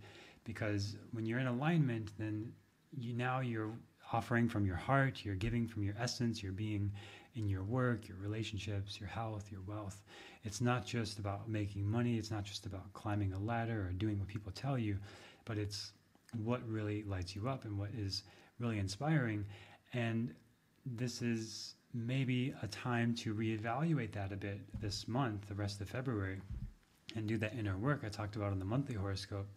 because 0.49 0.97
when 1.13 1.25
you're 1.25 1.39
in 1.39 1.47
alignment 1.47 2.11
then 2.19 2.53
you 2.99 3.13
now 3.13 3.39
you're 3.39 3.71
offering 4.13 4.49
from 4.49 4.67
your 4.67 4.77
heart 4.77 5.21
you're 5.25 5.37
giving 5.37 5.69
from 5.69 5.85
your 5.85 5.95
essence 6.01 6.43
you're 6.43 6.51
being 6.53 6.91
in 7.39 7.49
your 7.49 7.63
work, 7.63 8.09
your 8.09 8.17
relationships, 8.19 8.99
your 8.99 9.09
health, 9.09 9.51
your 9.51 9.61
wealth. 9.67 10.03
It's 10.45 10.61
not 10.61 10.85
just 10.85 11.19
about 11.19 11.49
making 11.49 11.89
money, 11.89 12.19
it's 12.19 12.31
not 12.31 12.45
just 12.45 12.67
about 12.67 12.93
climbing 12.93 13.33
a 13.33 13.39
ladder 13.39 13.87
or 13.89 13.93
doing 13.93 14.19
what 14.19 14.29
people 14.29 14.53
tell 14.53 14.79
you, 14.79 14.97
but 15.45 15.57
it's 15.57 15.93
what 16.43 16.67
really 16.69 17.05
lights 17.05 17.35
you 17.35 17.49
up 17.49 17.65
and 17.65 17.79
what 17.79 17.91
is 17.97 18.25
really 18.59 18.79
inspiring. 18.79 19.45
And 19.93 20.35
this 20.85 21.23
is 21.23 21.75
maybe 21.95 22.55
a 22.63 22.67
time 22.69 23.15
to 23.15 23.35
reevaluate 23.35 24.13
that 24.13 24.33
a 24.33 24.37
bit 24.37 24.61
this 24.81 25.09
month, 25.09 25.47
the 25.49 25.55
rest 25.55 25.81
of 25.81 25.89
February, 25.89 26.41
and 27.17 27.27
do 27.27 27.39
that 27.39 27.55
inner 27.55 27.79
work 27.79 28.03
I 28.05 28.09
talked 28.09 28.37
about 28.37 28.53
in 28.53 28.59
the 28.59 28.65
monthly 28.65 28.95
horoscope 28.95 29.49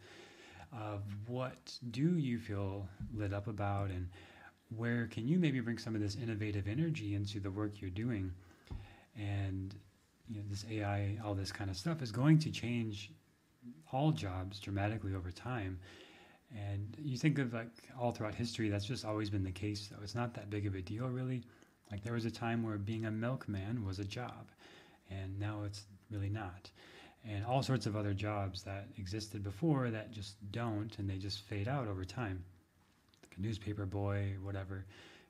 of 0.73 1.01
what 1.27 1.73
do 1.91 2.17
you 2.17 2.39
feel 2.39 2.87
lit 3.13 3.33
up 3.33 3.47
about 3.47 3.89
and 3.89 4.07
where 4.77 5.07
can 5.07 5.27
you 5.27 5.37
maybe 5.37 5.59
bring 5.59 5.77
some 5.77 5.95
of 5.95 6.01
this 6.01 6.15
innovative 6.15 6.67
energy 6.67 7.15
into 7.15 7.39
the 7.39 7.51
work 7.51 7.81
you're 7.81 7.89
doing? 7.89 8.31
And 9.17 9.75
you 10.29 10.37
know 10.37 10.43
this 10.49 10.65
ai 10.71 11.17
all 11.25 11.33
this 11.33 11.51
kind 11.51 11.69
of 11.69 11.75
stuff 11.75 12.01
is 12.01 12.11
going 12.11 12.39
to 12.39 12.51
change 12.51 13.11
all 13.91 14.11
jobs 14.11 14.59
dramatically 14.59 15.13
over 15.13 15.31
time. 15.31 15.77
And 16.53 16.95
you 17.01 17.17
think 17.17 17.37
of 17.39 17.53
like 17.53 17.67
all 17.99 18.11
throughout 18.11 18.35
history 18.35 18.69
that's 18.69 18.85
just 18.85 19.05
always 19.05 19.29
been 19.29 19.43
the 19.43 19.51
case 19.51 19.89
though. 19.91 20.01
It's 20.03 20.15
not 20.15 20.33
that 20.35 20.49
big 20.49 20.65
of 20.65 20.75
a 20.75 20.81
deal 20.81 21.07
really. 21.07 21.43
Like 21.91 22.03
there 22.03 22.13
was 22.13 22.25
a 22.25 22.31
time 22.31 22.63
where 22.63 22.77
being 22.77 23.05
a 23.05 23.11
milkman 23.11 23.85
was 23.85 23.99
a 23.99 24.05
job 24.05 24.47
and 25.09 25.37
now 25.37 25.63
it's 25.65 25.83
really 26.09 26.29
not 26.29 26.71
and 27.27 27.45
all 27.45 27.61
sorts 27.61 27.85
of 27.85 27.95
other 27.95 28.13
jobs 28.13 28.63
that 28.63 28.87
existed 28.97 29.43
before 29.43 29.89
that 29.89 30.11
just 30.11 30.35
don't 30.51 30.97
and 30.97 31.09
they 31.09 31.17
just 31.17 31.41
fade 31.41 31.67
out 31.67 31.87
over 31.87 32.03
time 32.03 32.43
like 33.23 33.37
a 33.37 33.41
newspaper 33.41 33.85
boy, 33.85 34.33
whatever. 34.41 34.85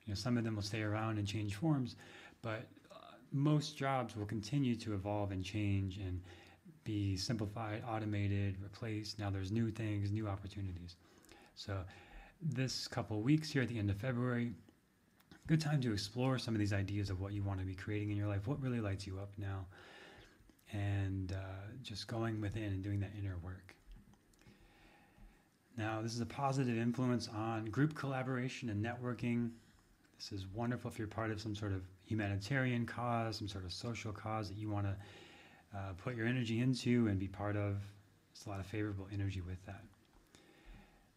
You 0.06 0.12
know, 0.12 0.16
some 0.16 0.38
of 0.38 0.44
them 0.44 0.56
will 0.56 0.64
stay 0.64 0.82
around 0.82 1.18
and 1.20 1.28
change 1.28 1.56
forms, 1.56 1.96
but 2.42 2.64
uh, 2.92 2.96
most 3.32 3.78
jobs 3.78 4.16
will 4.16 4.26
continue 4.26 4.76
to 4.78 4.94
evolve 4.94 5.32
and 5.32 5.44
change 5.44 5.98
and 5.98 6.22
be 6.84 7.16
simplified, 7.16 7.84
automated, 7.88 8.58
replaced. 8.62 9.20
Now 9.20 9.30
there's 9.30 9.52
new 9.52 9.70
things, 9.70 10.12
new 10.12 10.28
opportunities. 10.28 10.96
So 11.56 11.78
this 12.42 12.88
couple 12.88 13.22
weeks 13.22 13.52
here 13.52 13.62
at 13.62 13.68
the 13.68 13.78
end 13.78 13.90
of 13.90 13.98
February, 13.98 14.52
good 15.48 15.62
time 15.62 15.82
to 15.82 15.94
explore 15.94 16.40
some 16.40 16.56
of 16.56 16.60
these 16.60 16.74
ideas 16.74 17.10
of 17.10 17.22
what 17.22 17.34
you 17.34 17.44
want 17.44 17.60
to 17.60 17.66
be 17.66 17.76
creating 17.76 18.10
in 18.10 18.18
your 18.18 18.28
life, 18.28 18.48
what 18.48 18.62
really 18.62 18.80
lights 18.80 19.06
you 19.06 19.20
up 19.20 19.30
now, 19.38 19.66
and 20.72 21.34
uh, 21.34 21.36
just 21.84 22.08
going 22.08 22.40
within 22.42 22.64
and 22.64 22.84
doing 22.84 23.00
that 23.00 23.12
inner 23.18 23.38
work. 23.44 23.76
Now, 25.78 26.02
this 26.02 26.14
is 26.14 26.22
a 26.22 26.26
positive 26.26 26.78
influence 26.78 27.28
on 27.30 27.66
group 27.66 27.96
collaboration 27.96 28.70
and 28.70 28.84
networking. 28.84 29.52
This 30.18 30.32
is 30.32 30.46
wonderful 30.54 30.92
if 30.92 31.00
you're 31.00 31.08
part 31.08 31.32
of 31.32 31.42
some 31.42 31.56
sort 31.56 31.72
of 31.72 31.82
humanitarian 32.04 32.86
cause, 32.86 33.38
some 33.38 33.48
sort 33.48 33.66
of 33.66 33.74
social 33.74 34.12
cause 34.12 34.50
that 34.50 34.58
you 34.58 34.70
want 34.70 34.86
to 34.86 34.96
uh, 35.76 35.94
put 35.98 36.16
your 36.16 36.28
energy 36.28 36.60
into 36.60 37.08
and 37.08 37.18
be 37.18 37.28
part 37.28 37.56
of. 37.56 37.78
There's 38.34 38.46
a 38.46 38.50
lot 38.50 38.60
of 38.60 38.66
favorable 38.66 39.08
energy 39.14 39.42
with 39.42 39.66
that. 39.66 39.82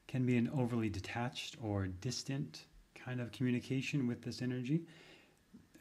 Can 0.06 0.24
be 0.24 0.36
an 0.36 0.50
overly 0.56 0.88
detached 0.88 1.56
or 1.62 1.86
distant 1.86 2.66
kind 2.94 3.20
of 3.20 3.32
communication 3.32 4.06
with 4.06 4.22
this 4.22 4.40
energy 4.40 4.82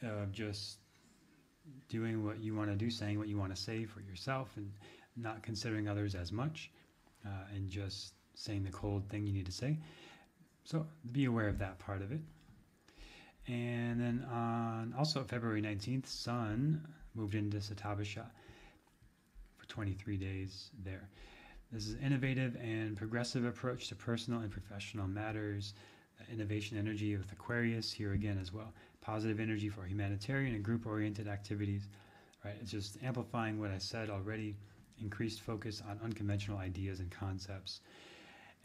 of 0.02 0.32
just 0.32 0.78
doing 1.88 2.24
what 2.24 2.40
you 2.40 2.54
want 2.54 2.70
to 2.70 2.76
do, 2.76 2.90
saying 2.90 3.18
what 3.18 3.28
you 3.28 3.38
want 3.38 3.54
to 3.54 3.60
say 3.60 3.84
for 3.84 4.00
yourself, 4.00 4.56
and 4.56 4.70
not 5.16 5.42
considering 5.42 5.88
others 5.88 6.14
as 6.14 6.32
much, 6.32 6.70
uh, 7.24 7.54
and 7.54 7.68
just 7.68 8.14
saying 8.34 8.64
the 8.64 8.70
cold 8.70 9.08
thing 9.08 9.26
you 9.26 9.32
need 9.32 9.46
to 9.46 9.52
say. 9.52 9.78
So 10.64 10.86
be 11.12 11.26
aware 11.26 11.48
of 11.48 11.58
that 11.58 11.78
part 11.78 12.02
of 12.02 12.10
it. 12.12 12.20
And 13.46 14.00
then 14.00 14.26
on 14.32 14.94
also 14.96 15.22
February 15.22 15.60
19th, 15.60 16.06
Sun 16.06 16.86
moved 17.14 17.34
into 17.34 17.58
Shatabhisha 17.58 18.24
for 19.56 19.66
23 19.68 20.16
days 20.16 20.70
there. 20.82 21.08
This 21.70 21.86
is 21.86 21.96
innovative 21.96 22.56
and 22.56 22.96
progressive 22.96 23.44
approach 23.44 23.88
to 23.88 23.94
personal 23.94 24.40
and 24.40 24.50
professional 24.50 25.06
matters. 25.06 25.74
innovation 26.32 26.78
energy 26.78 27.16
with 27.16 27.30
Aquarius 27.32 27.92
here 27.92 28.12
again 28.12 28.38
as 28.40 28.52
well. 28.52 28.72
Positive 29.04 29.38
energy 29.38 29.68
for 29.68 29.84
humanitarian 29.84 30.54
and 30.54 30.64
group 30.64 30.86
oriented 30.86 31.28
activities. 31.28 31.88
Right? 32.44 32.54
It's 32.60 32.70
just 32.70 32.98
amplifying 33.02 33.60
what 33.60 33.70
I 33.70 33.78
said 33.78 34.10
already. 34.10 34.56
Increased 35.00 35.40
focus 35.40 35.82
on 35.88 36.00
unconventional 36.02 36.58
ideas 36.58 37.00
and 37.00 37.10
concepts 37.10 37.80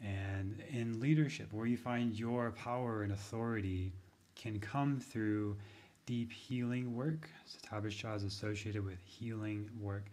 and 0.02 0.62
in 0.70 0.98
leadership, 1.00 1.52
where 1.52 1.66
you 1.66 1.76
find 1.76 2.18
your 2.18 2.52
power 2.52 3.02
and 3.02 3.12
authority 3.12 3.92
can 4.34 4.58
come 4.58 4.98
through 4.98 5.56
deep 6.06 6.32
healing 6.32 6.94
work. 6.94 7.28
Shatabhisha 7.46 8.16
is 8.16 8.24
associated 8.24 8.84
with 8.84 8.98
healing 9.04 9.68
work. 9.78 10.06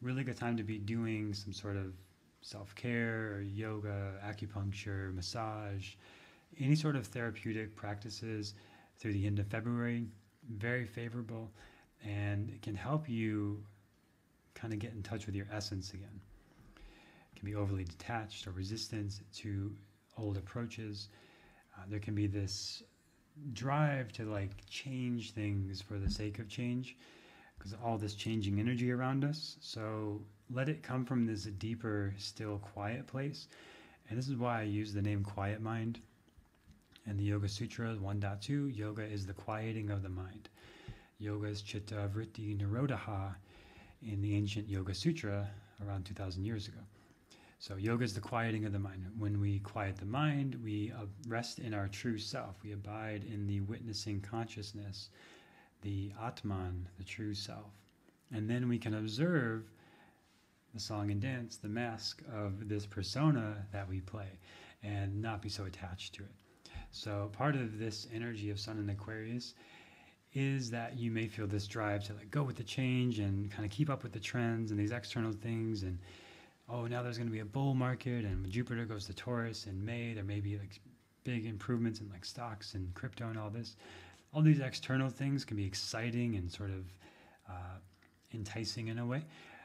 Really 0.00 0.24
good 0.24 0.36
time 0.36 0.56
to 0.56 0.62
be 0.62 0.78
doing 0.78 1.34
some 1.34 1.52
sort 1.52 1.76
of 1.76 1.92
self 2.40 2.74
care, 2.74 3.42
yoga, 3.42 4.12
acupuncture, 4.24 5.14
massage, 5.14 5.94
any 6.58 6.74
sort 6.74 6.96
of 6.96 7.06
therapeutic 7.06 7.76
practices 7.76 8.54
through 8.98 9.12
the 9.12 9.26
end 9.26 9.38
of 9.38 9.46
February. 9.46 10.06
Very 10.48 10.86
favorable 10.86 11.50
and 12.04 12.50
it 12.50 12.62
can 12.62 12.74
help 12.74 13.08
you 13.08 13.62
kind 14.54 14.72
of 14.72 14.78
get 14.78 14.92
in 14.92 15.02
touch 15.02 15.26
with 15.26 15.34
your 15.34 15.46
essence 15.52 15.92
again 15.92 16.20
It 16.76 17.38
can 17.38 17.46
be 17.46 17.54
overly 17.54 17.84
detached 17.84 18.46
or 18.46 18.52
resistant 18.52 19.20
to 19.36 19.74
old 20.18 20.36
approaches. 20.36 21.08
Uh, 21.76 21.82
there 21.88 22.00
can 22.00 22.14
be 22.14 22.26
this 22.26 22.82
drive 23.52 24.12
to 24.12 24.24
like 24.24 24.50
change 24.68 25.32
things 25.32 25.82
for 25.82 25.98
the 25.98 26.10
sake 26.10 26.38
of 26.38 26.48
change 26.48 26.96
because 27.58 27.74
all 27.84 27.98
this 27.98 28.14
changing 28.14 28.60
energy 28.60 28.90
around 28.90 29.24
us. 29.24 29.56
So 29.60 30.22
let 30.50 30.68
it 30.68 30.82
come 30.82 31.04
from 31.04 31.26
this 31.26 31.44
deeper, 31.44 32.14
still, 32.18 32.58
quiet 32.58 33.06
place. 33.06 33.48
And 34.08 34.18
this 34.18 34.28
is 34.28 34.36
why 34.36 34.60
I 34.60 34.64
use 34.64 34.92
the 34.92 35.02
name 35.02 35.22
Quiet 35.24 35.60
Mind. 35.60 36.00
And 37.06 37.18
the 37.18 37.24
Yoga 37.24 37.48
Sutra 37.48 37.94
1.2 37.94 38.76
Yoga 38.76 39.02
is 39.02 39.26
the 39.26 39.32
quieting 39.32 39.90
of 39.90 40.02
the 40.02 40.08
mind. 40.08 40.48
Yoga 41.18 41.46
is 41.46 41.62
Chitta 41.62 42.10
Vritti 42.14 42.58
Nirodha 42.58 43.34
in 44.02 44.20
the 44.20 44.34
ancient 44.34 44.68
Yoga 44.68 44.94
Sutra 44.94 45.48
around 45.86 46.04
2,000 46.04 46.44
years 46.44 46.68
ago. 46.68 46.80
So, 47.58 47.76
yoga 47.76 48.04
is 48.04 48.12
the 48.12 48.20
quieting 48.20 48.66
of 48.66 48.72
the 48.72 48.78
mind. 48.78 49.06
When 49.18 49.40
we 49.40 49.60
quiet 49.60 49.96
the 49.96 50.04
mind, 50.04 50.56
we 50.62 50.92
rest 51.26 51.58
in 51.58 51.72
our 51.72 51.88
true 51.88 52.18
self. 52.18 52.62
We 52.62 52.72
abide 52.72 53.24
in 53.24 53.46
the 53.46 53.60
witnessing 53.60 54.20
consciousness, 54.20 55.08
the 55.80 56.12
Atman, 56.22 56.86
the 56.98 57.04
true 57.04 57.32
self. 57.32 57.72
And 58.30 58.48
then 58.48 58.68
we 58.68 58.78
can 58.78 58.94
observe 58.94 59.70
the 60.74 60.80
song 60.80 61.10
and 61.10 61.20
dance, 61.20 61.56
the 61.56 61.68
mask 61.68 62.22
of 62.30 62.68
this 62.68 62.84
persona 62.84 63.66
that 63.72 63.88
we 63.88 64.00
play, 64.00 64.38
and 64.82 65.22
not 65.22 65.40
be 65.40 65.48
so 65.48 65.64
attached 65.64 66.14
to 66.16 66.24
it. 66.24 66.34
So, 66.96 67.30
part 67.32 67.56
of 67.56 67.78
this 67.78 68.08
energy 68.12 68.50
of 68.50 68.58
Sun 68.58 68.78
in 68.78 68.88
Aquarius 68.88 69.54
is 70.32 70.70
that 70.70 70.98
you 70.98 71.10
may 71.10 71.28
feel 71.28 71.46
this 71.46 71.66
drive 71.66 72.04
to 72.04 72.14
like 72.14 72.30
go 72.30 72.42
with 72.42 72.56
the 72.56 72.64
change 72.64 73.18
and 73.18 73.50
kind 73.50 73.64
of 73.64 73.70
keep 73.70 73.90
up 73.90 74.02
with 74.02 74.12
the 74.12 74.20
trends 74.20 74.70
and 74.70 74.80
these 74.80 74.92
external 74.92 75.32
things 75.32 75.82
and 75.82 75.98
oh, 76.68 76.86
now 76.86 77.02
there's 77.02 77.16
going 77.16 77.28
to 77.28 77.32
be 77.32 77.40
a 77.40 77.44
bull 77.44 77.74
market, 77.74 78.24
and 78.24 78.48
Jupiter 78.50 78.84
goes 78.84 79.06
to 79.06 79.14
Taurus 79.14 79.66
in 79.66 79.84
May, 79.84 80.14
there 80.14 80.24
may 80.24 80.40
be 80.40 80.58
like 80.58 80.80
big 81.22 81.46
improvements 81.46 82.00
in 82.00 82.08
like 82.10 82.24
stocks 82.24 82.74
and 82.74 82.92
crypto 82.94 83.28
and 83.28 83.38
all 83.38 83.50
this. 83.50 83.76
All 84.32 84.42
these 84.42 84.60
external 84.60 85.08
things 85.08 85.44
can 85.44 85.56
be 85.56 85.64
exciting 85.64 86.34
and 86.36 86.50
sort 86.50 86.70
of 86.70 86.92
uh, 87.48 87.78
enticing 88.34 88.88
in 88.88 88.98
a 88.98 89.06
way, 89.06 89.24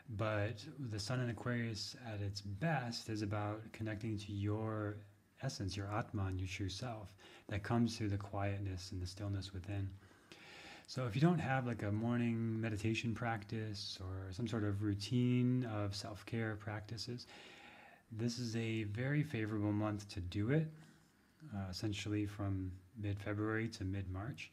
but 0.10 0.64
the 0.92 1.00
Sun 1.00 1.22
in 1.22 1.30
Aquarius 1.30 1.96
at 2.08 2.22
its 2.22 2.42
best 2.42 3.10
is 3.10 3.22
about 3.22 3.62
connecting 3.72 4.18
to 4.20 4.32
your 4.32 4.98
essence, 5.44 5.76
your 5.76 5.88
Atman, 5.88 6.38
your 6.40 6.48
true 6.48 6.70
self, 6.70 7.14
that 7.50 7.64
comes 7.64 7.98
through 7.98 8.10
the 8.10 8.18
quietness 8.18 8.92
and 8.92 9.02
the 9.02 9.08
stillness 9.08 9.54
within. 9.54 9.90
So 10.88 11.06
if 11.06 11.16
you 11.16 11.22
don't 11.22 11.40
have 11.40 11.66
like 11.66 11.84
a 11.84 11.92
morning 11.92 12.60
meditation 12.60 13.14
practice 13.14 13.98
or 14.02 14.32
some 14.34 14.48
sort 14.48 14.64
of 14.64 14.84
routine 14.84 15.66
of 15.74 15.96
self-care 15.96 16.58
practices, 16.60 17.28
this 18.12 18.40
is 18.40 18.56
a 18.58 18.84
very 18.84 19.24
favorable 19.24 19.72
month 19.72 20.10
to 20.10 20.20
do 20.20 20.52
it, 20.52 20.68
uh, 21.56 21.70
essentially 21.70 22.26
from 22.26 22.72
mid-February 23.02 23.70
to 23.70 23.86
mid-March. 23.86 24.52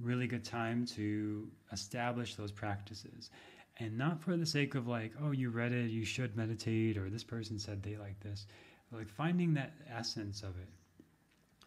Really 0.00 0.26
good 0.26 0.44
time 0.44 0.84
to 0.86 1.48
establish 1.72 2.34
those 2.34 2.50
practices. 2.50 3.30
And 3.78 3.96
not 3.96 4.20
for 4.20 4.36
the 4.36 4.46
sake 4.46 4.74
of 4.74 4.88
like, 4.88 5.12
oh, 5.22 5.30
you 5.30 5.50
read 5.50 5.72
it, 5.72 5.90
you 5.90 6.04
should 6.04 6.36
meditate, 6.36 6.98
or 6.98 7.08
this 7.08 7.24
person 7.24 7.58
said 7.58 7.82
they 7.82 7.96
like 7.96 8.18
this. 8.20 8.46
Like 8.92 9.08
finding 9.08 9.54
that 9.54 9.72
essence 9.90 10.42
of 10.42 10.50
it. 10.58 10.68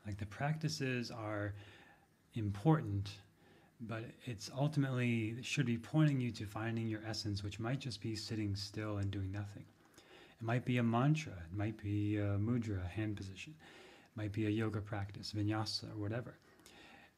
Like 0.05 0.17
the 0.17 0.25
practices 0.27 1.09
are 1.11 1.53
important 2.35 3.09
but 3.81 4.03
it's 4.25 4.49
ultimately 4.57 5.35
should 5.41 5.65
be 5.65 5.77
pointing 5.77 6.19
you 6.19 6.31
to 6.31 6.45
finding 6.45 6.87
your 6.87 7.01
essence, 7.07 7.43
which 7.43 7.59
might 7.59 7.79
just 7.79 8.01
be 8.01 8.15
sitting 8.15 8.55
still 8.55 8.97
and 8.97 9.11
doing 9.11 9.31
nothing. 9.31 9.65
It 9.97 10.43
might 10.43 10.65
be 10.65 10.77
a 10.77 10.83
mantra, 10.83 11.33
it 11.33 11.55
might 11.55 11.77
be 11.81 12.17
a 12.17 12.37
mudra, 12.37 12.83
a 12.83 12.87
hand 12.87 13.17
position, 13.17 13.53
it 13.59 14.17
might 14.17 14.31
be 14.31 14.47
a 14.47 14.49
yoga 14.49 14.81
practice, 14.81 15.33
vinyasa, 15.35 15.91
or 15.91 16.01
whatever. 16.01 16.37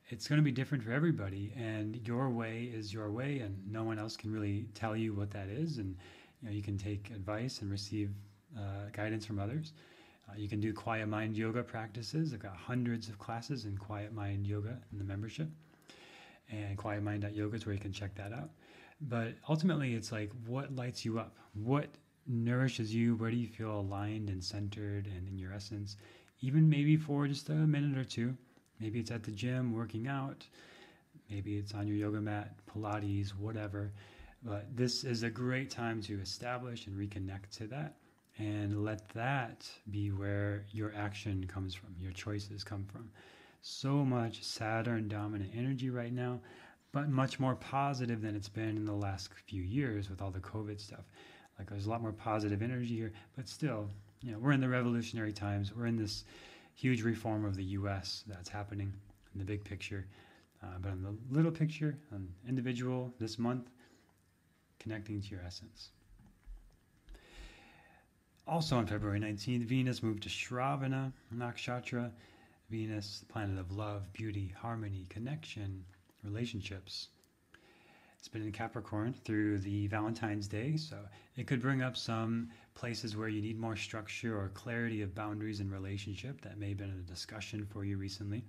It's 0.10 0.28
going 0.28 0.38
to 0.38 0.44
be 0.44 0.52
different 0.52 0.84
for 0.84 0.92
everybody, 0.92 1.54
and 1.58 2.00
your 2.08 2.30
way 2.30 2.72
is 2.74 2.94
your 2.94 3.12
way, 3.12 3.40
and 3.40 3.60
no 3.70 3.84
one 3.84 4.00
else 4.00 4.16
can 4.16 4.32
really 4.32 4.68
tell 4.74 4.96
you 4.96 5.14
what 5.14 5.32
that 5.32 5.50
is. 5.50 5.80
And 5.80 5.98
you 6.42 6.50
know, 6.50 6.56
you 6.56 6.62
can 6.62 6.78
take 6.78 7.10
advice 7.12 7.62
and 7.62 7.70
receive 7.70 8.12
uh, 8.58 8.90
guidance 8.94 9.26
from 9.26 9.40
others. 9.40 9.74
Uh, 10.30 10.34
you 10.36 10.50
can 10.50 10.60
do 10.60 10.74
quiet 10.74 11.08
mind 11.08 11.38
yoga 11.38 11.64
practices. 11.64 12.34
I've 12.34 12.42
got 12.42 12.56
hundreds 12.56 13.10
of 13.10 13.18
classes 13.18 13.66
in 13.66 13.78
quiet 13.78 14.14
mind 14.14 14.46
yoga 14.46 14.78
in 14.92 14.98
the 14.98 15.04
membership 15.04 15.50
and 16.50 16.78
quietmind.yoga 16.78 17.56
is 17.56 17.66
where 17.66 17.76
you 17.76 17.82
can 17.82 17.92
check 17.92 18.16
that 18.16 18.34
out. 18.34 18.50
But 19.02 19.34
ultimately, 19.48 19.94
it's 19.94 20.12
like 20.12 20.32
what 20.46 20.76
lights 20.76 21.06
you 21.06 21.20
up? 21.20 21.36
What 21.54 21.88
nourishes 22.26 22.94
you? 22.94 23.16
Where 23.16 23.32
do 23.32 23.38
you 23.38 23.48
feel 23.48 23.80
aligned 23.80 24.30
and 24.30 24.44
centered 24.44 25.08
and 25.08 25.28
in 25.28 25.38
your 25.38 25.54
essence? 25.54 25.98
Even 26.42 26.70
maybe 26.70 26.98
for 26.98 27.28
just 27.28 27.50
a 27.50 27.54
minute 27.54 27.98
or 27.98 28.04
two. 28.04 28.36
Maybe 28.80 29.00
it's 29.00 29.12
at 29.12 29.24
the 29.24 29.32
gym 29.32 29.74
working 29.74 30.08
out. 30.08 30.46
Maybe 31.30 31.58
it's 31.58 31.74
on 31.74 31.88
your 31.88 31.98
yoga 31.98 32.22
mat, 32.22 32.56
Pilates, 32.68 33.30
whatever. 33.30 33.92
But 34.44 34.76
this 34.76 35.04
is 35.04 35.24
a 35.24 35.30
great 35.30 35.70
time 35.70 36.02
to 36.04 36.20
establish 36.20 36.88
and 36.88 36.98
reconnect 36.98 37.50
to 37.58 37.68
that 37.68 37.96
and 38.38 38.84
let 38.84 39.10
that 39.10 39.70
be 39.90 40.12
where 40.12 40.66
your 40.72 40.94
action 40.96 41.46
comes 41.48 41.74
from, 41.74 41.96
your 42.00 42.12
choices 42.12 42.64
come 42.64 42.86
from 42.86 43.10
so 43.62 44.06
much 44.06 44.44
Saturn 44.44 45.08
dominant 45.08 45.52
energy 45.56 45.90
right 45.90 46.14
now, 46.14 46.40
but 46.92 47.10
much 47.10 47.40
more 47.40 47.56
positive 47.56 48.22
than 48.22 48.36
it's 48.36 48.50
been 48.50 48.78
in 48.78 48.86
the 48.86 48.94
last 48.94 49.30
few 49.46 49.62
years 49.62 50.10
with 50.10 50.22
all 50.22 50.32
the 50.32 50.40
COVID 50.40 50.80
stuff. 50.80 51.06
Like 51.60 51.70
there's 51.70 51.86
a 51.86 51.90
lot 51.90 52.02
more 52.02 52.14
positive 52.14 52.62
energy 52.62 52.96
here, 52.96 53.12
but 53.36 53.50
still, 53.50 53.90
you 54.22 54.32
know, 54.32 54.40
we're 54.40 54.52
in 54.52 54.62
the 54.62 54.70
revolutionary 54.70 55.34
times. 55.34 55.76
We're 55.76 55.88
in 55.88 55.98
this 55.98 56.24
huge 56.76 57.02
reform 57.02 57.46
of 57.46 57.56
the 57.56 57.64
U.S. 57.64 58.24
that's 58.28 58.50
happening 58.50 58.94
in 59.34 59.40
the 59.40 59.46
big 59.46 59.64
picture. 59.64 60.06
Uh, 60.64 60.78
but 60.82 60.94
in 60.94 61.04
the 61.04 61.16
little 61.30 61.52
picture, 61.52 61.98
on 62.14 62.28
individual, 62.48 63.14
this 63.20 63.38
month, 63.38 63.70
connecting 64.80 65.22
to 65.22 65.28
your 65.28 65.42
essence. 65.46 65.90
Also 68.48 68.78
on 68.78 68.88
February 68.88 69.20
19th, 69.20 69.66
Venus 69.66 70.02
moved 70.02 70.24
to 70.24 70.30
Shravana 70.30 71.12
Nakshatra 71.36 72.10
Venus, 72.70 73.20
the 73.20 73.26
planet 73.26 73.60
of 73.60 73.74
love, 73.74 74.12
beauty, 74.14 74.54
harmony, 74.58 75.06
connection, 75.10 75.84
relationships. 76.24 77.10
It's 78.18 78.30
been 78.30 78.44
in 78.44 78.54
Capricorn 78.54 79.14
through 79.14 79.60
the 79.60 79.88
Valentine's 79.88 80.48
Day, 80.48 80.78
so 80.78 80.98
it 81.36 81.46
could 81.46 81.62
bring 81.62 81.82
up 81.82 81.98
some 81.98 82.50
places 82.74 83.18
where 83.18 83.28
you 83.28 83.42
need 83.42 83.60
more 83.60 83.76
structure 83.76 84.40
or 84.40 84.48
clarity 84.50 85.02
of 85.02 85.14
boundaries 85.14 85.60
in 85.60 85.70
relationship. 85.70 86.40
That 86.40 86.58
may 86.58 86.70
have 86.70 86.78
been 86.78 86.90
a 87.06 87.12
discussion 87.12 87.66
for 87.66 87.84
you 87.84 87.98
recently, 87.98 88.46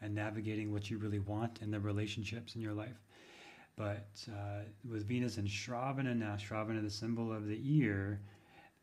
and 0.00 0.14
navigating 0.14 0.72
what 0.72 0.90
you 0.90 0.98
really 0.98 1.18
want 1.18 1.60
in 1.60 1.72
the 1.72 1.80
relationships 1.80 2.54
in 2.54 2.60
your 2.60 2.74
life. 2.74 3.02
But 3.76 4.24
uh, 4.30 4.60
with 4.88 5.08
Venus 5.08 5.38
and 5.38 5.48
Shravana 5.48 6.16
now, 6.16 6.36
Shravana, 6.36 6.82
the 6.82 6.90
symbol 6.90 7.32
of 7.32 7.48
the 7.48 7.60
ear, 7.64 8.20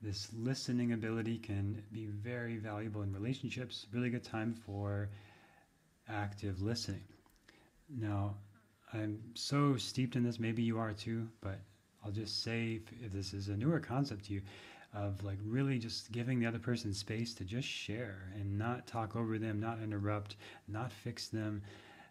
this 0.01 0.29
listening 0.33 0.93
ability 0.93 1.37
can 1.37 1.81
be 1.91 2.07
very 2.07 2.57
valuable 2.57 3.03
in 3.03 3.13
relationships. 3.13 3.85
Really 3.93 4.09
good 4.09 4.23
time 4.23 4.53
for 4.53 5.09
active 6.09 6.61
listening. 6.61 7.03
Now, 7.89 8.35
I'm 8.93 9.19
so 9.35 9.77
steeped 9.77 10.15
in 10.15 10.23
this, 10.23 10.39
maybe 10.39 10.63
you 10.63 10.79
are 10.79 10.93
too, 10.93 11.27
but 11.39 11.59
I'll 12.03 12.11
just 12.11 12.43
say 12.43 12.81
if, 12.81 13.05
if 13.05 13.11
this 13.13 13.33
is 13.33 13.47
a 13.47 13.55
newer 13.55 13.79
concept 13.79 14.25
to 14.25 14.33
you, 14.33 14.41
of 14.93 15.23
like 15.23 15.37
really 15.45 15.77
just 15.79 16.11
giving 16.11 16.39
the 16.39 16.45
other 16.45 16.59
person 16.59 16.93
space 16.93 17.33
to 17.33 17.45
just 17.45 17.67
share 17.67 18.29
and 18.35 18.57
not 18.57 18.87
talk 18.87 19.15
over 19.15 19.37
them, 19.37 19.59
not 19.59 19.79
interrupt, 19.81 20.35
not 20.67 20.91
fix 20.91 21.27
them, 21.27 21.61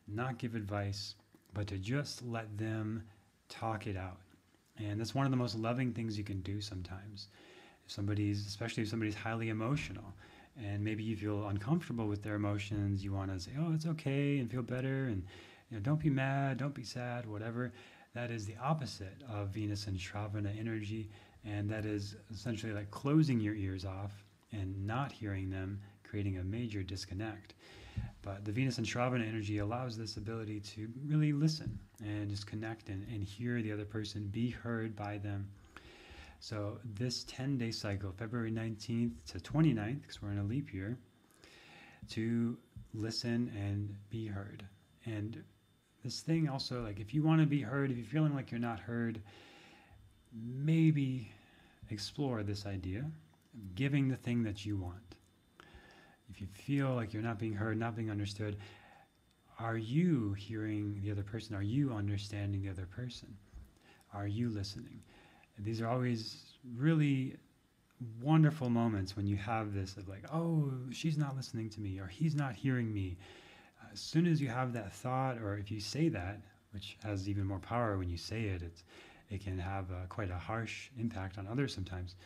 not 0.09 0.39
give 0.39 0.55
advice, 0.55 1.15
but 1.53 1.67
to 1.67 1.77
just 1.77 2.25
let 2.25 2.57
them 2.57 3.03
talk 3.51 3.87
it 3.87 3.97
out. 3.97 4.21
And 4.79 4.99
that's 4.99 5.15
one 5.15 5.27
of 5.27 5.31
the 5.31 5.37
most 5.37 5.57
loving 5.57 5.93
things 5.93 6.17
you 6.17 6.25
can 6.25 6.41
do 6.41 6.61
sometimes 6.63 7.27
somebody's 7.91 8.47
especially 8.47 8.83
if 8.83 8.89
somebody's 8.89 9.15
highly 9.15 9.49
emotional 9.49 10.15
and 10.57 10.83
maybe 10.83 11.03
you 11.03 11.17
feel 11.17 11.47
uncomfortable 11.49 12.07
with 12.07 12.23
their 12.23 12.35
emotions 12.35 13.03
you 13.05 13.13
want 13.13 13.33
to 13.33 13.39
say 13.39 13.53
oh 13.59 13.73
it's 13.73 13.87
okay 13.87 14.39
and 14.39 14.51
feel 14.51 14.63
better 14.63 15.07
and 15.07 15.25
you 15.71 15.77
know 15.77 15.83
don't 15.83 16.01
be 16.01 16.11
mad 16.11 16.57
don't 16.57 16.75
be 16.75 16.85
sad 16.85 17.27
whatever 17.27 17.73
that 18.15 18.31
is 18.31 18.47
the 18.47 18.57
opposite 18.63 19.23
of 19.29 19.49
venus 19.49 19.87
and 19.87 19.97
shravana 19.99 20.59
energy 20.59 21.09
and 21.45 21.69
that 21.71 21.85
is 21.85 22.17
essentially 22.31 22.73
like 22.73 22.91
closing 22.91 23.41
your 23.41 23.55
ears 23.55 23.85
off 23.85 24.25
and 24.53 24.87
not 24.87 25.13
hearing 25.13 25.51
them 25.51 25.81
creating 26.11 26.39
a 26.39 26.45
major 26.45 26.83
disconnect. 26.83 27.55
But 28.23 28.45
the 28.45 28.53
venus 28.53 28.79
and 28.79 28.87
shravana 28.87 29.27
energy 29.27 29.59
allows 29.59 29.97
this 29.97 30.17
ability 30.17 30.61
to 30.61 30.89
really 31.07 31.33
listen 31.33 31.79
and 32.03 32.29
just 32.29 32.47
connect 32.47 32.89
and, 32.89 33.07
and 33.09 33.23
hear 33.23 33.63
the 33.63 33.73
other 33.73 33.85
person 33.85 34.29
be 34.31 34.51
heard 34.51 34.97
by 34.97 35.19
them 35.19 35.49
so 36.41 36.79
this 36.85 37.25
10 37.25 37.59
day 37.59 37.71
cycle, 37.71 38.13
February 38.13 38.51
19th 38.51 39.13
to 39.27 39.39
29th, 39.39 40.01
because 40.01 40.23
we're 40.23 40.33
in 40.33 40.39
a 40.39 40.45
leap 40.45 40.73
year, 40.73 40.99
to 42.09 42.57
listen 42.95 43.53
and 43.55 43.95
be 44.09 44.27
heard. 44.27 44.65
And 45.05 45.43
this 46.03 46.21
thing 46.21 46.49
also, 46.49 46.83
like 46.83 46.99
if 46.99 47.13
you 47.13 47.23
want 47.23 47.43
to 47.43 47.47
be 47.47 47.61
heard, 47.61 47.91
if 47.91 47.99
you're 47.99 48.07
feeling 48.07 48.35
like 48.35 48.51
you're 48.51 48.59
not 48.59 48.81
heard, 48.81 49.21
maybe 50.33 51.31
explore 51.91 52.43
this 52.43 52.65
idea 52.65 53.01
of 53.01 53.75
giving 53.75 54.09
the 54.09 54.17
thing 54.17 54.43
that 54.45 54.65
you 54.65 54.79
want. 54.79 55.17
If 56.31 56.41
you 56.41 56.47
feel 56.47 56.95
like 56.95 57.13
you're 57.13 57.23
not 57.23 57.39
being 57.39 57.53
heard, 57.53 57.79
not 57.79 57.97
being 57.97 58.11
understood, 58.11 58.57
are 59.59 59.77
you 59.77 60.33
hearing 60.33 60.99
the 61.03 61.11
other 61.11 61.23
person? 61.23 61.55
Are 61.55 61.63
you 61.63 61.93
understanding 61.93 62.63
the 62.63 62.71
other 62.71 62.87
person? 62.87 63.37
Are 64.15 64.27
you 64.27 64.49
listening? 64.49 65.03
These 65.63 65.81
are 65.81 65.89
always 65.89 66.37
really 66.77 67.37
wonderful 68.23 68.71
moments 68.71 69.17
when 69.17 69.27
you 69.27 69.37
have 69.37 69.75
this 69.75 69.97
of 69.97 70.09
like, 70.09 70.25
oh, 70.33 70.73
she's 70.91 71.19
not 71.19 71.37
listening 71.37 71.69
to 71.71 71.81
me 71.81 71.99
or 72.01 72.07
he's 72.07 72.35
not 72.35 72.55
hearing 72.55 72.93
me. 72.93 73.17
As 73.93 74.01
soon 74.01 74.27
as 74.27 74.41
you 74.41 74.49
have 74.49 74.73
that 74.73 74.93
thought, 74.93 75.39
or 75.39 75.57
if 75.57 75.71
you 75.71 75.81
say 75.81 76.09
that, 76.09 76.41
which 76.73 76.97
has 77.03 77.29
even 77.29 77.45
more 77.45 77.59
power 77.59 77.99
when 77.99 78.09
you 78.09 78.17
say 78.17 78.43
it, 78.43 78.63
it's 78.63 78.85
it 79.31 79.45
can 79.45 79.59
have 79.59 79.91
a, 79.91 80.07
quite 80.09 80.31
a 80.31 80.39
harsh 80.39 80.89
impact 80.99 81.39
on 81.39 81.47
others 81.47 81.73
sometimes 81.73 82.17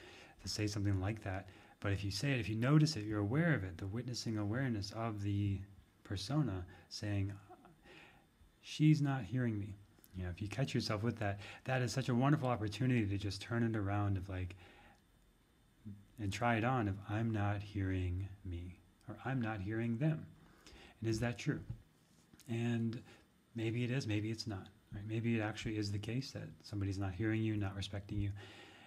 to 0.42 0.48
say 0.48 0.66
something 0.66 1.00
like 1.00 1.22
that. 1.22 1.48
But 1.80 1.92
if 1.92 2.02
you 2.02 2.10
say 2.10 2.32
it, 2.32 2.40
if 2.40 2.48
you 2.48 2.56
notice 2.56 2.96
it, 2.96 3.04
you're 3.04 3.20
aware 3.20 3.54
of 3.54 3.62
it, 3.62 3.76
the 3.76 3.86
witnessing 3.86 4.38
awareness 4.38 4.90
of 4.92 5.22
the 5.22 5.60
persona 6.02 6.64
saying, 6.88 7.32
she's 8.62 9.02
not 9.02 9.22
hearing 9.22 9.58
me. 9.58 9.76
You 10.16 10.24
know, 10.24 10.30
if 10.30 10.40
you 10.40 10.48
catch 10.48 10.74
yourself 10.74 11.02
with 11.02 11.18
that, 11.18 11.40
that 11.64 11.82
is 11.82 11.92
such 11.92 12.08
a 12.08 12.14
wonderful 12.14 12.48
opportunity 12.48 13.04
to 13.06 13.18
just 13.18 13.42
turn 13.42 13.62
it 13.64 13.76
around 13.76 14.16
of 14.16 14.28
like, 14.28 14.56
and 16.20 16.32
try 16.32 16.56
it 16.56 16.64
on 16.64 16.86
of 16.88 16.96
I'm 17.10 17.32
not 17.32 17.60
hearing 17.60 18.28
me 18.44 18.78
or 19.08 19.16
I'm 19.24 19.40
not 19.40 19.60
hearing 19.60 19.98
them. 19.98 20.24
And 21.00 21.10
is 21.10 21.18
that 21.20 21.38
true? 21.38 21.60
And 22.48 23.00
maybe 23.56 23.84
it 23.84 23.90
is, 23.90 24.06
maybe 24.06 24.30
it's 24.30 24.46
not. 24.46 24.68
Right? 24.92 25.02
Maybe 25.08 25.36
it 25.36 25.42
actually 25.42 25.76
is 25.76 25.90
the 25.90 25.98
case 25.98 26.30
that 26.30 26.48
somebody's 26.62 26.98
not 26.98 27.12
hearing 27.12 27.42
you, 27.42 27.56
not 27.56 27.74
respecting 27.74 28.20
you. 28.20 28.30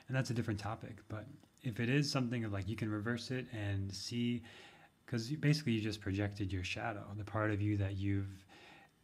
And 0.07 0.15
that's 0.15 0.29
a 0.29 0.33
different 0.33 0.59
topic. 0.59 0.97
But 1.09 1.25
if 1.63 1.79
it 1.81 1.89
is 1.89 2.09
something 2.09 2.45
of 2.45 2.53
like 2.53 2.69
you 2.69 2.77
can 2.77 2.89
reverse 2.89 3.29
it 3.29 3.45
and 3.51 3.93
see, 3.93 4.41
because 5.05 5.29
basically 5.29 5.73
you 5.73 5.81
just 5.81 5.99
projected 5.99 6.53
your 6.53 6.63
shadow, 6.63 7.03
the 7.17 7.25
part 7.25 7.51
of 7.51 7.61
you 7.61 7.75
that 7.77 7.97
you've 7.97 8.45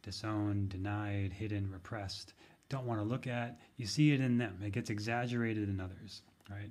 disowned, 0.04 0.68
denied, 0.68 1.32
hidden, 1.32 1.70
repressed, 1.70 2.34
don't 2.68 2.86
want 2.86 3.00
to 3.00 3.04
look 3.04 3.26
at, 3.26 3.58
you 3.76 3.86
see 3.86 4.12
it 4.12 4.20
in 4.20 4.38
them. 4.38 4.58
It 4.64 4.72
gets 4.72 4.90
exaggerated 4.90 5.68
in 5.68 5.80
others, 5.80 6.22
right? 6.50 6.70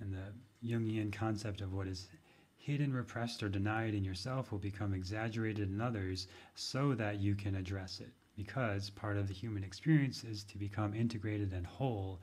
And 0.00 0.12
the 0.12 0.66
Jungian 0.66 1.12
concept 1.12 1.60
of 1.60 1.72
what 1.72 1.86
is 1.86 2.08
hidden, 2.56 2.92
repressed, 2.92 3.42
or 3.42 3.48
denied 3.48 3.94
in 3.94 4.04
yourself 4.04 4.50
will 4.50 4.58
become 4.58 4.92
exaggerated 4.92 5.68
in 5.70 5.80
others 5.80 6.26
so 6.54 6.94
that 6.94 7.20
you 7.20 7.34
can 7.34 7.54
address 7.54 8.00
it. 8.00 8.12
Because 8.36 8.90
part 8.90 9.16
of 9.16 9.28
the 9.28 9.34
human 9.34 9.64
experience 9.64 10.24
is 10.24 10.44
to 10.44 10.58
become 10.58 10.94
integrated 10.94 11.52
and 11.52 11.66
whole 11.66 12.20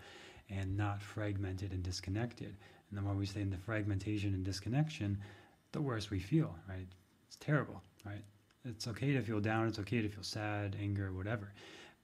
and 0.49 0.75
not 0.75 1.01
fragmented 1.01 1.71
and 1.71 1.81
disconnected. 1.81 2.57
And 2.89 2.97
the 2.97 3.01
more 3.01 3.15
we 3.15 3.25
stay 3.25 3.41
in 3.41 3.49
the 3.49 3.57
fragmentation 3.57 4.33
and 4.33 4.43
disconnection, 4.43 5.17
the 5.71 5.81
worse 5.81 6.09
we 6.11 6.19
feel, 6.19 6.55
right? 6.69 6.87
It's 7.27 7.37
terrible, 7.37 7.81
right? 8.05 8.23
It's 8.65 8.87
okay 8.87 9.11
to 9.11 9.21
feel 9.21 9.41
down, 9.41 9.67
it's 9.67 9.79
okay 9.79 10.01
to 10.01 10.07
feel 10.07 10.23
sad, 10.23 10.77
anger, 10.79 11.11
whatever. 11.11 11.53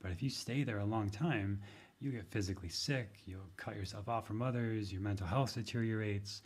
But 0.02 0.12
if 0.12 0.22
you 0.22 0.30
stay 0.30 0.64
there 0.64 0.80
a 0.80 0.86
long 0.86 1.10
time, 1.10 1.62
you 2.00 2.12
get 2.12 2.30
physically 2.32 2.68
sick, 2.68 3.22
you'll 3.26 3.50
cut 3.56 3.78
yourself 3.78 4.10
off 4.10 4.28
from 4.28 4.42
others, 4.42 4.92
your 4.92 5.02
mental 5.02 5.26
health 5.26 5.54
deteriorates, 5.54 6.42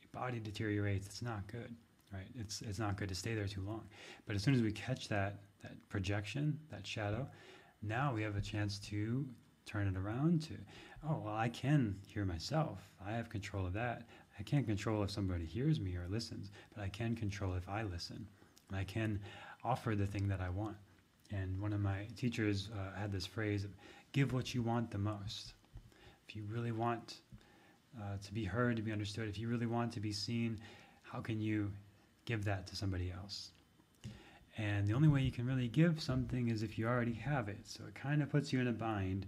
your 0.00 0.10
body 0.12 0.38
deteriorates. 0.38 1.06
It's 1.06 1.22
not 1.22 1.46
good, 1.48 1.74
right? 2.12 2.28
It's 2.36 2.62
it's 2.62 2.78
not 2.78 2.96
good 2.96 3.08
to 3.08 3.16
stay 3.16 3.34
there 3.34 3.48
too 3.48 3.62
long. 3.62 3.88
But 4.26 4.36
as 4.36 4.44
soon 4.44 4.54
as 4.54 4.62
we 4.62 4.70
catch 4.70 5.08
that 5.08 5.40
that 5.62 5.76
projection, 5.88 6.58
that 6.70 6.86
shadow, 6.86 7.28
now 7.82 8.14
we 8.14 8.22
have 8.22 8.36
a 8.36 8.40
chance 8.40 8.78
to 8.90 9.26
turn 9.66 9.88
it 9.88 9.96
around 9.96 10.42
to, 10.42 10.54
oh 11.08 11.20
well, 11.24 11.34
I 11.34 11.48
can 11.48 11.96
hear 12.06 12.24
myself. 12.24 12.78
I 13.04 13.10
have 13.10 13.28
control 13.28 13.66
of 13.66 13.72
that. 13.72 14.08
I 14.38 14.44
can't 14.44 14.66
control 14.66 15.02
if 15.02 15.10
somebody 15.10 15.46
hears 15.46 15.80
me 15.80 15.96
or 15.96 16.06
listens, 16.08 16.52
but 16.74 16.84
I 16.84 16.88
can 16.88 17.16
control 17.16 17.54
if 17.54 17.68
I 17.68 17.82
listen. 17.82 18.28
I 18.74 18.84
can 18.84 19.20
offer 19.64 19.94
the 19.94 20.06
thing 20.06 20.28
that 20.28 20.40
I 20.40 20.50
want. 20.50 20.76
And 21.30 21.60
one 21.60 21.72
of 21.72 21.80
my 21.80 22.06
teachers 22.16 22.70
uh, 22.72 22.98
had 22.98 23.12
this 23.12 23.26
phrase 23.26 23.66
give 24.12 24.32
what 24.32 24.54
you 24.54 24.62
want 24.62 24.90
the 24.90 24.98
most. 24.98 25.52
If 26.26 26.36
you 26.36 26.44
really 26.50 26.72
want 26.72 27.16
uh, 27.98 28.16
to 28.22 28.34
be 28.34 28.44
heard, 28.44 28.76
to 28.76 28.82
be 28.82 28.92
understood, 28.92 29.28
if 29.28 29.38
you 29.38 29.48
really 29.48 29.66
want 29.66 29.92
to 29.92 30.00
be 30.00 30.12
seen, 30.12 30.58
how 31.02 31.20
can 31.20 31.40
you 31.40 31.70
give 32.24 32.44
that 32.44 32.66
to 32.68 32.76
somebody 32.76 33.10
else? 33.10 33.50
And 34.56 34.86
the 34.86 34.94
only 34.94 35.08
way 35.08 35.22
you 35.22 35.30
can 35.30 35.46
really 35.46 35.68
give 35.68 36.00
something 36.02 36.48
is 36.48 36.62
if 36.62 36.78
you 36.78 36.86
already 36.86 37.14
have 37.14 37.48
it. 37.48 37.60
So 37.64 37.84
it 37.86 37.94
kind 37.94 38.22
of 38.22 38.30
puts 38.30 38.52
you 38.52 38.60
in 38.60 38.68
a 38.68 38.72
bind 38.72 39.26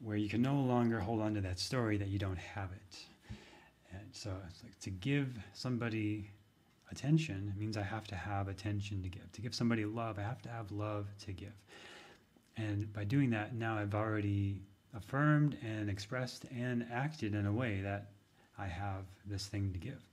where 0.00 0.16
you 0.16 0.28
can 0.28 0.42
no 0.42 0.54
longer 0.54 1.00
hold 1.00 1.20
on 1.20 1.34
to 1.34 1.40
that 1.40 1.58
story 1.58 1.96
that 1.96 2.08
you 2.08 2.18
don't 2.18 2.38
have 2.38 2.70
it. 2.72 2.98
And 3.92 4.06
so 4.12 4.30
it's 4.48 4.62
like 4.62 4.78
to 4.80 4.90
give 4.90 5.28
somebody 5.52 6.30
attention 6.92 7.52
means 7.56 7.76
I 7.76 7.82
have 7.82 8.06
to 8.08 8.14
have 8.14 8.48
attention 8.48 9.02
to 9.02 9.08
give. 9.08 9.32
To 9.32 9.40
give 9.40 9.54
somebody 9.54 9.84
love, 9.84 10.18
I 10.18 10.22
have 10.22 10.42
to 10.42 10.48
have 10.48 10.70
love 10.70 11.08
to 11.24 11.32
give. 11.32 11.54
And 12.56 12.92
by 12.92 13.04
doing 13.04 13.30
that, 13.30 13.54
now 13.54 13.78
I've 13.78 13.94
already 13.94 14.60
affirmed 14.94 15.56
and 15.62 15.88
expressed 15.88 16.44
and 16.54 16.86
acted 16.92 17.34
in 17.34 17.46
a 17.46 17.52
way 17.52 17.80
that 17.80 18.10
I 18.58 18.66
have 18.66 19.06
this 19.26 19.46
thing 19.46 19.72
to 19.72 19.78
give. 19.78 20.04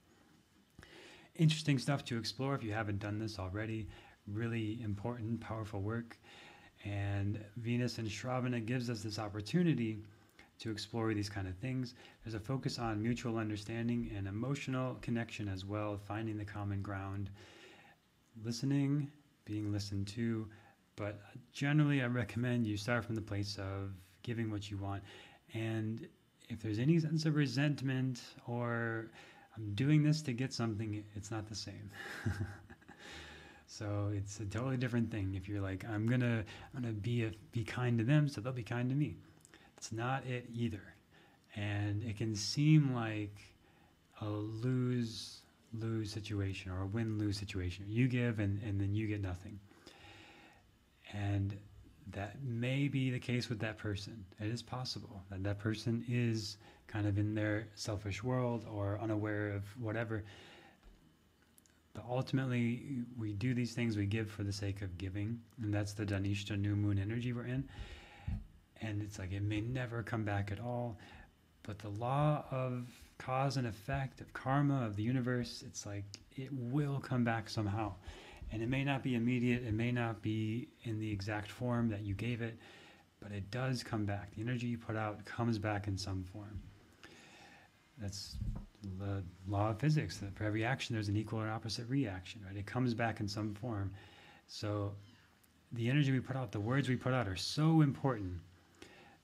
Interesting 1.36 1.78
stuff 1.78 2.06
to 2.06 2.18
explore 2.18 2.56
if 2.56 2.64
you 2.64 2.72
haven't 2.72 3.00
done 3.00 3.20
this 3.20 3.40
already. 3.40 3.88
Really 4.26 4.82
important, 4.82 5.42
powerful 5.42 5.82
work. 5.82 6.18
And 6.86 7.44
Venus 7.58 7.98
and 7.98 8.08
Shravana 8.08 8.66
gives 8.66 8.90
us 8.90 9.04
this 9.04 9.20
opportunity 9.20 10.00
to 10.60 10.72
explore 10.72 11.14
these 11.14 11.30
kind 11.30 11.48
of 11.48 11.56
things. 11.58 11.94
There's 12.24 12.36
a 12.36 12.40
focus 12.40 12.80
on 12.80 13.02
mutual 13.02 13.38
understanding 13.38 14.12
and 14.16 14.28
emotional 14.28 14.96
connection 15.02 15.48
as 15.48 15.66
well, 15.66 15.98
finding 15.98 16.38
the 16.38 16.46
common 16.46 16.82
ground, 16.82 17.30
listening, 18.44 19.10
being 19.46 19.72
listened 19.72 20.08
to, 20.10 20.48
but 21.00 21.22
generally, 21.54 22.02
I 22.02 22.08
recommend 22.08 22.68
you 22.68 22.76
start 22.76 23.06
from 23.06 23.16
the 23.16 23.22
place 23.22 23.58
of 23.58 23.94
giving 24.22 24.52
what 24.52 24.70
you 24.70 24.78
want. 24.78 25.02
And 25.54 26.06
if 26.50 26.62
there's 26.62 26.78
any 26.78 27.00
sense 27.00 27.26
of 27.26 27.36
resentment 27.36 28.22
or 28.46 29.10
I'm 29.56 29.74
doing 29.76 30.04
this 30.04 30.22
to 30.24 30.34
get 30.34 30.52
something, 30.52 31.02
it's 31.16 31.32
not 31.32 31.48
the 31.48 31.56
same. 31.56 31.90
so 33.66 34.12
it's 34.14 34.42
a 34.42 34.46
totally 34.46 34.76
different 34.76 35.10
thing. 35.10 35.36
If 35.36 35.48
you're 35.48 35.62
like, 35.62 35.86
I'm 35.90 36.06
gonna, 36.06 36.44
I'm 36.76 36.82
gonna 36.82 36.94
be 36.94 37.24
a, 37.24 37.32
be 37.54 37.64
kind 37.64 37.98
to 38.00 38.04
them, 38.04 38.28
so 38.28 38.42
they'll 38.42 38.52
be 38.52 38.62
kind 38.62 38.90
to 38.90 38.96
me. 38.96 39.16
It's 39.80 39.94
not 39.94 40.26
it 40.26 40.46
either, 40.54 40.82
and 41.56 42.04
it 42.04 42.18
can 42.18 42.36
seem 42.36 42.94
like 42.94 43.34
a 44.20 44.28
lose 44.28 45.40
lose 45.74 46.12
situation 46.12 46.70
or 46.70 46.82
a 46.82 46.86
win 46.86 47.18
lose 47.18 47.38
situation. 47.38 47.86
You 47.88 48.10
give 48.10 48.40
and, 48.40 48.62
and 48.62 48.78
then 48.78 48.94
you 48.94 49.08
get 49.08 49.22
nothing. 49.22 49.58
And 51.14 51.56
that 52.12 52.44
may 52.44 52.90
be 52.90 53.10
the 53.10 53.20
case 53.20 53.48
with 53.48 53.60
that 53.60 53.78
person. 53.78 54.26
It 54.42 54.48
is 54.48 54.62
possible 54.62 55.24
that 55.30 55.44
that 55.46 55.60
person 55.60 56.04
is 56.10 56.58
kind 56.88 57.08
of 57.08 57.18
in 57.18 57.34
their 57.34 57.68
selfish 57.76 58.22
world 58.22 58.66
or 58.70 59.00
unaware 59.02 59.54
of 59.54 59.64
whatever. 59.80 60.26
But 61.94 62.04
ultimately, 62.10 63.06
we 63.18 63.32
do 63.32 63.54
these 63.54 63.72
things, 63.72 63.96
we 63.96 64.08
give 64.08 64.30
for 64.30 64.44
the 64.44 64.52
sake 64.52 64.82
of 64.82 64.98
giving. 64.98 65.40
And 65.62 65.74
that's 65.74 65.94
the 65.94 66.06
Dhanishta 66.06 66.60
new 66.60 66.76
moon 66.76 67.00
energy 67.00 67.32
we're 67.32 67.46
in. 67.46 67.64
And 68.82 69.02
it's 69.02 69.20
like 69.20 69.32
it 69.32 69.44
may 69.44 69.62
never 69.62 70.04
come 70.04 70.24
back 70.24 70.52
at 70.52 70.60
all. 70.60 70.98
But 71.64 71.80
the 71.80 71.90
law 71.90 72.46
of 72.52 72.88
cause 73.18 73.58
and 73.58 73.68
effect, 73.68 74.22
of 74.22 74.32
karma, 74.34 74.86
of 74.86 74.96
the 74.96 75.04
universe, 75.04 75.64
it's 75.66 75.86
like 75.86 76.06
it 76.36 76.50
will 76.52 77.00
come 77.00 77.24
back 77.24 77.50
somehow. 77.50 77.94
And 78.52 78.64
it 78.64 78.70
may 78.70 78.84
not 78.84 79.04
be 79.04 79.16
immediate, 79.16 79.64
it 79.64 79.74
may 79.74 79.92
not 79.92 80.22
be 80.22 80.70
in 80.84 81.00
the 81.00 81.12
exact 81.12 81.52
form 81.52 81.90
that 81.90 82.02
you 82.02 82.16
gave 82.16 82.42
it, 82.42 82.58
but 83.22 83.32
it 83.32 83.52
does 83.52 83.84
come 83.84 84.06
back. 84.06 84.34
The 84.34 84.42
energy 84.42 84.68
you 84.68 84.78
put 84.78 84.96
out 84.96 85.24
comes 85.26 85.60
back 85.60 85.88
in 85.88 85.98
some 85.98 86.24
form. 86.24 86.60
That's 88.00 88.38
the 88.98 89.24
law 89.48 89.72
of 89.72 89.80
physics. 89.80 90.18
That 90.18 90.34
for 90.36 90.46
every 90.46 90.64
action, 90.64 90.96
there's 90.96 91.10
an 91.10 91.18
equal 91.18 91.42
or 91.42 91.50
opposite 91.50 91.88
reaction, 91.90 92.42
right? 92.48 92.56
It 92.56 92.66
comes 92.66 92.94
back 92.94 93.20
in 93.20 93.28
some 93.28 93.54
form. 93.54 93.92
So 94.48 94.94
the 95.74 95.90
energy 95.90 96.12
we 96.12 96.20
put 96.20 96.36
out, 96.36 96.52
the 96.52 96.60
words 96.60 96.90
we 96.90 96.96
put 96.96 97.14
out 97.14 97.28
are 97.28 97.36
so 97.36 97.82
important. 97.82 98.40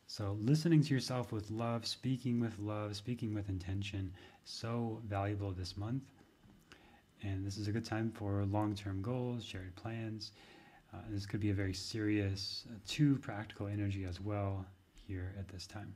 So 0.07 0.37
listening 0.39 0.83
to 0.83 0.93
yourself 0.93 1.31
with 1.31 1.49
love, 1.49 1.85
speaking 1.85 2.39
with 2.39 2.57
love, 2.59 2.95
speaking 2.95 3.33
with 3.33 3.49
intention, 3.49 4.13
so 4.43 5.01
valuable 5.07 5.51
this 5.51 5.75
month. 5.75 6.03
And 7.23 7.45
this 7.45 7.57
is 7.57 7.67
a 7.67 7.71
good 7.71 7.85
time 7.85 8.11
for 8.11 8.45
long 8.45 8.75
term 8.75 9.01
goals, 9.01 9.43
shared 9.43 9.75
plans. 9.75 10.31
Uh, 10.93 10.99
this 11.09 11.25
could 11.25 11.39
be 11.39 11.49
a 11.49 11.53
very 11.53 11.73
serious, 11.73 12.65
uh, 12.69 12.75
too 12.87 13.17
practical 13.17 13.67
energy 13.67 14.05
as 14.05 14.21
well 14.21 14.65
here 14.93 15.33
at 15.39 15.47
this 15.47 15.65
time. 15.65 15.93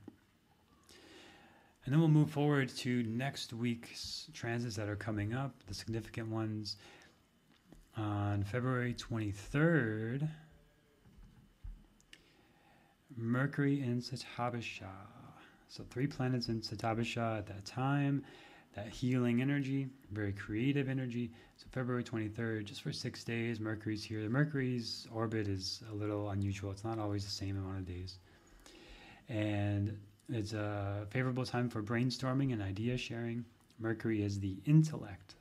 And 1.84 1.94
then 1.94 2.00
we'll 2.00 2.08
move 2.08 2.30
forward 2.30 2.68
to 2.78 3.04
next 3.04 3.52
week's 3.52 4.28
transits 4.34 4.76
that 4.76 4.88
are 4.88 4.96
coming 4.96 5.34
up, 5.34 5.54
the 5.66 5.74
significant 5.74 6.28
ones. 6.28 6.76
On 7.96 8.42
February 8.44 8.94
23rd, 8.94 10.28
Mercury 13.20 13.80
in 13.80 14.00
Shatabhisha. 14.00 14.90
So, 15.68 15.84
three 15.90 16.06
planets 16.06 16.48
in 16.48 16.60
Shatabhisha 16.60 17.38
at 17.38 17.46
that 17.46 17.64
time 17.64 18.24
that 18.74 18.88
healing 18.88 19.42
energy, 19.42 19.88
very 20.12 20.32
creative 20.32 20.88
energy. 20.88 21.30
So 21.56 21.66
February 21.72 22.04
23rd, 22.04 22.64
just 22.64 22.82
for 22.82 22.92
six 22.92 23.24
days, 23.24 23.58
Mercury's 23.58 24.04
here. 24.04 24.22
The 24.22 24.28
Mercury's 24.28 25.06
orbit 25.12 25.48
is 25.48 25.82
a 25.90 25.94
little 25.94 26.30
unusual. 26.30 26.70
It's 26.70 26.84
not 26.84 26.98
always 26.98 27.24
the 27.24 27.30
same 27.30 27.56
amount 27.56 27.78
of 27.78 27.86
days. 27.86 28.18
And 29.28 29.98
it's 30.28 30.52
a 30.52 31.06
favorable 31.10 31.44
time 31.44 31.68
for 31.68 31.82
brainstorming 31.82 32.52
and 32.52 32.62
idea 32.62 32.96
sharing. 32.96 33.44
Mercury 33.78 34.22
is 34.22 34.38
the 34.38 34.56
intellect. 34.66 35.34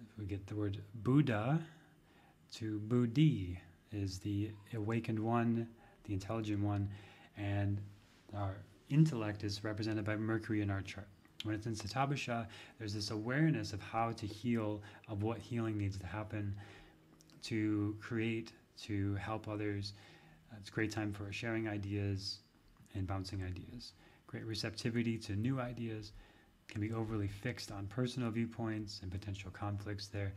If 0.00 0.18
we 0.18 0.24
get 0.24 0.46
the 0.46 0.54
word 0.54 0.80
Buddha 0.94 1.60
to 2.54 2.78
Buddhi 2.80 3.60
is 3.92 4.18
the 4.18 4.50
awakened 4.74 5.18
one, 5.18 5.68
the 6.08 6.14
intelligent 6.14 6.62
one, 6.64 6.88
and 7.36 7.80
our 8.34 8.56
intellect 8.88 9.44
is 9.44 9.62
represented 9.62 10.04
by 10.04 10.16
Mercury 10.16 10.62
in 10.62 10.70
our 10.70 10.80
chart. 10.80 11.06
When 11.44 11.54
it's 11.54 11.66
in 11.66 11.74
Shatabhisha, 11.74 12.46
there's 12.78 12.94
this 12.94 13.12
awareness 13.12 13.72
of 13.72 13.80
how 13.80 14.10
to 14.12 14.26
heal, 14.26 14.82
of 15.06 15.22
what 15.22 15.38
healing 15.38 15.78
needs 15.78 15.96
to 15.98 16.06
happen 16.06 16.54
to 17.44 17.96
create, 18.00 18.52
to 18.82 19.14
help 19.16 19.46
others. 19.46 19.92
Uh, 20.50 20.56
it's 20.58 20.70
a 20.70 20.72
great 20.72 20.90
time 20.90 21.12
for 21.12 21.30
sharing 21.32 21.68
ideas 21.68 22.38
and 22.94 23.06
bouncing 23.06 23.44
ideas. 23.44 23.92
Great 24.26 24.44
receptivity 24.44 25.16
to 25.18 25.36
new 25.36 25.60
ideas 25.60 26.12
can 26.66 26.80
be 26.80 26.92
overly 26.92 27.28
fixed 27.28 27.70
on 27.70 27.86
personal 27.86 28.30
viewpoints 28.30 29.00
and 29.02 29.10
potential 29.10 29.50
conflicts 29.52 30.08
there. 30.08 30.32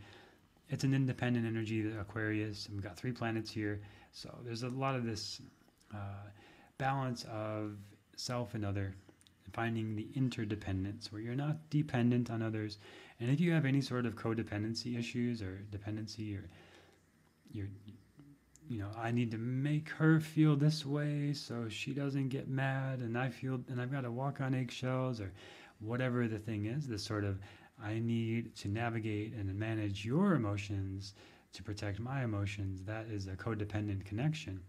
It's 0.69 0.83
an 0.83 0.93
independent 0.93 1.45
energy, 1.45 1.91
Aquarius, 1.99 2.67
and 2.67 2.75
we've 2.75 2.83
got 2.83 2.95
three 2.95 3.11
planets 3.11 3.51
here. 3.51 3.81
So 4.11 4.33
there's 4.45 4.63
a 4.63 4.69
lot 4.69 4.95
of 4.95 5.05
this 5.05 5.41
uh, 5.93 6.29
balance 6.77 7.25
of 7.31 7.77
self 8.15 8.53
and 8.53 8.65
other, 8.65 8.95
finding 9.53 9.95
the 9.95 10.07
interdependence 10.15 11.11
where 11.11 11.21
you're 11.21 11.35
not 11.35 11.69
dependent 11.69 12.29
on 12.29 12.41
others. 12.41 12.77
And 13.19 13.29
if 13.29 13.39
you 13.39 13.51
have 13.51 13.65
any 13.65 13.81
sort 13.81 14.05
of 14.05 14.15
codependency 14.15 14.97
issues 14.97 15.41
or 15.41 15.59
dependency 15.71 16.35
or 16.35 16.49
you're 17.51 17.67
you 18.69 18.77
know 18.77 18.89
i 18.97 19.11
need 19.11 19.31
to 19.31 19.37
make 19.37 19.89
her 19.89 20.19
feel 20.19 20.55
this 20.55 20.85
way 20.85 21.33
so 21.33 21.67
she 21.67 21.93
doesn't 21.93 22.29
get 22.29 22.47
mad 22.47 22.99
and 22.99 23.17
i 23.17 23.29
feel 23.29 23.59
and 23.69 23.81
i've 23.81 23.91
got 23.91 24.01
to 24.01 24.11
walk 24.11 24.39
on 24.39 24.53
eggshells 24.53 25.19
or 25.19 25.31
whatever 25.79 26.27
the 26.27 26.39
thing 26.39 26.65
is 26.65 26.87
this 26.87 27.03
sort 27.03 27.23
of 27.23 27.37
i 27.83 27.99
need 27.99 28.55
to 28.55 28.67
navigate 28.67 29.33
and 29.33 29.53
manage 29.53 30.05
your 30.05 30.35
emotions 30.35 31.13
to 31.51 31.61
protect 31.61 31.99
my 31.99 32.23
emotions 32.23 32.81
that 32.85 33.07
is 33.07 33.27
a 33.27 33.31
codependent 33.31 34.05
connection 34.05 34.61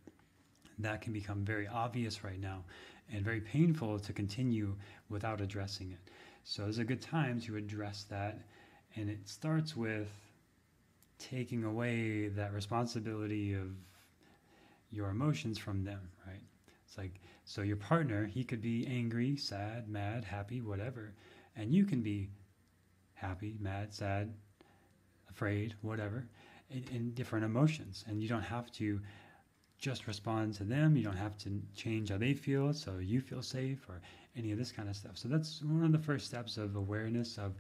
that 0.79 1.01
can 1.01 1.13
become 1.13 1.45
very 1.45 1.67
obvious 1.69 2.25
right 2.25 2.41
now 2.41 2.65
and 3.13 3.25
very 3.25 3.41
painful 3.41 3.99
to 3.99 4.13
continue 4.13 4.75
without 5.09 5.41
addressing 5.41 5.93
it 5.93 6.11
so 6.45 6.67
it's 6.67 6.79
a 6.79 6.85
good 6.85 7.01
time 7.01 7.41
to 7.41 7.57
address 7.57 8.05
that 8.05 8.41
and 8.97 9.09
it 9.09 9.29
starts 9.29 9.77
with 9.77 10.09
taking 11.19 11.65
away 11.65 12.29
that 12.29 12.53
responsibility 12.53 13.55
of 13.55 13.69
your 14.91 15.09
emotions 15.09 15.59
from 15.59 15.85
them, 15.85 16.01
right? 16.27 16.43
It's 16.87 16.99
like, 16.99 17.21
so 17.45 17.63
your 17.63 17.77
partner, 17.77 18.27
he 18.27 18.45
could 18.45 18.61
be 18.61 18.87
angry, 18.87 19.37
sad, 19.37 19.89
mad, 19.89 20.25
happy, 20.25 20.61
whatever. 20.61 21.15
And 21.57 21.73
you 21.73 21.85
can 21.85 22.03
be 22.03 22.29
happy, 23.15 23.57
mad, 23.61 23.95
sad, 23.95 24.35
afraid, 25.31 25.75
whatever, 25.81 26.27
in, 26.71 26.85
in 26.93 27.15
different 27.15 27.45
emotions. 27.45 28.05
And 28.07 28.23
you 28.23 28.29
don't 28.29 28.43
have 28.43 28.71
to 28.73 29.01
just 29.83 30.07
respond 30.07 30.55
to 30.55 30.63
them. 30.65 30.97
You 30.97 31.03
don't 31.03 31.17
have 31.17 31.37
to 31.39 31.61
change 31.75 32.11
how 32.11 32.17
they 32.17 32.35
feel 32.35 32.73
so 32.73 32.99
you 32.99 33.21
feel 33.21 33.43
safe 33.43 33.85
or 33.89 34.01
any 34.37 34.53
of 34.53 34.59
this 34.59 34.71
kind 34.71 34.89
of 34.89 34.95
stuff. 34.95 35.19
So 35.19 35.29
that's 35.29 35.61
one 35.61 35.85
of 35.85 35.91
the 35.91 35.99
first 35.99 36.25
steps 36.25 36.57
of 36.57 36.77
awareness 36.77 37.37
of 37.37 37.57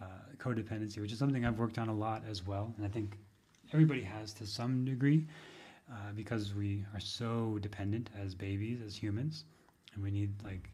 uh, 0.00 0.06
codependency, 0.38 0.98
which 0.98 1.12
is 1.12 1.18
something 1.18 1.44
I've 1.44 1.58
worked 1.58 1.78
on 1.78 1.88
a 1.88 1.94
lot 1.94 2.22
as 2.28 2.46
well. 2.46 2.72
And 2.78 2.86
I 2.86 2.88
think 2.88 3.18
everybody 3.74 4.00
has 4.00 4.32
to 4.34 4.46
some 4.46 4.86
degree 4.86 5.26
uh, 5.92 6.12
because 6.16 6.54
we 6.54 6.86
are 6.94 7.00
so 7.00 7.58
dependent 7.60 8.08
as 8.18 8.34
babies, 8.34 8.80
as 8.84 8.96
humans, 8.96 9.44
and 9.94 10.02
we 10.02 10.10
need 10.10 10.32
like 10.42 10.70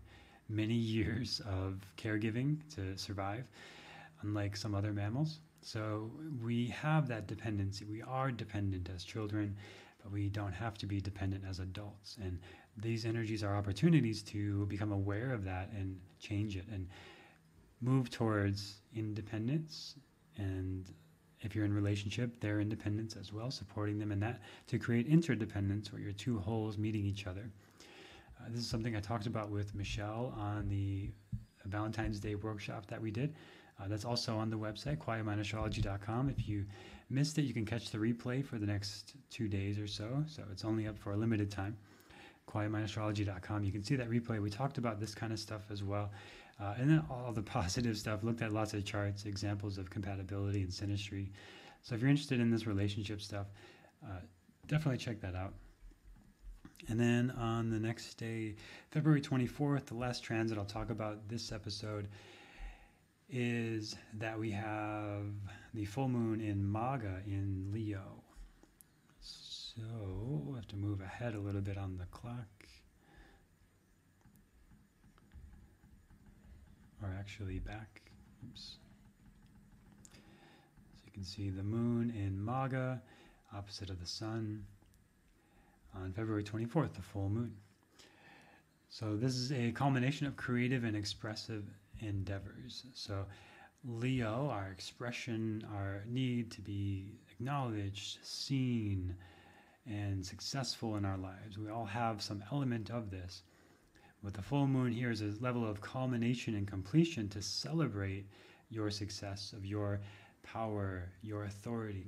many 0.49 0.75
years 0.97 1.43
of 1.45 1.85
caregiving 1.97 2.59
to 2.77 2.97
survive, 2.97 3.45
unlike 4.23 4.57
some 4.57 4.77
other 4.77 4.93
mammals. 4.93 5.41
So 5.61 6.11
we 6.41 6.69
have 6.69 7.09
that 7.09 7.27
dependency. 7.27 7.85
We 7.85 8.03
are 8.03 8.31
dependent 8.31 8.91
as 8.95 9.03
children, 9.03 9.57
but 10.05 10.13
we 10.13 10.29
don't 10.29 10.53
have 10.53 10.77
to 10.79 10.87
be 10.87 11.01
dependent 11.01 11.45
as 11.49 11.59
adults. 11.59 12.19
And 12.23 12.39
these 12.77 13.07
energies 13.07 13.43
are 13.43 13.57
opportunities 13.57 14.23
to 14.25 14.67
become 14.67 14.93
aware 14.93 15.33
of 15.33 15.45
that 15.45 15.71
and 15.73 15.99
change 16.21 16.57
it 16.57 16.67
and 16.71 16.87
move 17.81 18.11
towards 18.11 18.77
independence 18.95 19.97
and 20.37 20.93
if 21.41 21.55
you're 21.55 21.65
in 21.65 21.73
relationship 21.73 22.41
their 22.41 22.61
independence 22.61 23.15
as 23.17 23.33
well 23.33 23.51
supporting 23.51 23.99
them 23.99 24.11
in 24.11 24.19
that 24.21 24.41
to 24.67 24.79
create 24.79 25.07
interdependence 25.07 25.93
where 25.93 26.01
your 26.01 26.13
two 26.13 26.39
wholes 26.39 26.79
meeting 26.79 27.05
each 27.05 27.27
other 27.27 27.51
uh, 28.41 28.45
this 28.49 28.61
is 28.61 28.67
something 28.67 28.97
i 28.97 29.01
talked 29.01 29.27
about 29.27 29.51
with 29.51 29.75
michelle 29.75 30.35
on 30.39 30.69
the 30.69 31.11
valentine's 31.65 32.21
day 32.21 32.35
workshop 32.35 32.87
that 32.87 33.01
we 33.01 33.11
did. 33.11 33.35
Uh, 33.81 33.89
that's 33.89 34.05
also 34.05 34.37
on 34.37 34.51
the 34.51 34.57
website 34.57 34.99
quietmindastrology.com 34.99 36.31
if 36.31 36.49
you 36.49 36.65
missed 37.11 37.39
it 37.39 37.43
you 37.43 37.53
can 37.53 37.65
catch 37.65 37.91
the 37.91 37.99
replay 37.99 38.45
for 38.45 38.57
the 38.57 38.67
next 38.67 39.15
two 39.31 39.49
days 39.49 39.79
or 39.79 39.87
so. 39.87 40.25
So 40.27 40.43
it's 40.53 40.65
only 40.65 40.87
up 40.87 40.99
for 40.99 41.13
a 41.13 41.17
limited 41.17 41.51
time. 41.51 41.77
quietmindastrology.com 42.49 43.65
you 43.65 43.73
can 43.73 43.83
see 43.83 43.97
that 43.97 44.11
replay. 44.11 44.41
We 44.41 44.51
talked 44.51 44.79
about 44.79 45.01
this 45.01 45.15
kind 45.15 45.33
of 45.33 45.39
stuff 45.39 45.63
as 45.71 45.83
well. 45.83 46.11
Uh, 46.61 46.75
and 46.79 46.89
then 46.89 47.03
all 47.11 47.33
the 47.33 47.43
positive 47.59 47.97
stuff, 47.99 48.23
looked 48.23 48.43
at 48.43 48.53
lots 48.53 48.75
of 48.75 48.85
charts, 48.85 49.25
examples 49.25 49.77
of 49.79 49.91
compatibility 49.91 50.63
and 50.63 50.71
synastry. 50.71 51.31
So 51.83 51.95
if 51.95 52.01
you're 52.01 52.11
interested 52.11 52.41
in 52.41 52.51
this 52.51 52.67
relationship 52.67 53.21
stuff, 53.21 53.47
uh, 54.05 54.21
definitely 54.69 54.99
check 54.99 55.21
that 55.21 55.35
out. 55.35 55.53
And 56.89 57.01
then 57.01 57.33
on 57.39 57.71
the 57.71 57.79
next 57.79 58.15
day, 58.15 58.57
February 58.91 59.21
24th, 59.21 59.87
the 59.87 59.95
last 59.95 60.23
transit 60.23 60.59
I'll 60.59 60.65
talk 60.65 60.91
about 60.91 61.29
this 61.29 61.51
episode 61.53 62.09
is 63.31 63.97
that 64.19 64.39
we 64.39 64.51
have 64.51 65.33
the 65.73 65.87
full 65.87 66.09
moon 66.09 66.41
in 66.41 66.63
Magha 66.63 67.27
in 67.27 67.71
Leo. 67.73 68.23
So 69.21 69.81
we'll 69.81 70.57
have 70.57 70.69
to 70.69 70.77
move 70.77 71.01
ahead 71.01 71.35
a 71.35 71.41
little 71.41 71.63
bit 71.63 71.79
on 71.79 71.97
the 71.97 72.07
clock. 72.07 72.47
or 77.05 77.15
actually 77.19 77.59
back. 77.59 78.01
Oops. 78.45 78.77
So 80.95 81.03
you 81.05 81.13
can 81.13 81.25
see 81.25 81.51
the 81.51 81.63
moon 81.63 82.13
in 82.17 82.39
Magha, 82.39 83.01
opposite 83.53 83.91
of 83.91 84.01
the 84.01 84.07
sun, 84.07 84.65
on 85.97 86.13
February 86.13 86.45
24th, 86.45 86.93
the 86.95 87.03
full 87.03 87.29
moon. 87.29 87.55
So 88.89 89.17
this 89.17 89.35
is 89.35 89.53
a 89.53 89.73
culmination 89.73 90.27
of 90.27 90.37
creative 90.37 90.85
and 90.85 90.97
expressive 90.97 91.65
endeavors. 92.01 92.85
So 92.95 93.25
Leo, 93.85 94.49
our 94.51 94.69
expression, 94.71 95.67
our 95.75 96.03
need 96.07 96.51
to 96.53 96.61
be 96.61 97.19
acknowledged, 97.31 98.25
seen, 98.25 99.15
and 99.87 100.25
successful 100.25 100.97
in 100.97 101.05
our 101.05 101.19
lives. 101.19 101.59
We 101.59 101.71
all 101.71 101.85
have 101.85 102.23
some 102.23 102.43
element 102.51 102.91
of 102.91 103.11
this. 103.11 103.43
With 104.23 104.35
the 104.35 104.43
full 104.43 104.67
moon 104.67 104.93
here 104.93 105.11
is 105.11 105.21
a 105.21 105.35
level 105.41 105.69
of 105.69 105.83
culmination 105.83 106.55
and 106.55 106.67
completion 106.67 107.29
to 107.31 107.43
celebrate 107.43 108.27
your 108.71 108.91
success, 108.91 109.53
of 109.53 109.67
your 109.67 110.01
power, 110.43 111.11
your 111.23 111.45
authority. 111.45 112.07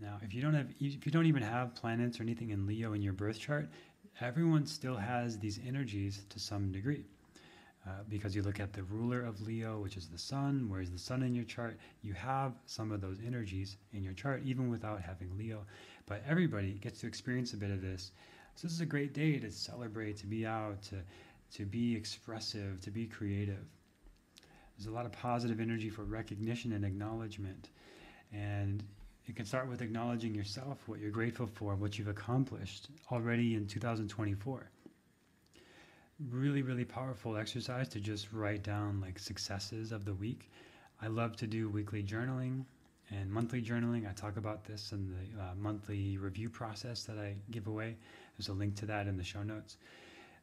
Now, 0.00 0.18
if 0.22 0.34
you 0.34 0.42
don't 0.42 0.54
have, 0.54 0.68
if 0.78 1.06
you 1.06 1.12
don't 1.12 1.26
even 1.26 1.42
have 1.42 1.74
planets 1.74 2.20
or 2.20 2.22
anything 2.22 2.50
in 2.50 2.66
Leo 2.66 2.92
in 2.92 3.02
your 3.02 3.12
birth 3.12 3.38
chart, 3.38 3.70
everyone 4.20 4.66
still 4.66 4.96
has 4.96 5.38
these 5.38 5.58
energies 5.66 6.24
to 6.28 6.38
some 6.38 6.70
degree. 6.72 7.04
Uh, 7.86 8.02
because 8.08 8.34
you 8.34 8.42
look 8.42 8.58
at 8.58 8.72
the 8.72 8.82
ruler 8.82 9.22
of 9.22 9.40
Leo, 9.42 9.78
which 9.78 9.96
is 9.96 10.08
the 10.08 10.18
sun, 10.18 10.66
where's 10.68 10.90
the 10.90 10.98
sun 10.98 11.22
in 11.22 11.36
your 11.36 11.44
chart, 11.44 11.78
you 12.02 12.12
have 12.14 12.52
some 12.66 12.90
of 12.90 13.00
those 13.00 13.18
energies 13.24 13.76
in 13.92 14.02
your 14.02 14.12
chart, 14.12 14.42
even 14.44 14.68
without 14.68 15.00
having 15.00 15.30
Leo. 15.38 15.64
But 16.04 16.20
everybody 16.28 16.72
gets 16.72 17.00
to 17.02 17.06
experience 17.06 17.52
a 17.52 17.56
bit 17.56 17.70
of 17.70 17.80
this. 17.80 18.10
So 18.56 18.66
this 18.66 18.74
is 18.74 18.80
a 18.80 18.86
great 18.86 19.14
day 19.14 19.38
to 19.38 19.52
celebrate, 19.52 20.16
to 20.16 20.26
be 20.26 20.44
out, 20.44 20.82
to 20.82 20.96
to 21.52 21.64
be 21.64 21.94
expressive, 21.94 22.80
to 22.80 22.90
be 22.90 23.06
creative. 23.06 23.64
There's 24.76 24.88
a 24.88 24.90
lot 24.90 25.06
of 25.06 25.12
positive 25.12 25.60
energy 25.60 25.88
for 25.88 26.02
recognition 26.02 26.72
and 26.72 26.84
acknowledgement. 26.84 27.70
And 28.32 28.82
you 29.26 29.34
can 29.34 29.44
start 29.44 29.68
with 29.68 29.82
acknowledging 29.82 30.34
yourself, 30.34 30.78
what 30.86 31.00
you're 31.00 31.10
grateful 31.10 31.46
for, 31.46 31.74
what 31.74 31.98
you've 31.98 32.08
accomplished 32.08 32.88
already 33.10 33.54
in 33.54 33.66
2024. 33.66 34.70
Really, 36.30 36.62
really 36.62 36.84
powerful 36.84 37.36
exercise 37.36 37.88
to 37.88 38.00
just 38.00 38.32
write 38.32 38.62
down 38.62 39.00
like 39.00 39.18
successes 39.18 39.92
of 39.92 40.04
the 40.04 40.14
week. 40.14 40.50
I 41.02 41.08
love 41.08 41.36
to 41.36 41.46
do 41.46 41.68
weekly 41.68 42.02
journaling 42.02 42.64
and 43.10 43.30
monthly 43.30 43.60
journaling. 43.60 44.08
I 44.08 44.12
talk 44.12 44.36
about 44.36 44.64
this 44.64 44.92
in 44.92 45.08
the 45.08 45.42
uh, 45.42 45.54
monthly 45.56 46.16
review 46.18 46.48
process 46.48 47.04
that 47.04 47.18
I 47.18 47.34
give 47.50 47.66
away. 47.66 47.96
There's 48.36 48.48
a 48.48 48.52
link 48.52 48.76
to 48.76 48.86
that 48.86 49.06
in 49.06 49.16
the 49.16 49.24
show 49.24 49.42
notes. 49.42 49.76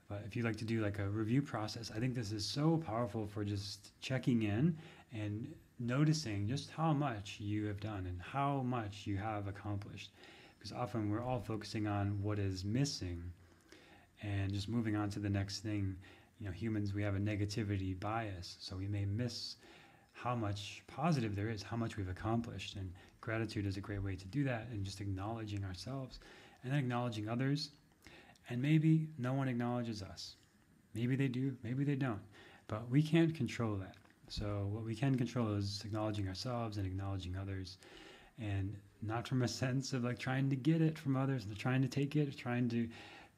But 0.10 0.24
if 0.28 0.36
you 0.36 0.44
like 0.44 0.58
to 0.58 0.66
do 0.66 0.82
like 0.82 1.00
a 1.00 1.08
review 1.08 1.42
process, 1.42 1.92
I 1.96 2.00
think 2.00 2.14
this 2.14 2.32
is 2.32 2.46
so 2.46 2.78
powerful 2.86 3.26
for 3.26 3.44
just 3.44 4.00
checking 4.02 4.44
in 4.44 4.78
and 5.14 5.54
noticing 5.80 6.48
just 6.48 6.70
how 6.72 6.94
much 6.94 7.38
you 7.40 7.66
have 7.66 7.80
done 7.80 8.06
and 8.08 8.22
how 8.22 8.62
much 8.62 9.06
you 9.06 9.18
have 9.18 9.48
accomplished. 9.48 10.12
Because 10.58 10.72
often 10.72 11.10
we're 11.10 11.24
all 11.24 11.40
focusing 11.40 11.88
on 11.88 12.22
what 12.22 12.40
is 12.40 12.64
missing 12.64 13.24
and 14.22 14.54
just 14.54 14.70
moving 14.70 14.96
on 14.96 15.10
to 15.10 15.20
the 15.20 15.30
next 15.30 15.60
thing. 15.60 15.96
You 16.40 16.48
know, 16.48 16.52
humans, 16.54 16.94
we 16.94 17.04
have 17.04 17.16
a 17.16 17.20
negativity 17.20 18.00
bias, 18.00 18.58
so 18.60 18.76
we 18.76 18.88
may 18.88 19.06
miss 19.06 19.56
how 20.14 20.36
much 20.36 20.82
positive 20.88 21.36
there 21.36 21.50
is, 21.50 21.64
how 21.64 21.76
much 21.76 21.98
we've 21.98 22.10
accomplished. 22.10 22.76
And 22.76 22.92
gratitude 23.22 23.66
is 23.66 23.78
a 23.78 23.82
great 23.82 24.04
way 24.04 24.16
to 24.16 24.26
do 24.28 24.44
that, 24.46 24.68
and 24.72 24.84
just 24.86 25.02
acknowledging 25.02 25.64
ourselves 25.66 26.20
and 26.64 26.72
then 26.72 26.80
acknowledging 26.80 27.28
others 27.28 27.72
and 28.50 28.62
maybe 28.62 29.08
no 29.18 29.34
one 29.34 29.48
acknowledges 29.48 30.02
us. 30.02 30.36
Maybe 30.94 31.16
they 31.16 31.28
do, 31.28 31.56
maybe 31.64 31.84
they 31.84 31.96
don't. 31.96 32.22
But 32.68 32.90
we 32.90 33.02
can't 33.02 33.34
control 33.36 33.76
that. 33.78 33.96
So, 34.30 34.68
what 34.72 34.84
we 34.84 34.96
can 34.96 35.16
control 35.16 35.54
is 35.54 35.82
acknowledging 35.86 36.28
ourselves 36.28 36.78
and 36.78 36.86
acknowledging 36.86 37.36
others. 37.36 37.78
And 38.40 38.76
not 39.02 39.28
from 39.28 39.44
a 39.44 39.48
sense 39.48 39.94
of 39.94 40.04
like 40.04 40.18
trying 40.18 40.50
to 40.50 40.56
get 40.56 40.82
it 40.82 40.98
from 40.98 41.16
others, 41.16 41.46
and 41.46 41.58
trying 41.58 41.82
to 41.82 41.88
take 41.88 42.16
it, 42.16 42.36
trying 42.38 42.70
to 42.70 42.88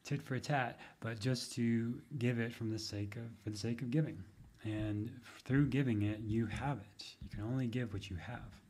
tit 0.04 0.22
for 0.22 0.38
tat, 0.38 0.78
but 1.00 1.18
just 1.18 1.52
to 1.52 2.00
give 2.18 2.38
it 2.38 2.52
from 2.52 2.70
the 2.70 2.78
sake 2.78 3.16
of 3.16 3.24
for 3.42 3.50
the 3.50 3.56
sake 3.56 3.82
of 3.82 3.90
giving. 3.90 4.22
And 4.64 5.10
through 5.44 5.66
giving 5.66 6.02
it, 6.02 6.20
you 6.20 6.46
have 6.46 6.78
it. 6.78 7.04
You 7.22 7.28
can 7.28 7.44
only 7.44 7.66
give 7.66 7.92
what 7.92 8.10
you 8.10 8.16
have. 8.16 8.60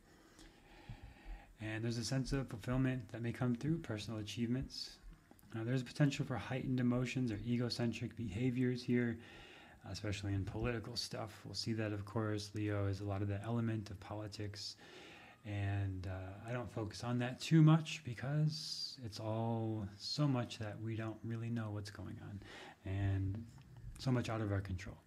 And 1.61 1.83
there's 1.83 1.97
a 1.97 2.03
sense 2.03 2.33
of 2.33 2.47
fulfillment 2.47 3.09
that 3.11 3.21
may 3.21 3.31
come 3.31 3.55
through 3.55 3.79
personal 3.79 4.19
achievements. 4.19 4.97
Uh, 5.55 5.63
there's 5.63 5.81
potential 5.81 6.25
for 6.25 6.35
heightened 6.35 6.79
emotions 6.79 7.31
or 7.31 7.39
egocentric 7.47 8.15
behaviors 8.15 8.83
here, 8.83 9.17
especially 9.91 10.33
in 10.33 10.43
political 10.45 10.95
stuff. 10.95 11.41
We'll 11.45 11.53
see 11.53 11.73
that, 11.73 11.93
of 11.93 12.05
course. 12.05 12.51
Leo 12.53 12.87
is 12.87 12.99
a 13.01 13.05
lot 13.05 13.21
of 13.21 13.27
the 13.27 13.41
element 13.43 13.89
of 13.89 13.99
politics. 13.99 14.75
And 15.45 16.07
uh, 16.07 16.49
I 16.49 16.51
don't 16.51 16.71
focus 16.71 17.03
on 17.03 17.19
that 17.19 17.39
too 17.39 17.61
much 17.61 18.01
because 18.03 18.97
it's 19.05 19.19
all 19.19 19.87
so 19.97 20.27
much 20.27 20.59
that 20.59 20.75
we 20.83 20.95
don't 20.95 21.17
really 21.23 21.49
know 21.49 21.69
what's 21.71 21.89
going 21.89 22.17
on 22.29 22.41
and 22.85 23.41
so 23.97 24.11
much 24.11 24.29
out 24.29 24.41
of 24.41 24.51
our 24.51 24.59
control. 24.59 24.97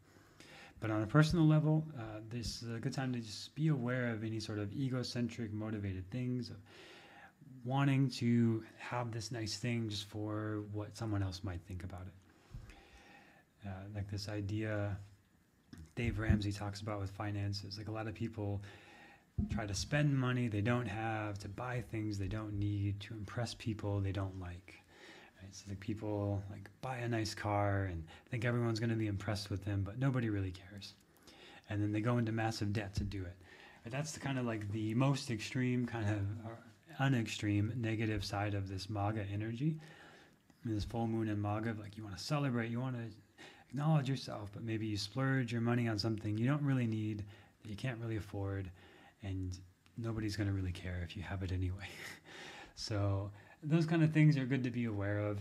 But 0.81 0.91
on 0.91 1.03
a 1.03 1.07
personal 1.07 1.47
level, 1.47 1.85
uh, 1.99 2.21
this 2.31 2.63
is 2.63 2.75
a 2.75 2.79
good 2.79 2.95
time 2.95 3.13
to 3.13 3.21
just 3.21 3.55
be 3.55 3.69
aware 3.69 4.11
of 4.13 4.25
any 4.25 4.41
sort 4.41 4.59
of 4.59 4.73
egocentric, 4.73 5.53
motivated 5.53 6.11
things, 6.11 6.49
of 6.49 6.57
wanting 7.65 8.09
to 8.09 8.65
have 8.79 9.13
this 9.13 9.31
nice 9.31 9.59
thing 9.59 9.91
just 9.91 10.09
for 10.09 10.63
what 10.73 10.97
someone 10.97 11.23
else 11.23 11.45
might 11.45 11.61
think 11.69 11.85
about 11.85 12.07
it. 12.07 12.15
Uh, 13.67 13.71
like 13.95 14.11
this 14.11 14.29
idea 14.29 14.97
Dave 15.95 16.19
Ramsey 16.19 16.53
talks 16.53 16.81
about 16.81 17.01
with 17.01 17.11
finances. 17.11 17.77
Like 17.77 17.89
a 17.89 17.93
lot 17.93 18.07
of 18.07 18.15
people 18.15 18.63
try 19.51 19.67
to 19.67 19.75
spend 19.75 20.17
money 20.17 20.49
they 20.49 20.61
don't 20.61 20.87
have, 20.87 21.39
to 21.41 21.49
buy 21.49 21.83
things 21.91 22.19
they 22.19 22.29
don't 22.29 22.59
need, 22.59 23.01
to 23.01 23.15
impress 23.15 23.55
people 23.55 24.01
they 24.01 24.13
don't 24.13 24.39
like. 24.41 24.77
Right? 25.43 25.55
So 25.55 25.67
like 25.69 25.81
people 25.81 26.43
like 26.51 26.71
buy 26.81 26.99
a 26.99 27.09
nice 27.09 27.35
car 27.35 27.85
and 27.85 28.05
think 28.31 28.45
everyone's 28.45 28.81
going 28.81 28.91
to 28.91 28.97
be 28.97 29.09
impressed 29.09 29.51
with 29.51 29.65
them, 29.65 29.83
but 29.83 29.99
nobody 29.99 30.31
really 30.31 30.53
cares. 30.53 30.95
And 31.69 31.83
then 31.83 31.93
they 31.93 32.01
go 32.01 32.19
into 32.19 32.33
massive 32.33 32.73
debt 32.73 32.95
to 32.97 33.05
do 33.05 33.23
it. 33.23 33.37
But 33.83 33.93
that's 33.93 34.13
the 34.13 34.21
kind 34.21 34.39
of 34.39 34.45
like 34.45 34.71
the 34.73 34.95
most 34.95 35.31
extreme 35.31 35.87
kind 35.87 36.09
of 36.09 36.21
unextreme 36.99 37.77
negative 37.77 38.25
side 38.25 38.55
of 38.55 38.69
this 38.69 38.87
Magha 38.87 39.25
energy. 39.33 39.77
this 40.65 40.85
full 40.85 41.07
moon 41.07 41.29
in 41.29 41.39
Magha, 41.39 41.79
like 41.79 41.97
you 41.97 42.05
want 42.05 42.17
to 42.17 42.23
celebrate, 42.23 42.71
you 42.71 42.81
want 42.81 42.97
to 42.97 43.15
acknowledge 43.71 44.09
yourself, 44.09 44.51
but 44.53 44.63
maybe 44.63 44.87
you 44.87 44.97
splurge 44.97 45.53
your 45.53 45.61
money 45.61 45.89
on 45.89 45.99
something 45.99 46.37
you 46.37 46.47
don't 46.47 46.63
really 46.63 46.87
need, 46.87 47.25
that 47.63 47.71
you 47.71 47.77
can't 47.77 47.99
really 48.01 48.17
afford, 48.17 48.71
and 49.23 49.57
nobody's 49.97 50.37
going 50.37 50.49
to 50.49 50.53
really 50.55 50.73
care 50.73 51.01
if 51.05 51.17
you 51.17 51.23
have 51.23 51.43
it 51.43 51.53
anyway. 51.53 51.89
so 52.75 53.31
those 53.63 53.87
kind 53.87 54.03
of 54.03 54.13
things 54.13 54.37
are 54.37 54.45
good 54.45 54.65
to 54.65 54.71
be 54.71 54.87
aware 54.87 55.19
of 55.19 55.39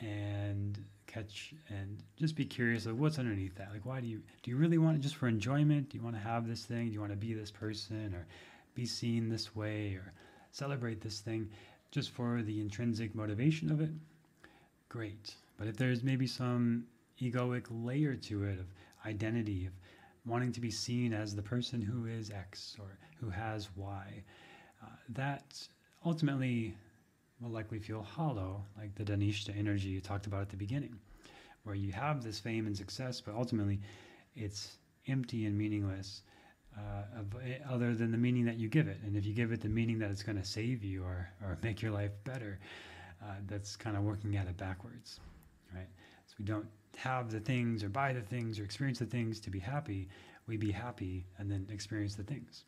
and 0.00 0.78
catch 1.06 1.54
and 1.68 2.02
just 2.16 2.34
be 2.34 2.44
curious 2.44 2.86
of 2.86 2.98
what's 2.98 3.18
underneath 3.18 3.54
that. 3.56 3.68
Like, 3.72 3.86
why 3.86 4.00
do 4.00 4.06
you 4.06 4.22
do 4.42 4.50
you 4.50 4.56
really 4.56 4.78
want 4.78 4.96
it 4.96 5.00
just 5.00 5.16
for 5.16 5.28
enjoyment? 5.28 5.90
Do 5.90 5.98
you 5.98 6.04
want 6.04 6.16
to 6.16 6.22
have 6.22 6.48
this 6.48 6.64
thing? 6.64 6.88
Do 6.88 6.94
you 6.94 7.00
want 7.00 7.12
to 7.12 7.16
be 7.16 7.32
this 7.32 7.50
person 7.50 8.12
or 8.14 8.26
be 8.74 8.86
seen 8.86 9.28
this 9.28 9.54
way 9.54 9.94
or 9.94 10.12
celebrate 10.50 11.00
this 11.00 11.20
thing 11.20 11.48
just 11.90 12.10
for 12.10 12.42
the 12.42 12.60
intrinsic 12.60 13.14
motivation 13.14 13.70
of 13.70 13.80
it? 13.80 13.90
Great. 14.88 15.34
But 15.58 15.68
if 15.68 15.76
there's 15.76 16.02
maybe 16.02 16.26
some 16.26 16.84
egoic 17.20 17.66
layer 17.70 18.14
to 18.14 18.44
it 18.44 18.58
of 18.58 18.66
identity, 19.06 19.66
of 19.66 19.72
wanting 20.26 20.52
to 20.52 20.60
be 20.60 20.70
seen 20.70 21.12
as 21.12 21.34
the 21.34 21.42
person 21.42 21.80
who 21.80 22.06
is 22.06 22.30
X 22.30 22.76
or 22.78 22.98
who 23.20 23.30
has 23.30 23.68
Y, 23.76 24.22
uh, 24.82 24.86
that 25.10 25.66
ultimately 26.04 26.74
will 27.40 27.50
likely 27.50 27.78
feel 27.78 28.02
hollow, 28.02 28.64
like 28.76 28.94
the 28.94 29.04
Dhanishta 29.04 29.56
energy 29.56 29.88
you 29.88 30.00
talked 30.00 30.26
about 30.26 30.42
at 30.42 30.48
the 30.48 30.56
beginning, 30.56 30.98
where 31.64 31.74
you 31.74 31.92
have 31.92 32.22
this 32.22 32.38
fame 32.38 32.66
and 32.66 32.76
success, 32.76 33.20
but 33.20 33.34
ultimately 33.34 33.80
it's 34.34 34.78
empty 35.06 35.46
and 35.46 35.56
meaningless. 35.56 36.22
Uh, 36.76 37.18
of, 37.18 37.34
eh, 37.42 37.58
other 37.68 37.92
than 37.92 38.12
the 38.12 38.18
meaning 38.18 38.44
that 38.44 38.56
you 38.56 38.68
give 38.68 38.86
it. 38.86 38.98
And 39.04 39.16
if 39.16 39.26
you 39.26 39.34
give 39.34 39.50
it 39.50 39.60
the 39.60 39.68
meaning 39.68 39.98
that 39.98 40.12
it's 40.12 40.22
going 40.22 40.38
to 40.38 40.44
save 40.44 40.84
you 40.84 41.02
or, 41.02 41.28
or 41.42 41.58
make 41.62 41.82
your 41.82 41.90
life 41.90 42.12
better, 42.22 42.60
uh, 43.20 43.34
that's 43.46 43.74
kind 43.74 43.96
of 43.96 44.04
working 44.04 44.36
at 44.36 44.46
it 44.46 44.56
backwards, 44.56 45.18
right? 45.74 45.88
So 46.26 46.34
we 46.38 46.44
don't 46.44 46.68
have 46.98 47.30
the 47.30 47.38
things 47.38 47.84
or 47.84 47.88
buy 47.88 48.12
the 48.12 48.20
things 48.20 48.58
or 48.58 48.64
experience 48.64 48.98
the 48.98 49.06
things 49.06 49.38
to 49.38 49.50
be 49.50 49.60
happy. 49.60 50.08
We 50.48 50.56
be 50.56 50.72
happy 50.72 51.26
and 51.38 51.48
then 51.50 51.66
experience 51.70 52.16
the 52.16 52.24
things. 52.24 52.64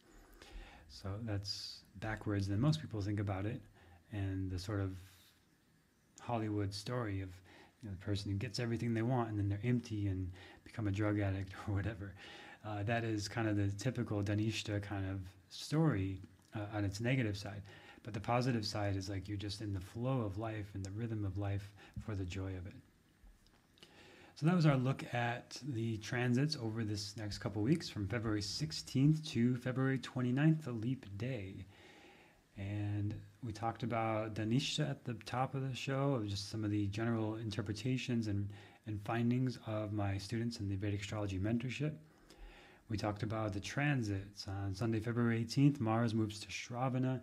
So 0.89 1.09
that's 1.23 1.81
backwards 1.99 2.47
than 2.47 2.61
most 2.61 2.81
people 2.81 3.01
think 3.01 3.19
about 3.19 3.45
it 3.45 3.61
and 4.13 4.49
the 4.49 4.59
sort 4.59 4.81
of 4.81 4.93
Hollywood 6.21 6.73
story 6.73 7.23
of 7.23 7.31
you 7.83 7.89
know, 7.89 7.91
the 7.91 8.05
person 8.05 8.31
who 8.31 8.37
gets 8.37 8.61
everything 8.61 8.95
they 8.95 9.03
want 9.03 9.31
and 9.31 9.39
then 9.39 9.49
they're 9.49 9.61
empty 9.65 10.07
and 10.07 10.31
become 10.63 10.87
a 10.87 10.93
drug 10.93 11.19
addict 11.19 11.53
or 11.69 11.75
whatever. 11.75 12.15
Uh, 12.65 12.85
that 12.85 13.03
is 13.03 13.27
kind 13.27 13.49
of 13.49 13.57
the 13.57 13.69
typical 13.79 14.23
Dhanishta 14.23 14.81
kind 14.81 15.11
of 15.11 15.21
story 15.49 16.21
uh, 16.55 16.77
on 16.77 16.85
its 16.85 17.01
negative 17.01 17.37
side. 17.37 17.63
But 18.05 18.15
the 18.15 18.21
positive 18.21 18.65
side 18.65 18.95
is 18.95 19.09
like 19.09 19.29
you're 19.29 19.37
just 19.37 19.61
in 19.61 19.73
the 19.73 19.81
flow 19.81 20.21
of 20.21 20.39
life 20.39 20.71
and 20.75 20.85
the 20.85 20.91
rhythm 20.93 21.25
of 21.25 21.37
life 21.37 21.73
for 22.05 22.15
the 22.15 22.25
joy 22.25 22.51
of 22.57 22.67
it. 22.67 22.75
So 24.41 24.47
that 24.47 24.57
was 24.57 24.65
our 24.65 24.79
look 24.79 25.05
at 25.13 25.59
the 25.69 25.99
transits 25.99 26.57
over 26.57 26.83
this 26.83 27.15
next 27.19 27.41
couple 27.41 27.61
weeks 27.61 27.91
from 27.91 28.09
February 28.09 28.41
16th 28.41 29.23
to 29.33 29.55
February 29.59 29.99
29th, 29.99 30.65
the 30.65 30.73
leap 30.73 31.05
day. 31.19 31.67
And 32.57 33.15
we 33.45 33.53
talked 33.53 33.83
about 33.83 34.33
Dhanishta 34.33 34.89
at 34.89 35.05
the 35.05 35.13
top 35.27 35.55
of 35.55 35.69
the 35.69 35.77
show, 35.77 36.23
just 36.27 36.49
some 36.49 36.65
of 36.65 36.71
the 36.71 36.87
general 36.87 37.35
interpretations 37.35 38.29
and, 38.29 38.49
and 38.87 38.99
findings 39.05 39.59
of 39.67 39.93
my 39.93 40.17
students 40.17 40.59
in 40.59 40.71
the 40.71 40.77
Vedic 40.77 41.03
Astrology 41.03 41.39
Mentorship. 41.39 41.93
We 42.89 42.97
talked 42.97 43.23
about 43.23 43.53
the 43.53 43.61
transits. 43.61 44.49
On 44.49 44.75
Sunday, 44.75 45.01
February 45.01 45.45
18th, 45.45 45.81
Mars 45.81 46.15
moves 46.15 46.41
to 46.41 46.49
Shravana, 46.49 47.21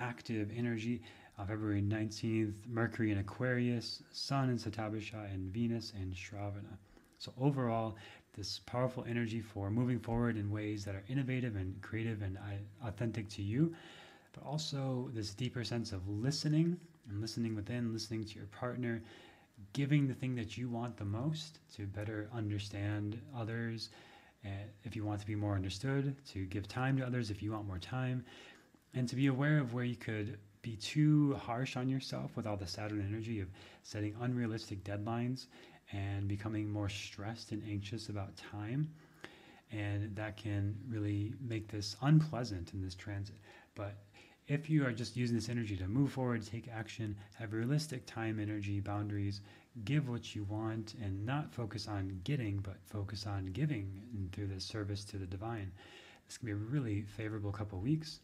active 0.00 0.50
energy. 0.56 1.02
On 1.38 1.46
February 1.46 1.82
19th, 1.82 2.66
Mercury 2.66 3.10
in 3.10 3.18
Aquarius, 3.18 4.02
Sun 4.12 4.50
in 4.50 4.58
Shatabhisha, 4.58 5.32
and 5.32 5.52
Venus 5.52 5.92
in 6.00 6.12
Shravana. 6.12 6.78
So, 7.18 7.32
overall, 7.40 7.96
this 8.36 8.60
powerful 8.66 9.04
energy 9.08 9.40
for 9.40 9.70
moving 9.70 9.98
forward 9.98 10.36
in 10.36 10.50
ways 10.50 10.84
that 10.84 10.94
are 10.94 11.04
innovative 11.08 11.56
and 11.56 11.80
creative 11.82 12.22
and 12.22 12.38
authentic 12.82 13.28
to 13.30 13.42
you 13.42 13.74
but 14.34 14.44
also 14.44 15.10
this 15.14 15.32
deeper 15.32 15.64
sense 15.64 15.92
of 15.92 16.06
listening 16.08 16.76
and 17.08 17.20
listening 17.20 17.54
within, 17.54 17.92
listening 17.92 18.24
to 18.24 18.34
your 18.34 18.46
partner, 18.46 19.02
giving 19.72 20.06
the 20.06 20.14
thing 20.14 20.34
that 20.34 20.58
you 20.58 20.68
want 20.68 20.96
the 20.96 21.04
most 21.04 21.60
to 21.76 21.86
better 21.86 22.28
understand 22.34 23.20
others. 23.36 23.90
Uh, 24.44 24.48
if 24.82 24.94
you 24.94 25.04
want 25.04 25.20
to 25.20 25.26
be 25.26 25.34
more 25.34 25.54
understood, 25.54 26.14
to 26.26 26.44
give 26.46 26.68
time 26.68 26.96
to 26.98 27.06
others 27.06 27.30
if 27.30 27.42
you 27.42 27.52
want 27.52 27.66
more 27.66 27.78
time, 27.78 28.24
and 28.92 29.08
to 29.08 29.16
be 29.16 29.28
aware 29.28 29.58
of 29.58 29.72
where 29.72 29.84
you 29.84 29.96
could 29.96 30.38
be 30.64 30.76
too 30.76 31.34
harsh 31.34 31.76
on 31.76 31.88
yourself 31.88 32.34
with 32.36 32.46
all 32.46 32.56
the 32.56 32.66
Saturn 32.66 33.04
energy 33.06 33.40
of 33.40 33.48
setting 33.82 34.16
unrealistic 34.22 34.82
deadlines 34.82 35.46
and 35.92 36.26
becoming 36.26 36.70
more 36.70 36.88
stressed 36.88 37.52
and 37.52 37.62
anxious 37.68 38.08
about 38.08 38.34
time. 38.36 38.88
And 39.70 40.16
that 40.16 40.38
can 40.38 40.74
really 40.88 41.34
make 41.40 41.68
this 41.68 41.96
unpleasant 42.00 42.72
in 42.72 42.80
this 42.80 42.94
transit. 42.94 43.36
But 43.74 43.96
if 44.48 44.70
you 44.70 44.86
are 44.86 44.92
just 44.92 45.16
using 45.16 45.36
this 45.36 45.50
energy 45.50 45.76
to 45.76 45.86
move 45.86 46.12
forward, 46.12 46.46
take 46.46 46.68
action, 46.68 47.14
have 47.34 47.52
realistic 47.52 48.06
time, 48.06 48.40
energy, 48.40 48.80
boundaries, 48.80 49.42
give 49.84 50.08
what 50.08 50.34
you 50.34 50.44
want, 50.44 50.94
and 51.02 51.26
not 51.26 51.52
focus 51.52 51.88
on 51.88 52.20
getting, 52.24 52.58
but 52.58 52.76
focus 52.86 53.26
on 53.26 53.46
giving 53.46 54.30
through 54.32 54.46
the 54.46 54.60
service 54.60 55.04
to 55.04 55.18
the 55.18 55.26
divine, 55.26 55.70
this 56.26 56.38
can 56.38 56.46
be 56.46 56.52
a 56.52 56.56
really 56.56 57.02
favorable 57.02 57.52
couple 57.52 57.80
weeks. 57.80 58.20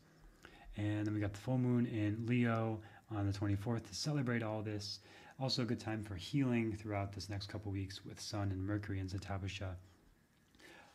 And 0.77 1.07
then 1.07 1.15
we 1.15 1.21
got 1.21 1.33
the 1.33 1.41
full 1.41 1.59
moon 1.59 1.87
in 1.87 2.27
Leo 2.27 2.81
on 3.11 3.27
the 3.27 3.37
24th 3.37 3.87
to 3.89 3.95
celebrate 3.95 4.43
all 4.43 4.63
this. 4.63 5.01
Also, 5.41 5.63
a 5.63 5.65
good 5.65 5.81
time 5.81 6.03
for 6.03 6.15
healing 6.15 6.77
throughout 6.77 7.13
this 7.13 7.29
next 7.29 7.49
couple 7.49 7.73
weeks 7.73 8.05
with 8.05 8.21
Sun 8.21 8.51
and 8.51 8.63
Mercury 8.63 9.01
and 9.01 9.09
Shatabhisha. 9.09 9.75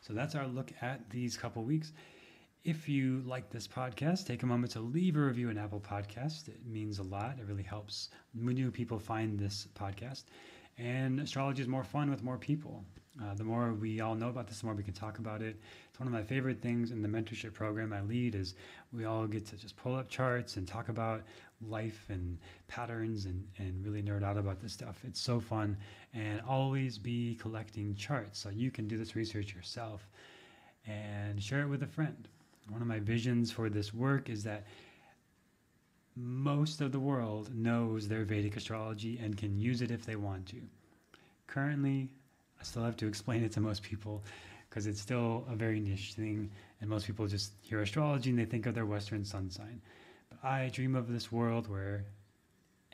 So 0.00 0.12
that's 0.12 0.34
our 0.34 0.46
look 0.46 0.72
at 0.82 1.10
these 1.10 1.36
couple 1.36 1.64
weeks. 1.64 1.92
If 2.64 2.88
you 2.88 3.22
like 3.26 3.50
this 3.50 3.68
podcast, 3.68 4.26
take 4.26 4.42
a 4.42 4.46
moment 4.46 4.72
to 4.72 4.80
leave 4.80 5.16
a 5.16 5.20
review 5.20 5.50
in 5.50 5.58
Apple 5.58 5.80
Podcast. 5.80 6.48
It 6.48 6.64
means 6.66 6.98
a 6.98 7.02
lot. 7.02 7.38
It 7.38 7.46
really 7.46 7.62
helps 7.62 8.10
new 8.34 8.70
people 8.70 8.98
find 8.98 9.38
this 9.38 9.68
podcast. 9.78 10.24
And 10.78 11.20
astrology 11.20 11.62
is 11.62 11.68
more 11.68 11.84
fun 11.84 12.10
with 12.10 12.22
more 12.22 12.38
people. 12.38 12.84
Uh, 13.22 13.34
the 13.34 13.44
more 13.44 13.72
we 13.72 14.00
all 14.00 14.14
know 14.14 14.28
about 14.28 14.46
this, 14.46 14.60
the 14.60 14.66
more 14.66 14.74
we 14.74 14.82
can 14.82 14.94
talk 14.94 15.18
about 15.18 15.42
it. 15.42 15.58
It's 15.96 16.00
one 16.02 16.08
of 16.08 16.12
my 16.12 16.24
favorite 16.24 16.60
things 16.60 16.90
in 16.90 17.00
the 17.00 17.08
mentorship 17.08 17.54
program 17.54 17.90
I 17.90 18.02
lead 18.02 18.34
is 18.34 18.54
we 18.92 19.06
all 19.06 19.26
get 19.26 19.46
to 19.46 19.56
just 19.56 19.78
pull 19.78 19.94
up 19.94 20.10
charts 20.10 20.58
and 20.58 20.68
talk 20.68 20.90
about 20.90 21.22
life 21.66 22.04
and 22.10 22.36
patterns 22.68 23.24
and, 23.24 23.42
and 23.56 23.82
really 23.82 24.02
nerd 24.02 24.22
out 24.22 24.36
about 24.36 24.60
this 24.60 24.74
stuff. 24.74 25.00
It's 25.08 25.18
so 25.18 25.40
fun 25.40 25.74
and 26.12 26.42
always 26.46 26.98
be 26.98 27.36
collecting 27.36 27.94
charts 27.94 28.38
so 28.38 28.50
you 28.50 28.70
can 28.70 28.86
do 28.86 28.98
this 28.98 29.16
research 29.16 29.54
yourself 29.54 30.06
and 30.86 31.42
share 31.42 31.62
it 31.62 31.68
with 31.68 31.82
a 31.82 31.86
friend. 31.86 32.28
One 32.68 32.82
of 32.82 32.88
my 32.88 32.98
visions 32.98 33.50
for 33.50 33.70
this 33.70 33.94
work 33.94 34.28
is 34.28 34.44
that 34.44 34.66
most 36.14 36.82
of 36.82 36.92
the 36.92 37.00
world 37.00 37.54
knows 37.54 38.06
their 38.06 38.26
Vedic 38.26 38.58
astrology 38.58 39.18
and 39.24 39.34
can 39.34 39.58
use 39.58 39.80
it 39.80 39.90
if 39.90 40.04
they 40.04 40.16
want 40.16 40.44
to. 40.48 40.60
Currently, 41.46 42.10
I 42.60 42.64
still 42.64 42.84
have 42.84 42.98
to 42.98 43.06
explain 43.06 43.42
it 43.42 43.52
to 43.52 43.60
most 43.60 43.82
people 43.82 44.22
because 44.76 44.86
it's 44.86 45.00
still 45.00 45.46
a 45.50 45.56
very 45.56 45.80
niche 45.80 46.12
thing, 46.12 46.50
and 46.82 46.90
most 46.90 47.06
people 47.06 47.26
just 47.26 47.54
hear 47.62 47.80
astrology 47.80 48.28
and 48.28 48.38
they 48.38 48.44
think 48.44 48.66
of 48.66 48.74
their 48.74 48.84
Western 48.84 49.24
sun 49.24 49.48
sign. 49.48 49.80
But 50.28 50.46
I 50.46 50.68
dream 50.68 50.94
of 50.94 51.10
this 51.10 51.32
world 51.32 51.66
where 51.66 52.04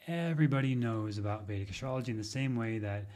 everybody 0.06 0.76
knows 0.76 1.18
about 1.18 1.48
Vedic 1.48 1.70
astrology 1.70 2.12
in 2.12 2.18
the 2.18 2.22
same 2.22 2.54
way 2.54 2.78
that 2.78 3.06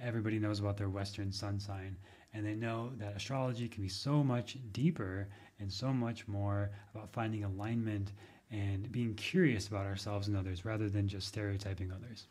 everybody 0.00 0.40
knows 0.40 0.58
about 0.58 0.76
their 0.76 0.88
Western 0.88 1.30
sun 1.30 1.60
sign. 1.60 1.96
And 2.34 2.44
they 2.44 2.56
know 2.56 2.90
that 2.96 3.14
astrology 3.14 3.68
can 3.68 3.84
be 3.84 3.88
so 3.88 4.24
much 4.24 4.58
deeper 4.72 5.28
and 5.60 5.72
so 5.72 5.92
much 5.92 6.26
more 6.26 6.70
about 6.92 7.12
finding 7.12 7.44
alignment 7.44 8.10
and 8.50 8.90
being 8.90 9.14
curious 9.14 9.68
about 9.68 9.86
ourselves 9.86 10.26
and 10.26 10.36
others 10.36 10.64
rather 10.64 10.88
than 10.88 11.06
just 11.06 11.28
stereotyping 11.28 11.92
others. 11.92 12.26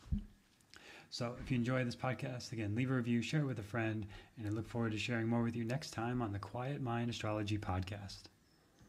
So 1.10 1.36
if 1.42 1.50
you 1.50 1.58
enjoy 1.58 1.84
this 1.84 1.96
podcast, 1.96 2.52
again, 2.52 2.76
leave 2.76 2.92
a 2.92 2.96
review, 2.96 3.22
share 3.22 3.42
it 3.42 3.46
with 3.46 3.60
a 3.60 3.64
friend, 3.64 4.06
and 4.38 4.46
I 4.48 4.50
look 4.50 4.68
forward 4.68 4.92
to 4.92 4.98
sharing 4.98 5.28
more 5.28 5.42
with 5.44 5.56
you 5.56 5.64
next 5.64 5.92
time 5.92 6.22
on 6.22 6.34
the 6.34 6.40
Quiet 6.40 6.82
Mind 6.82 7.10
Astrology 7.10 7.58
Podcast. 7.58 8.24